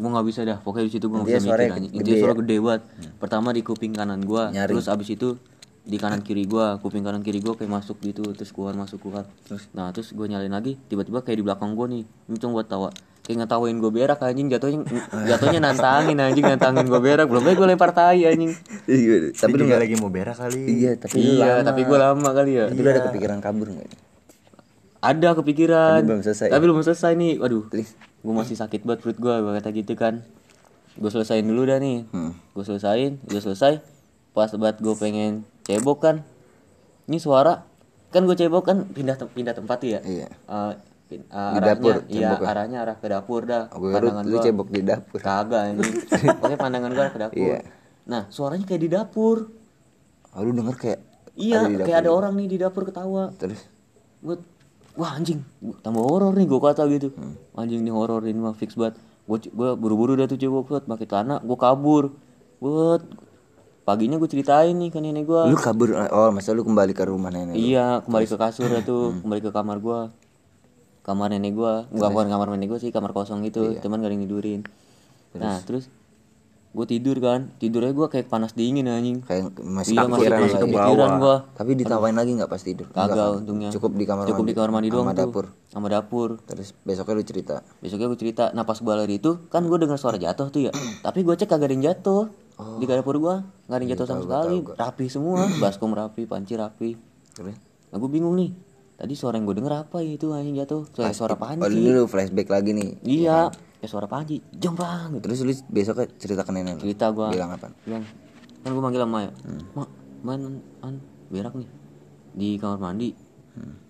Gua 0.00 0.08
nggak 0.16 0.26
bisa 0.26 0.40
dah 0.42 0.58
pokoknya 0.64 0.88
di 0.88 0.92
situ 0.96 1.06
gua 1.06 1.20
nggak 1.20 1.28
bisa 1.28 1.44
mikir 1.44 1.60
anjing 1.68 1.92
gede 1.92 2.12
suara 2.16 2.32
ya? 2.32 2.38
gede 2.40 2.56
banget. 2.56 2.82
Pertama 3.20 3.48
di 3.52 3.60
kuping 3.60 3.92
kanan 3.92 4.24
gua 4.24 4.48
Nyaring. 4.48 4.80
terus 4.80 4.88
abis 4.88 5.12
itu 5.12 5.36
di 5.84 6.00
kanan 6.00 6.24
kiri 6.24 6.48
gua 6.48 6.80
kuping 6.80 7.04
kanan 7.04 7.20
kiri 7.20 7.44
gua 7.44 7.52
kayak 7.54 7.68
masuk 7.68 8.00
gitu 8.00 8.24
terus 8.32 8.50
keluar 8.50 8.72
masuk 8.72 9.04
keluar. 9.04 9.28
Nah 9.76 9.92
terus 9.92 10.16
gua 10.16 10.24
nyalain 10.24 10.48
lagi 10.48 10.80
tiba-tiba 10.88 11.20
kayak 11.20 11.38
di 11.40 11.44
belakang 11.44 11.76
gua 11.76 11.86
nih 11.86 12.08
kenceng 12.26 12.56
buat 12.56 12.64
tawa. 12.64 12.88
Kayak 13.20 13.44
ngetawain 13.44 13.76
gua 13.76 13.92
berak 13.92 14.20
anjing 14.20 14.48
jatuhnya 14.48 14.80
jatuhnya 15.30 15.60
nantangin 15.60 16.16
anjing 16.16 16.44
nantangin 16.44 16.88
gua 16.88 17.00
berak. 17.04 17.28
Belum 17.28 17.44
lagi 17.44 17.56
gua 17.56 17.68
lempar 17.68 17.92
tai 17.92 18.24
anjing. 18.24 18.52
Iya, 18.84 19.32
Tapi 19.32 19.54
lu 19.54 19.64
lagi 19.68 19.96
mau 20.00 20.08
berak 20.08 20.36
kali. 20.40 20.60
iya 20.64 20.96
tapi 20.96 21.20
iya 21.20 21.60
lama. 21.60 21.68
tapi 21.68 21.80
gua 21.84 21.98
lama 22.12 22.28
kali 22.32 22.52
ya. 22.56 22.64
Tapi 22.72 22.80
lu 22.80 22.88
ada 22.88 23.02
kepikiran 23.12 23.38
kabur 23.44 23.68
nggak 23.68 23.88
ada 25.04 25.36
kepikiran. 25.36 26.00
Tapi 26.00 26.08
belum 26.08 26.22
selesai 26.24 26.48
tapi 26.48 26.64
belum 26.64 26.80
selesai 26.80 27.12
nih. 27.12 27.32
Waduh 27.36 27.68
Terus? 27.68 27.92
gue 28.24 28.32
masih 28.32 28.56
sakit 28.56 28.88
banget 28.88 29.04
perut 29.04 29.18
gue 29.20 29.34
gue 29.36 29.52
kata 29.60 29.68
gitu 29.76 29.92
kan. 30.00 30.24
Gue 30.96 31.12
selesain 31.12 31.44
dulu 31.44 31.68
dah 31.68 31.76
nih. 31.76 32.08
Hmm. 32.08 32.32
gue 32.56 32.64
selesain 32.64 33.20
udah 33.28 33.42
selesai. 33.44 33.84
Pas 34.32 34.48
banget 34.56 34.80
gue 34.80 34.94
pengen 34.96 35.44
cebok 35.64 35.98
kan? 36.00 36.16
Ini 37.04 37.18
suara. 37.18 37.64
Kan 38.08 38.24
gue 38.24 38.32
cebok 38.32 38.62
kan 38.62 38.86
pindah 38.86 39.16
tem- 39.16 39.28
pindah 39.28 39.52
tempat 39.52 39.78
ya? 39.80 39.98
Iya. 40.00 40.28
Eh, 40.30 40.72
pin- 41.04 41.24
eh, 41.24 41.34
Di 41.50 41.58
arahnya. 41.58 41.66
dapur, 41.66 41.94
iya 42.06 42.28
ceboknya. 42.30 42.48
arahnya 42.48 42.78
arah 42.80 42.96
ke 42.96 43.06
dapur 43.06 43.40
dah. 43.42 43.64
Gue 43.70 43.90
kira 43.90 44.22
lu 44.22 44.36
cebok 44.38 44.68
di 44.68 44.80
dapur. 44.82 45.18
kagak 45.18 45.62
ini 45.68 45.82
pokoknya 46.38 46.56
pandangan 46.56 46.90
gue 46.90 47.02
arah 47.02 47.12
ke 47.12 47.20
dapur. 47.20 47.40
Iya. 47.50 47.60
nah 48.04 48.28
suaranya 48.28 48.64
kayak 48.64 48.82
di 48.82 48.90
dapur. 48.90 49.48
Oh, 50.30 50.40
lu 50.40 50.52
denger 50.52 50.76
kayak 50.76 51.00
iya 51.34 51.62
ada 51.62 51.80
kayak 51.80 51.98
ada 51.98 52.08
dapur. 52.08 52.18
orang 52.18 52.32
nih 52.36 52.46
di 52.46 52.56
dapur 52.56 52.82
ketawa. 52.84 53.32
Terus? 53.34 53.60
Gue 54.20 54.36
wah 54.94 55.10
anjing 55.12 55.42
gua 55.58 55.74
tambah 55.80 56.00
horor 56.00 56.32
nih 56.32 56.46
gue 56.46 56.60
kata 56.60 56.82
gitu. 56.88 57.08
Hmm. 57.10 57.34
anjing 57.54 57.80
nih 57.80 57.90
horor 57.90 58.22
ini 58.22 58.38
mah 58.38 58.52
fix 58.52 58.72
banget. 58.74 58.94
Gue 59.24 59.40
gue 59.42 59.70
buru-buru 59.74 60.14
dah 60.14 60.24
tuh 60.24 60.36
cebok 60.36 60.68
buat 60.68 60.84
pakai 60.84 61.04
celana 61.04 61.40
gue 61.40 61.56
kabur. 61.56 62.12
Buat 62.58 63.02
paginya 63.84 64.16
gue 64.16 64.26
ceritain 64.26 64.72
nih 64.72 64.88
ke 64.88 64.98
nenek 64.98 65.24
gue 65.24 65.42
lu 65.46 65.56
kabur 65.56 65.92
oh 65.92 66.28
masa 66.30 66.50
lu 66.50 66.60
kembali 66.60 66.90
ke 66.90 67.04
rumah 67.04 67.28
nenek 67.28 67.52
lu? 67.52 67.60
iya 67.62 68.00
kembali 68.00 68.24
ke 68.24 68.34
kasur 68.34 68.66
dah 68.66 68.80
tuh 68.80 69.12
Hmm. 69.12 69.20
kembali 69.22 69.40
ke 69.40 69.50
kamar 69.50 69.76
gue 69.78 70.00
kamar 71.02 71.28
nenek 71.30 71.52
gue 71.52 71.72
nggak 71.90 72.10
bukan 72.10 72.28
kamar 72.28 72.46
nenek 72.50 72.68
gue 72.70 72.80
sih 72.80 72.88
kamar 72.88 73.12
kosong 73.12 73.44
gitu 73.44 73.70
Iya. 73.70 73.78
teman 73.78 74.00
gak 74.00 74.08
ada 74.08 74.14
yang 74.14 74.24
tidurin. 74.24 74.60
Nah 75.34 75.60
terus 75.60 75.92
gue 76.74 76.86
tidur 76.88 77.14
kan 77.18 77.54
tidurnya 77.54 77.92
gue 77.92 78.06
kayak 78.08 78.26
panas 78.26 78.50
dingin 78.50 78.88
anjing. 78.88 79.20
Kayak 79.20 79.52
masih 79.58 79.94
iya 79.94 80.08
masih 80.08 80.26
masih 80.32 80.48
ya. 80.48 80.62
kepikiran 80.64 81.10
gue 81.20 81.36
tapi 81.52 81.70
ditawain 81.76 82.16
lagi 82.16 82.30
nggak 82.32 82.48
pas 82.48 82.58
tidur? 82.58 82.86
Kagak 82.88 83.14
kan? 83.14 83.36
untungnya. 83.36 83.68
Cukup 83.68 83.92
di 83.92 84.02
kamar 84.02 84.24
cukup 84.24 84.40
mandi. 84.40 84.50
di 84.50 84.56
kamar 84.56 84.70
mandi 84.72 84.88
doang 84.88 85.06
sama 85.06 85.14
dapur. 85.14 85.44
Sama 85.68 85.86
dapur. 85.86 86.28
Terus 86.42 86.72
besoknya 86.80 87.14
lu 87.14 87.22
cerita? 87.22 87.56
Besoknya 87.78 88.08
gue 88.08 88.18
cerita. 88.18 88.44
Nah 88.50 88.64
pas 88.64 88.74
gue 88.74 88.94
lari 88.96 89.20
itu 89.20 89.44
kan 89.46 89.60
gue 89.62 89.76
dengar 89.76 90.00
suara 90.00 90.16
jatuh 90.16 90.48
tuh 90.48 90.64
ya. 90.64 90.72
Tapi 91.04 91.20
gue 91.20 91.34
cek 91.36 91.46
kagak 91.46 91.68
ada 91.68 91.74
yang 91.76 91.84
jatuh 91.84 92.32
di 92.54 92.84
dapur 92.86 93.18
gue 93.18 93.34
nggak 93.66 93.74
ada 93.74 93.82
yang 93.82 93.92
jatuh 93.98 94.06
sama 94.06 94.22
sekali. 94.22 94.56
rapi 94.78 95.04
semua 95.10 95.42
baskom 95.58 95.90
rapi 95.90 96.22
panci 96.22 96.54
rapi. 96.54 96.94
Terus 97.34 97.58
nah 97.90 97.96
gue 97.98 98.10
bingung 98.10 98.38
nih 98.38 98.54
tadi 98.94 99.14
suara 99.18 99.38
yang 99.38 99.50
gue 99.50 99.58
denger 99.58 99.74
apa 99.74 99.98
ya 100.06 100.14
itu 100.14 100.30
anjing 100.30 100.54
jatuh? 100.62 100.86
Suara 100.94 101.34
oh 101.34 101.38
panci 101.38 101.74
ini 101.74 101.90
lu 101.90 102.06
flashback 102.06 102.46
lagi 102.46 102.70
nih. 102.70 102.90
Iya 103.02 103.50
kayak 103.82 103.90
suara 103.90 104.06
panci 104.06 104.38
jam 104.54 104.78
gitu. 104.78 105.18
Terus 105.18 105.38
lu 105.42 105.52
besoknya 105.66 106.06
cerita 106.14 106.42
ke 106.46 106.52
nenek 106.54 106.78
cerita 106.78 107.10
gue 107.10 107.26
bilang 107.34 107.50
apa? 107.50 107.74
Bilang 107.82 108.06
kan 108.62 108.70
gue 108.70 108.82
manggil 108.82 109.02
sama 109.02 109.18
ya 109.26 109.30
mak 109.74 109.88
man 110.22 110.40
an 110.80 110.94
berak 111.34 111.58
nih 111.58 111.68
di 112.38 112.48
kamar 112.62 112.78
mandi. 112.78 113.10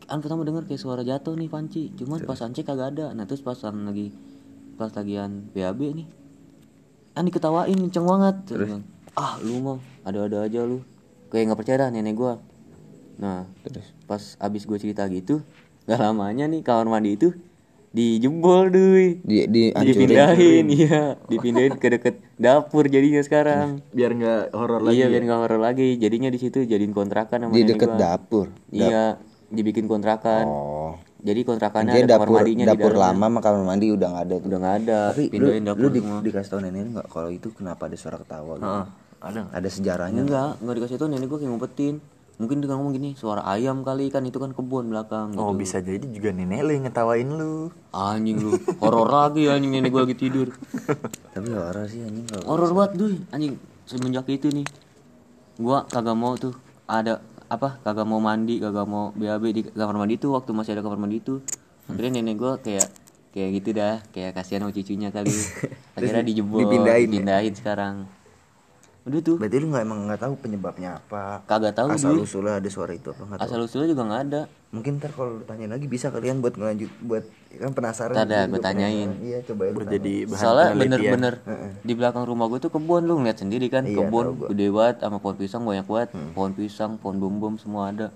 An 0.09 0.25
pertama 0.25 0.45
denger 0.45 0.65
kayak 0.65 0.81
suara 0.81 1.05
jatuh 1.05 1.37
nih 1.37 1.53
panci 1.53 1.93
cuman 2.01 2.25
pas 2.25 2.41
an 2.41 2.57
cek 2.57 2.65
kagak 2.65 2.97
ada. 2.97 3.13
Nah 3.13 3.29
terus 3.29 3.45
pas 3.45 3.61
an 3.69 3.85
lagi 3.85 4.09
pas 4.81 4.89
lagian 4.89 5.53
BAB 5.53 5.81
nih 6.01 6.09
an 7.15 7.23
diketawain 7.27 7.79
kenceng 7.89 8.07
banget. 8.07 8.37
Terus? 8.47 8.69
bilang, 8.69 8.85
ah 9.15 9.39
lu 9.43 9.55
mau 9.63 9.77
ada-ada 10.03 10.47
aja 10.47 10.67
lu. 10.67 10.83
Kayak 11.31 11.55
nggak 11.55 11.59
percaya 11.63 11.77
dah 11.87 11.89
nenek 11.91 12.15
gua. 12.15 12.43
Nah 13.19 13.47
terus? 13.63 13.95
pas 14.05 14.21
abis 14.37 14.69
gue 14.69 14.77
cerita 14.77 15.09
gitu 15.09 15.41
gak 15.89 16.01
lamanya 16.01 16.45
nih 16.49 16.61
kamar 16.61 16.89
mandi 16.89 17.17
itu 17.17 17.29
dijebol 17.95 18.75
duy. 18.75 19.23
Di 19.23 19.47
di 19.47 19.71
dipindahin 19.71 20.67
iya 20.67 21.15
dipindahin 21.31 21.79
ke 21.79 21.89
deket 21.95 22.15
dapur 22.35 22.91
jadinya 22.91 23.23
sekarang. 23.23 23.81
Biar 23.95 24.11
nggak 24.19 24.43
horor 24.51 24.83
lagi. 24.83 24.99
iya 24.99 25.07
biar 25.07 25.23
nggak 25.23 25.41
horor 25.47 25.61
lagi. 25.63 25.95
Jadinya 25.97 26.29
di 26.29 26.39
situ 26.43 26.67
jadiin 26.67 26.91
kontrakan 26.91 27.47
sama 27.47 27.55
di 27.55 27.63
deket 27.63 27.95
gua. 27.95 28.01
dapur? 28.01 28.47
Iya 28.75 29.23
dibikin 29.55 29.87
kontrakan. 29.87 30.45
Oh 30.51 30.84
jadi 31.25 31.41
kontrakannya 31.41 31.89
Intinya 31.91 32.05
ada 32.05 32.15
kamar 32.15 32.27
dapur 32.27 32.37
mandinya 32.37 32.65
dapur 32.69 32.77
di 32.85 32.95
dalamnya. 32.95 33.09
lama 33.09 33.27
sama 33.27 33.41
kamar 33.41 33.63
mandi 33.65 33.87
udah 33.89 34.09
nggak 34.13 34.25
ada 34.25 34.35
tuh 34.35 34.47
udah 34.47 34.59
nggak 34.61 34.77
ada 34.79 34.99
tapi 35.09 35.23
lu, 35.25 35.31
pindahin 35.33 35.63
lu 35.63 35.67
dapur 35.67 35.89
di, 35.89 35.99
semua 35.99 36.19
dikasih 36.21 36.51
tau 36.51 36.61
nenek 36.61 36.81
nggak 36.93 37.07
kalau 37.09 37.31
itu 37.31 37.49
kenapa 37.51 37.83
ada 37.85 37.97
suara 37.97 38.17
ketawa 38.17 38.53
gitu? 38.55 38.69
Heeh, 38.69 38.87
ada 39.19 39.39
nggak? 39.41 39.55
ada 39.55 39.69
sejarahnya 39.69 40.21
enggak 40.23 40.51
enggak 40.61 40.75
dikasih 40.77 40.97
tau 40.97 41.09
nenek 41.09 41.27
gua 41.27 41.39
kayak 41.39 41.51
ngumpetin 41.51 41.97
mungkin 42.35 42.57
dia 42.59 42.69
ngomong 42.69 42.93
gini 42.93 43.11
suara 43.15 43.47
ayam 43.47 43.81
kali 43.81 44.11
kan 44.11 44.21
itu 44.23 44.37
kan 44.37 44.51
kebun 44.51 44.91
belakang 44.91 45.33
Oh 45.35 45.55
gitu. 45.55 45.63
bisa 45.63 45.79
jadi 45.79 46.03
juga 46.03 46.29
nenek 46.29 46.61
lu 46.61 46.71
yang 46.73 46.85
ngetawain 46.85 47.29
lu. 47.31 47.71
anjing 47.89 48.37
lu 48.37 48.53
horor 48.77 49.07
lagi 49.09 49.47
anjing 49.47 49.71
nenek 49.71 49.89
gua 49.89 50.03
lagi 50.03 50.19
tidur 50.19 50.51
tapi 51.33 51.49
horor 51.49 51.87
sih 51.87 52.03
anjing 52.03 52.27
kalau 52.27 52.45
horor 52.45 52.71
banget 52.75 52.93
duy 52.95 53.17
anjing 53.31 53.55
semenjak 53.85 54.29
itu 54.29 54.51
nih 54.51 54.67
gua 55.57 55.87
kagak 55.87 56.13
mau 56.13 56.35
tuh 56.35 56.53
ada 56.85 57.23
apa 57.57 57.79
kagak 57.83 58.07
mau 58.07 58.19
mandi 58.19 58.59
kagak 58.59 58.87
mau 58.87 59.11
BAB 59.15 59.45
di 59.55 59.63
kamar 59.67 59.97
mandi 59.97 60.19
tuh 60.19 60.35
waktu 60.35 60.51
masih 60.51 60.75
ada 60.75 60.83
kamar 60.83 60.99
mandi 60.99 61.23
itu 61.23 61.39
akhirnya 61.87 62.21
nenek 62.21 62.37
gue 62.41 62.53
kayak 62.65 62.89
kayak 63.35 63.51
gitu 63.59 63.71
dah 63.75 63.99
kayak 64.15 64.31
kasihan 64.31 64.63
sama 64.63 64.71
cucunya 64.71 65.11
kali. 65.11 65.35
Akhirnya 65.99 66.23
dijebol 66.23 66.63
dipindahin 66.63 67.03
ya? 67.03 67.11
dipindahin 67.11 67.55
sekarang 67.59 67.95
udah 69.05 69.21
tuh. 69.21 69.37
Berarti 69.37 69.57
lu 69.61 69.67
nggak 69.69 69.85
emang 69.85 70.01
nggak 70.09 70.21
tahu 70.21 70.35
penyebabnya 70.41 70.97
apa? 70.97 71.45
Kagak 71.45 71.77
tahu 71.77 71.93
asal 71.93 72.17
dulu 72.17 72.25
usulnya 72.25 72.57
ada 72.57 72.69
suara 72.73 72.93
itu 72.97 73.13
apa 73.13 73.23
nggak 73.25 73.39
tahu. 73.39 73.47
asal 73.49 73.59
usulnya 73.61 73.89
juga 73.93 74.03
nggak 74.09 74.23
ada. 74.33 74.43
Mungkin 74.73 74.93
ntar 74.99 75.11
kalau 75.13 75.31
lu 75.39 75.45
tanya 75.45 75.67
lagi 75.71 75.87
bisa 75.87 76.09
kalian 76.09 76.41
buat 76.41 76.57
ngelanjut 76.57 76.91
buat 77.05 77.25
kan 77.55 77.71
penasaran 77.77 78.15
gua 78.17 78.27
juga 78.27 78.59
tanyain. 78.65 79.09
penasaran. 79.13 79.29
iya 79.29 79.39
coba 79.45 79.63
tanya. 79.71 79.91
jadi 79.95 80.15
bahan 80.27 80.41
soalnya 80.41 80.69
bener-bener 80.75 81.35
di 81.87 81.93
belakang 81.95 82.25
rumah 82.27 82.47
gue 82.51 82.59
tuh 82.59 82.73
kebun 82.75 83.03
lu 83.07 83.15
ngeliat 83.21 83.39
sendiri 83.39 83.67
kan. 83.69 83.85
Iya, 83.87 84.03
kebun 84.03 84.25
tahu 84.25 84.51
gede 84.51 84.67
banget 84.73 84.97
sama 85.05 85.17
pohon 85.21 85.37
pisang 85.37 85.63
banyak 85.63 85.87
banget. 85.87 86.11
Pohon 86.33 86.53
pisang 86.57 86.91
pohon 86.99 87.17
bom 87.21 87.35
bom 87.39 87.55
semua 87.61 87.93
ada 87.93 88.09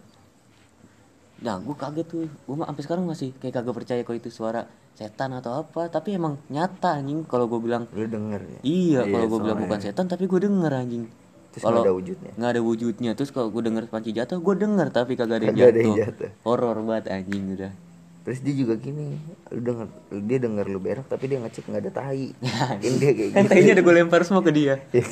nah 1.38 1.54
gue 1.56 1.72
kaget 1.72 2.06
tuh. 2.06 2.26
Gue 2.26 2.54
mah 2.54 2.66
sampai 2.66 2.82
sekarang 2.82 3.04
masih 3.04 3.30
kayak 3.36 3.54
kagak 3.54 3.74
percaya 3.74 4.00
kalau 4.02 4.16
itu 4.16 4.28
suara 4.28 4.66
setan 4.92 5.30
atau 5.32 5.54
apa. 5.56 5.86
Tapi 5.86 6.14
emang 6.14 6.36
nyata 6.48 6.98
anjing 6.98 7.22
kalau 7.24 7.46
gue 7.46 7.60
bilang 7.60 7.86
lu 7.88 8.04
denger 8.04 8.42
ya? 8.42 8.58
Iya 8.62 9.00
kalau 9.06 9.26
gue 9.28 9.38
bilang 9.42 9.58
bukan 9.60 9.78
setan 9.78 10.06
tapi 10.06 10.24
gue 10.24 10.40
denger 10.40 10.72
anjing. 10.72 11.04
Terus 11.48 11.62
kalau 11.64 11.80
ada 11.80 11.90
wujudnya? 11.90 12.30
nggak 12.34 12.50
ada 12.50 12.60
wujudnya. 12.60 13.10
Terus 13.14 13.30
kalau 13.30 13.48
gue 13.48 13.62
denger 13.62 13.86
panci 13.86 14.10
jatuh 14.10 14.36
gue 14.36 14.54
denger 14.56 14.86
tapi 14.88 15.14
kagak 15.14 15.38
ada 15.38 15.44
yang 15.46 15.54
Kagak 15.54 15.68
ada 15.68 15.80
yang 15.80 15.94
jatuh. 15.94 16.28
jatuh. 16.28 16.30
horor 16.42 16.76
banget 16.82 17.04
anjing 17.08 17.44
udah. 17.54 17.72
Terus 18.18 18.38
dia 18.42 18.54
juga 18.54 18.74
gini 18.76 19.16
lu 19.48 19.60
denger 19.62 19.86
dia 20.20 20.38
denger 20.38 20.64
lu 20.66 20.78
berak 20.78 21.06
tapi 21.06 21.24
dia 21.26 21.38
ngecek 21.38 21.64
nggak 21.64 21.80
ada 21.80 21.92
tahi 21.94 22.26
kan 22.82 22.92
dia 22.94 23.10
kayak 23.16 23.30
kan 23.32 23.44
gitu. 23.48 23.72
ada 23.72 23.80
gue 23.80 23.94
lempar 23.96 24.20
semua 24.22 24.42
ke 24.42 24.52
dia. 24.52 24.74
Iya. 24.92 25.06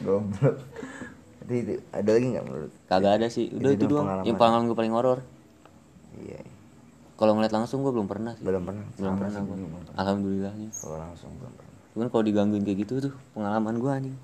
goblok. 0.00 0.56
Ada 1.90 2.10
lagi 2.12 2.26
nggak 2.28 2.44
menurut? 2.44 2.70
Kagak 2.86 3.12
ada 3.16 3.26
sih. 3.26 3.50
Udah 3.50 3.70
Itu 3.70 3.78
itu, 3.80 3.86
doang 3.88 4.06
yang 4.22 4.36
pengalaman. 4.36 4.68
gue 4.68 4.76
paling 4.76 4.94
horor 4.94 5.18
iya 6.18 6.40
kalau 7.16 7.32
ngeliat 7.32 7.48
langsung 7.50 7.80
gue 7.80 7.88
belum 7.88 8.04
pernah 8.04 8.36
sih. 8.36 8.44
Belum 8.44 8.60
pernah. 8.60 8.84
Belum 8.92 9.08
Sama 9.08 9.18
pernah 9.18 9.32
sih, 9.32 9.40
gua. 9.40 9.56
belum 9.56 9.70
pernah. 9.72 9.94
alhamdulillahnya. 9.96 10.68
Kalau 10.76 10.96
langsung 11.00 11.30
belum 11.32 11.52
pernah. 11.56 11.74
Cuman 11.96 12.06
kalau 12.12 12.22
digangguin 12.22 12.60
kayak 12.60 12.78
gitu 12.84 12.92
tuh 13.00 13.12
pengalaman 13.32 13.74
gue 13.80 13.88
anjing. 13.90 14.16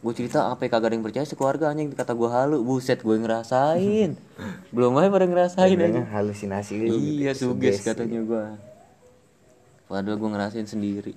Gue 0.00 0.12
cerita 0.16 0.48
apa 0.48 0.64
kagak 0.64 0.88
ada 0.88 0.94
yang 0.96 1.04
percaya 1.04 1.28
sekeluarga 1.28 1.68
anjing. 1.68 1.92
Kata 1.92 2.16
gue 2.16 2.26
halu 2.26 2.64
buset 2.64 2.96
gue 2.98 3.12
ngerasain. 3.12 4.16
Belum 4.74 4.96
aja 4.96 5.12
pada 5.12 5.26
ngerasain 5.28 5.76
anjing. 5.76 6.06
halusinasi 6.08 6.72
lu 6.80 6.96
iya 6.96 7.36
gitu, 7.36 7.52
suges 7.52 7.76
suges. 7.76 7.92
katanya 7.92 8.24
gue 8.24 8.44
padahal 9.84 10.16
gue 10.16 10.30
ngerasain 10.32 10.64
sendiri. 10.64 11.12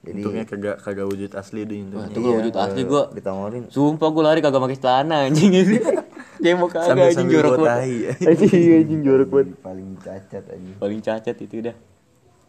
Jadi 0.00 0.22
Untungnya 0.22 0.44
kagak 0.46 0.76
kagak 0.80 1.06
wujud 1.10 1.34
asli 1.34 1.66
deh 1.66 1.76
Wah, 1.82 1.82
intinya. 1.82 2.06
itu 2.08 2.18
gue 2.22 2.32
wujud 2.38 2.54
asli 2.56 2.80
gue 2.86 3.02
ditongorin 3.12 3.64
sumpah 3.68 4.08
gue 4.08 4.22
lari 4.22 4.38
kagak 4.38 4.62
pakai 4.62 4.78
celana 4.78 5.26
anjing. 5.26 5.50
ini 5.50 5.76
dia 6.40 6.52
mau 6.54 6.66
kagak 6.66 6.88
Sambil- 6.88 7.08
anjing 7.12 7.28
jorok 7.28 7.52
banget. 7.58 8.16
anjing 8.18 8.50
anjing 8.78 9.02
jorok 9.02 9.28
banget. 9.30 9.48
Paling 9.60 9.90
cacat 9.96 10.44
aja 10.46 10.72
paling 10.76 11.00
cacat 11.00 11.36
itu 11.38 11.56
dah 11.62 11.76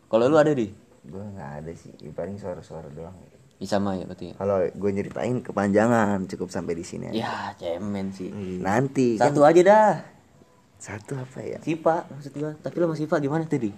kalau 0.07 0.25
lu 0.25 0.35
ada 0.35 0.51
di? 0.51 0.67
Gue 1.01 1.23
nggak 1.23 1.51
ada 1.59 1.71
sih. 1.71 1.91
Ya, 1.97 2.11
paling 2.11 2.35
suara-suara 2.35 2.85
doang. 2.89 3.15
Ya, 3.57 3.65
sama 3.65 3.93
ya 3.93 4.03
berarti 4.03 4.29
ya. 4.29 4.35
Kalau 4.35 4.57
gue 4.61 4.89
nyeritain 4.91 5.39
kepanjangan 5.39 6.25
cukup 6.25 6.49
sampai 6.49 6.73
di 6.73 6.83
sini 6.83 7.07
aja. 7.07 7.15
ya 7.15 7.35
cemen 7.55 8.09
sih. 8.09 8.29
Nanti 8.57 9.15
kan? 9.15 9.29
satu 9.29 9.41
aja 9.41 9.61
dah. 9.61 9.93
Satu 10.77 11.15
apa 11.15 11.39
ya? 11.39 11.57
Sipa 11.59 12.05
maksud 12.07 12.33
gua. 12.33 12.53
Tapi 12.55 12.75
lo 12.75 12.85
sama 12.85 12.95
Sipa 12.95 13.15
gimana 13.17 13.45
tadi 13.45 13.69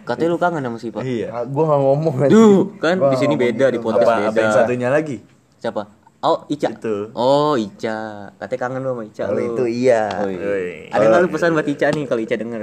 katanya 0.00 0.28
lu 0.28 0.38
kangen 0.38 0.62
sama 0.62 0.78
Sipa 0.78 1.00
Iya. 1.00 1.26
Ah, 1.30 1.44
gue 1.44 1.62
nggak 1.62 1.80
ngomong 1.80 2.14
kan 2.16 2.28
Duh, 2.28 2.62
kan 2.76 2.96
Gua 2.96 3.10
di 3.10 3.16
sini 3.16 3.34
beda 3.34 3.66
gitu. 3.66 3.74
di 3.74 3.80
podcast 3.80 4.06
Apa, 4.06 4.16
beda. 4.16 4.28
apa 4.28 4.38
yang 4.38 4.52
satunya 4.54 4.88
lagi? 4.88 5.16
Siapa? 5.56 5.82
Oh, 6.20 6.44
Ica. 6.46 6.68
Itu. 6.70 7.08
Oh, 7.12 7.56
Ica. 7.56 8.28
Katanya 8.36 8.60
kangen 8.60 8.80
lu 8.82 8.92
sama 8.92 9.02
Ica 9.02 9.22
kalau 9.24 9.36
lu. 9.36 9.46
itu 9.50 9.64
iya 9.66 10.02
Oh, 10.16 10.28
iya. 10.28 10.88
Ada 10.90 11.04
nggak 11.06 11.20
lu 11.20 11.28
pesan 11.30 11.50
buat 11.52 11.64
Ica 11.64 11.86
nih 11.88 12.04
kalau 12.04 12.20
Ica 12.20 12.36
denger? 12.36 12.62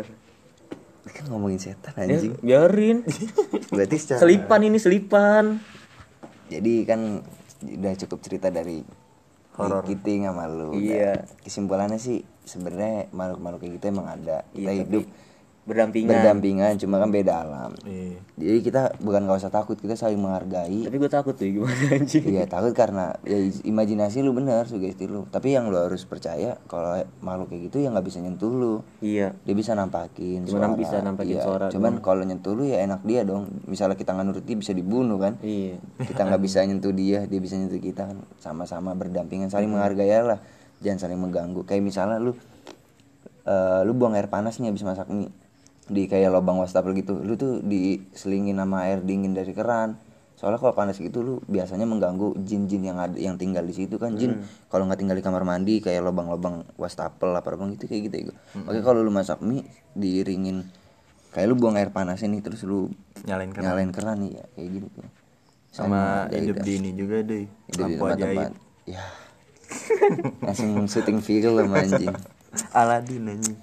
kan 1.07 1.23
ngomongin 1.27 1.57
setan 1.57 1.95
Ya, 1.97 2.13
anjing 2.13 2.35
biarin. 2.37 2.97
berarti 3.73 3.95
secara 3.95 4.19
Selipan 4.19 4.61
ini 4.61 4.77
selipan. 4.77 5.57
jadi 6.45 6.73
kan 6.85 7.25
udah 7.59 7.93
cukup 7.97 8.19
cerita 8.21 8.47
dari 8.47 8.85
Horor. 9.51 9.81
Giting 9.83 10.29
sama 10.29 10.45
lu 10.45 10.71
Iya. 10.71 11.17
Udah. 11.17 11.41
kesimpulannya 11.41 11.97
sih 11.97 12.21
sebenarnya 12.43 13.09
makhluk-makhluk 13.09 13.59
kayak 13.59 13.73
gitu 13.73 13.85
emang 13.89 14.07
ada 14.07 14.45
kita 14.47 14.69
Iya, 14.69 14.83
hidup 14.83 15.03
Berdampingan. 15.68 16.15
berdampingan 16.15 16.80
cuma 16.80 16.95
kan 16.95 17.11
beda 17.11 17.43
alam. 17.43 17.76
Iya. 17.84 18.24
jadi 18.39 18.59
kita 18.63 18.82
bukan 19.03 19.28
nggak 19.28 19.43
usah 19.43 19.51
takut 19.51 19.76
kita 19.76 19.99
saling 19.99 20.15
menghargai. 20.15 20.88
Tapi 20.88 20.95
gue 20.95 21.11
takut 21.11 21.36
tuh 21.36 21.43
gimana 21.43 21.76
anjing. 21.91 22.24
Iya 22.24 22.47
takut 22.47 22.72
karena 22.72 23.20
ya 23.28 23.36
imajinasi 23.68 24.24
lu 24.24 24.32
bener 24.32 24.63
sugesti 24.63 25.11
lu. 25.11 25.28
Tapi 25.28 25.59
yang 25.59 25.68
lu 25.68 25.76
harus 25.76 26.07
percaya 26.07 26.55
kalau 26.72 26.95
makhluk 27.20 27.51
kayak 27.51 27.68
gitu 27.68 27.84
ya 27.84 27.91
nggak 27.91 28.07
bisa 28.07 28.24
nyentuh 28.24 28.47
lu. 28.47 28.74
Iya. 29.03 29.36
dia 29.43 29.55
bisa 29.59 29.76
nampakin 29.76 30.47
Cuma 30.47 30.72
suara 30.72 30.80
bisa 30.80 30.95
nampakin 31.03 31.36
Iya, 31.36 31.43
suara 31.43 31.65
cuman 31.68 31.99
kalau 31.99 32.24
nyentuh 32.24 32.55
lu 32.55 32.63
ya 32.63 32.88
enak 32.88 33.03
dia 33.03 33.28
dong. 33.28 33.51
Misalnya 33.68 33.99
kita 33.99 34.15
nggak 34.15 34.24
nurut 34.24 34.45
dia 34.47 34.55
bisa 34.55 34.72
dibunuh 34.72 35.20
kan? 35.20 35.36
Iya. 35.43 35.84
kita 35.99 36.32
nggak 36.32 36.41
bisa 36.47 36.63
nyentuh 36.63 36.95
dia 36.95 37.28
dia 37.28 37.39
bisa 37.43 37.59
nyentuh 37.59 37.84
kita 37.84 38.07
kan. 38.07 38.24
Sama-sama 38.39 38.95
berdampingan 38.95 39.51
saling 39.51 39.68
menghargai 39.68 40.15
lah. 40.24 40.39
Jangan 40.80 41.11
saling 41.11 41.20
mengganggu. 41.20 41.68
Kayak 41.68 41.84
misalnya 41.84 42.24
lu 42.24 42.32
eh, 43.43 43.82
lu 43.84 43.91
buang 43.99 44.15
air 44.15 44.32
panas 44.32 44.63
nih 44.63 44.72
habis 44.72 44.88
masak 44.88 45.11
mie 45.11 45.28
di 45.88 46.05
kayak 46.05 46.31
lubang 46.31 46.59
wastafel 46.59 46.91
gitu 46.95 47.19
lu 47.19 47.39
tuh 47.39 47.63
diselingin 47.63 48.59
sama 48.59 48.88
air 48.88 48.99
dingin 49.03 49.31
dari 49.31 49.55
keran 49.55 49.95
soalnya 50.38 50.61
kalau 50.61 50.77
panas 50.77 51.01
gitu 51.01 51.25
lu 51.25 51.41
biasanya 51.49 51.89
mengganggu 51.89 52.38
jin-jin 52.45 52.85
yang 52.85 53.01
ada 53.01 53.17
yang 53.17 53.41
tinggal 53.41 53.65
di 53.65 53.73
situ 53.73 53.97
kan 53.97 54.13
jin 54.13 54.45
kalau 54.69 54.85
nggak 54.85 55.01
tinggal 55.01 55.17
di 55.17 55.25
kamar 55.25 55.41
mandi 55.41 55.81
kayak 55.81 56.05
lubang-lubang 56.05 56.61
wastafel 56.77 57.33
apa 57.33 57.57
apa 57.57 57.63
gitu 57.73 57.89
kayak 57.89 58.01
gitu 58.05 58.15
ya 58.15 58.23
gua. 58.29 58.38
Oke 58.69 58.79
kalau 58.85 59.01
lu 59.01 59.09
masak 59.09 59.41
mie 59.41 59.65
diiringin 59.97 60.69
kayak 61.33 61.49
lu 61.49 61.57
buang 61.57 61.73
air 61.81 61.89
panas 61.89 62.21
ini 62.21 62.38
terus 62.45 62.61
lu 62.69 62.93
Nyalain 63.25 63.49
keran. 63.49 63.65
nyalain 63.65 63.89
keran 63.89 64.17
nih 64.21 64.31
ya 64.38 64.45
kayak 64.53 64.69
gitu 64.77 64.88
tuh 64.93 65.09
Sama 65.73 66.29
Sama 66.29 66.38
hidup 66.38 66.57
di 66.61 66.71
ini 66.77 66.89
juga 66.93 67.17
deh. 67.25 67.45
Lampu 67.81 68.03
ajaib. 68.05 68.53
ya 68.85 69.03
langsung 70.45 70.85
syuting 70.85 71.19
film 71.19 71.67
anjing 71.73 72.13
Aladin 72.73 73.25
anjing. 73.29 73.57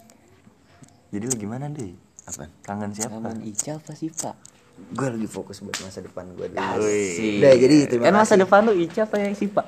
Jadi 1.10 1.24
lu 1.30 1.34
gimana 1.38 1.70
deh? 1.70 1.94
Apa 2.24 2.48
Kangen 2.60 2.90
siapa? 2.90 3.14
Kangen 3.14 3.40
Ica 3.42 3.76
apa 3.76 3.92
Sipa? 3.92 4.32
gue 4.74 5.06
lagi 5.06 5.28
fokus 5.28 5.62
buat 5.62 5.78
masa 5.80 6.02
depan 6.02 6.26
gue 6.32 6.50
dulu 6.50 6.58
Asik. 6.82 7.38
udah 7.38 7.52
jadi 7.54 7.76
terima 7.86 8.02
Kan 8.04 8.12
masa 8.12 8.34
kasih 8.34 8.42
depan 8.42 8.60
lu 8.64 8.72
Ica 8.74 9.00
apa 9.06 9.16
yang 9.18 9.34
Sipa? 9.34 9.62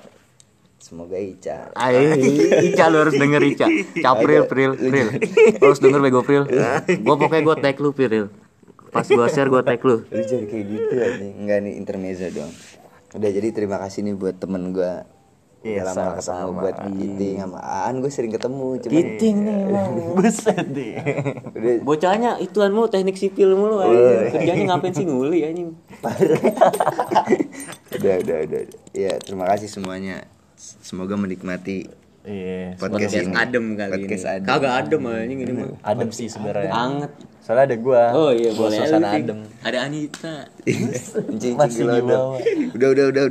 semoga 0.77 1.15
Ica 1.15 1.71
Ay, 1.73 1.95
Ica 2.67 2.85
lu 2.87 2.97
harus 3.01 3.15
denger 3.15 3.43
Ica. 3.43 3.67
Capril, 3.97 4.47
pril, 4.47 4.73
pril. 4.75 5.09
Lu 5.57 5.65
harus 5.65 5.79
denger 5.79 6.01
bego 6.01 6.23
pril. 6.23 6.47
Gua 7.03 7.15
pokoknya 7.17 7.43
gua 7.43 7.57
tag 7.57 7.75
lu 7.77 7.91
pril. 7.91 8.31
Pas 8.89 9.03
gua 9.05 9.27
share 9.27 9.47
gua 9.47 9.61
tag 9.61 9.83
lu. 9.83 10.03
lu 10.03 10.23
jadi 10.23 10.47
kayak 10.47 10.65
gitu 10.67 10.95
anjing 10.97 11.33
enggak 11.39 11.59
nih 11.61 11.75
intermezzo 11.75 12.27
doang 12.31 12.53
udah 13.15 13.31
jadi 13.31 13.49
terima 13.49 13.79
kasih 13.79 14.05
nih 14.05 14.13
buat 14.13 14.37
temen 14.37 14.77
gue 14.77 14.93
Iya, 15.67 15.83
Udah 15.83 15.87
lama 15.89 15.99
gak 15.99 16.15
ketemu 16.15 16.23
sama-sama. 16.23 16.61
buat 16.63 16.77
giting 16.93 17.37
sama 17.37 17.59
Aan 17.59 17.95
gue 17.99 18.07
sering 18.09 18.31
ketemu 18.31 18.67
cuman 18.79 18.93
Giting 18.95 19.37
nih. 19.41 19.59
Buset 20.17 20.67
deh. 20.71 20.93
Bocahnya 21.83 22.31
ituan 22.39 22.71
mulu 22.71 22.87
teknik 22.87 23.17
sipil 23.17 23.51
mulu 23.53 23.83
anjing. 23.83 24.31
Kerjanya 24.31 24.63
ngapain 24.69 24.93
sih 24.93 25.05
nguli 25.05 25.39
anjing. 25.43 25.75
udah 27.93 28.15
udah 28.21 28.37
udah 28.47 28.61
ya 28.93 29.13
terima 29.19 29.45
kasih 29.47 29.69
semuanya 29.69 30.23
semoga 30.57 31.15
menikmati 31.15 31.91
Iya. 32.27 32.75
podcast, 32.75 33.15
Podcast 33.15 33.23
ini 33.23 33.39
adem 33.39 33.67
kali 33.73 33.93
podcast 34.03 34.25
ini. 34.25 34.33
adem 34.35 34.47
Kagak 34.51 34.73
adem 34.77 35.03
anjing 35.07 35.39
ini 35.41 35.53
mah. 35.55 35.69
Adem 35.81 36.11
sih 36.11 36.27
sebenarnya. 36.27 36.75
Anget. 36.75 37.13
Soalnya 37.39 37.65
ada 37.65 37.77
gua. 37.79 38.03
Oh 38.19 38.31
iya 38.35 38.51
Gua 38.51 38.67
boleh. 38.67 38.79
Suasana 38.83 39.09
adem. 39.15 39.39
Ada 39.63 39.79
Anita. 39.87 40.35
Masih 41.55 41.87
di 41.87 42.03
bawah. 42.03 42.43
udah 42.75 42.89
udah 42.91 43.05
udah 43.15 43.23